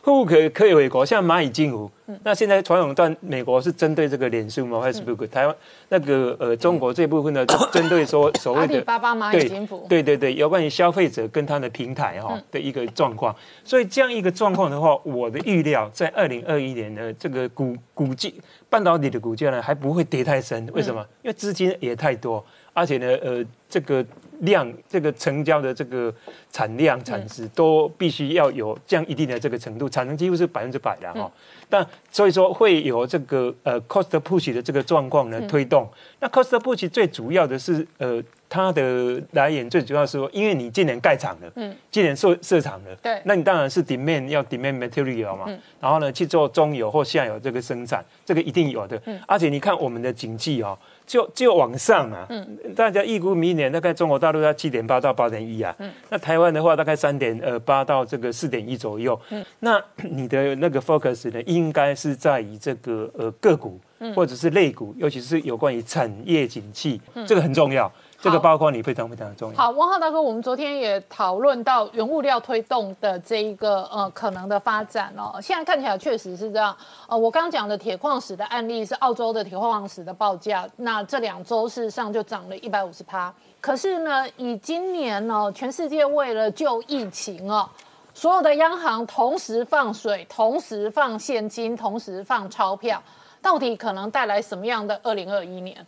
[0.04, 1.90] 不可可以回国，像蚂蚁金服。
[2.22, 5.56] 那现在传统段美国是针对这个脸书嘛，Facebook，台湾
[5.88, 13.34] 那个呃中国这部分呢，针对说 所谓的巴巴蚂蚁金服，对对对，有关于消费者跟他的平台哈的一个状况。
[13.64, 18.30] 所以这样一个状况的话，我的预料在二零二一年呢，这个股股价
[18.70, 20.64] 半导体的股价呢还不会跌太深。
[20.72, 21.04] 为什么？
[21.22, 24.04] 因为资金也太多，而且呢，呃，这个。
[24.42, 26.12] 量这个成交的这个
[26.50, 31.30] 产量产值都必须要有这样一定的这个程度，产能几乎是百分之百的哈。
[31.68, 35.88] 但所以说会有这个呃 cost push 的这个状况呢推动。
[36.18, 38.20] 那 cost push 最主要的是呃
[38.52, 45.46] 它的来源最主要是说，因为你今年盖厂了，嗯，今年设设厂了，对，那你当然是 demand 要 demand material 嘛，
[45.80, 49.00] 然后呢去做中游或下游这个生产，这个一定有的。
[49.06, 49.18] 嗯。
[49.26, 50.78] 而且你看我们的经济哦。
[51.04, 63.78] 就就往上啊，嗯，大家预估明年大概中国大陆要七点八到八点一啊，嗯，那台湾的话大概三点呃八到这个四点一左右，嗯，那你的那个 focus 呢，应该是在于这个呃个股
[64.14, 67.92] 或者是类股，尤其是有关于产业景气，这个很重要。
[68.22, 69.56] 这个包括你非常非常的重要。
[69.56, 76.74] 好，汪浩大哥，我们昨天也讨论到原物料推动的这一个呃可能的发展哦，现在看起来确实是这样。
[77.08, 83.34] 呃，我刚刚讲的铁矿石的案例是澳洲的铁矿石的报价，那这两周事实上就涨了一百五十趴。
[83.60, 87.68] 可是呢，以今年呢，全世界为了救疫情哦，
[88.14, 93.02] 所有的央行同时放水，同时放现金，同时放钞票，
[93.40, 95.84] 到底可能带来什么样的二零二一年？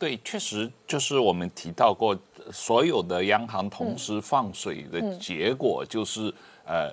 [0.00, 2.18] 对，确实就是我们提到过，
[2.50, 6.32] 所有的央行同时放水的结果就是，
[6.64, 6.90] 呃，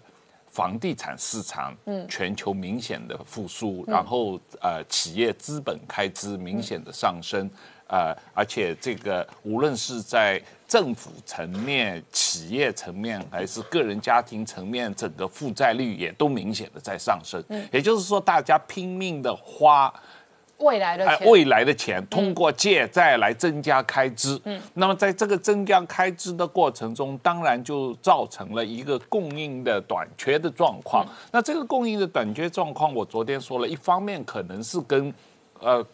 [0.48, 1.74] 房地产市场
[2.10, 7.50] 全球明显的复苏，然后呃，企业资本开支明显的上升，
[7.88, 17.42] 呃，而且这个无论是在政府层面、企业层面，还是个人家庭层面，整个负债率也都明显的在上升。
[17.72, 19.94] 也就是说，大家拼命的花。
[20.58, 24.40] 未来的钱，未来的钱通过借债来增加开支。
[24.44, 31.06] 嗯，那么在这个增加开支的过程中，当然就造成了一个供应的短缺的状况。
[31.32, 35.14] 那这个供应的短缺状况，我昨天说了一方面可能是跟
[35.60, 35.86] 呃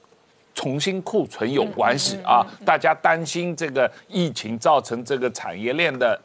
[0.53, 6.17] 重新库存有关系啊，大家担心这个疫情造成这个产业链的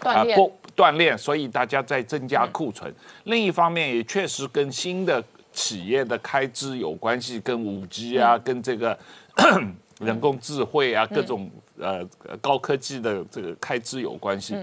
[0.00, 2.94] 断裂，断裂，所以大家在增加库存。
[3.24, 5.20] 另一方面也确实跟新的。
[5.52, 8.98] 企业的开支有关系，跟五 G 啊，跟这个
[10.00, 12.04] 人工智慧啊，各种呃
[12.40, 14.56] 高科技的这个开支有关系。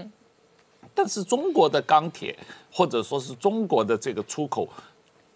[0.92, 2.36] 但是中国的钢铁
[2.72, 4.68] 或者说是中国的这个出口，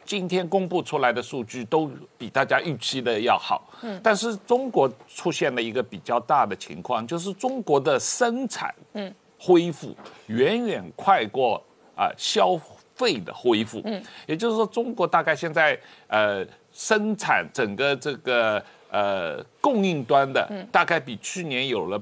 [0.05, 3.71] 今天公布出来的数据都比大家预期的要好。
[3.83, 3.99] 嗯。
[4.03, 11.63] 但是中国出现了一个比较大的情况，就是中国的生产嗯恢复远远快过
[11.97, 12.59] 啊消。
[12.95, 15.77] 费的恢复，嗯，也就是说，中国大概现在
[16.07, 22.01] 呃生产整个这个呃供应端的，大概比去年有了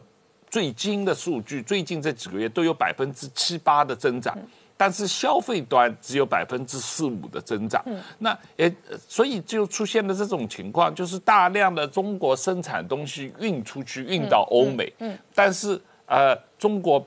[0.51, 4.37] 最新的数据，最近这几个月都有百分之七八的增长，
[4.77, 8.71] 但是消费端只有百分之四五的增长，嗯，那也
[9.09, 17.03] 所以就出现了这种情况，就是大量的中国生产东西运出去，运到欧美，嗯，但是呃中国。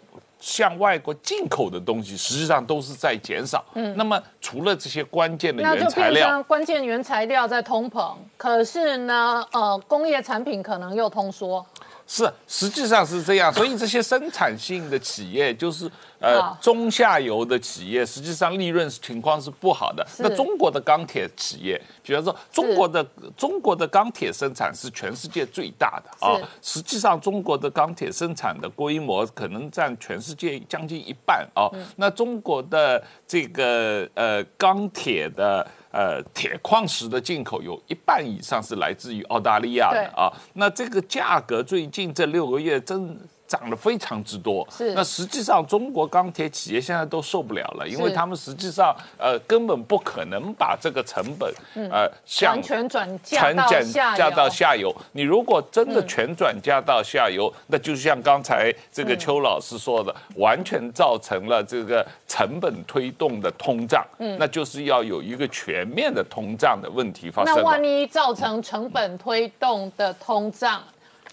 [0.46, 3.66] 向外国进口的东西，实际上都是在减少。
[3.74, 11.66] 嗯，那么除了这些关键的原材料，关键原材料在通膨，可是呢，呃，工业产品可能又通缩。
[12.08, 15.90] 是，实际上是这样，所以这些生产性的企业就是。
[16.18, 20.04] 呃，中下游的企业实际上利润情况是不好的。
[20.18, 23.06] 那中国的钢铁企业，比方说中国的
[23.38, 26.34] 中国的钢铁生产是全世界最大的啊。
[26.64, 31.70] 实际上，中国的钢铁生产的规模可能占全世界将近一半啊。
[31.98, 40.30] 那中国的这个呃钢铁的呃铁矿石的进口有一半以上是来自于澳大利亚的啊。
[40.54, 43.18] 那这个价格最近这六个月真。
[43.48, 44.94] 涨了非常之多，是。
[44.94, 51.54] 那实际上中国钢铁企业现在都受不了了，因为他们实际上呃根本不可能把这个成本
[51.92, 52.10] 呃
[52.44, 54.94] 完全转嫁到下嫁到下游。
[55.12, 67.56] 你如果真的全转嫁到下游，那就像刚才这个邱老师说的，完全造成了这个成本推动的通胀，嗯，那就是要有一个全面的通胀的问题发生。
[67.56, 70.82] 那万一造成成本推动的通胀？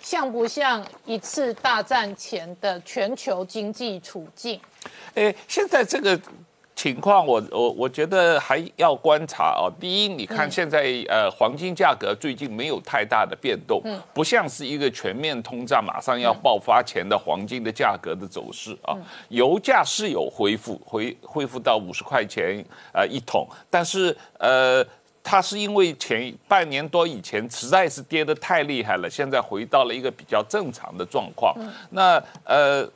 [0.03, 4.61] 像不像一次大战前的全球经济处境？
[5.15, 6.21] 诶，现在这个
[6.75, 9.71] 情况，我我我觉得还要观察哦。
[9.81, 13.81] 第一，你看现在呃，黄金价格最近没有太大的变动，
[14.13, 18.97] 不像是一个全面通胀马上要爆发前的黄金的价格的走势啊。
[19.29, 24.85] 油价是有恢复，恢恢复到五十块钱呃一桶，但是呃。
[25.25, 31.57] 它是因为前半年多以前实在是跌得太厉害了，现在回到了一个比较正常的状况。
[31.91, 32.89] 那呃，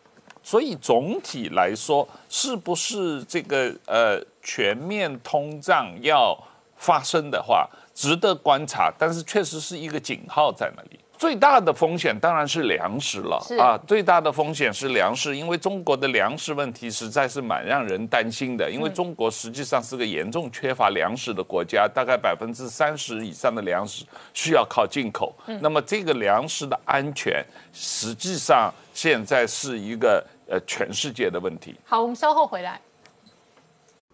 [0.43, 6.37] 所以总体来说，是不是这个呃全面通胀要
[6.77, 10.99] 发生的话，值得观察，但是确实是一个警号在那里。
[11.19, 13.79] 最大的风险当然是粮食了啊！
[13.87, 18.71] 最大的风险是粮食，因为中国的粮食问题实在是蛮让人担心的。
[18.71, 25.35] 因为中国实际上是个严重缺乏粮食的国家，大概百分之三十以上的粮食需要靠进口。
[25.61, 31.75] 那么这个粮食的安全，实际上现在是一个呃全世界的问题。
[31.85, 32.81] 好，我们稍后回来。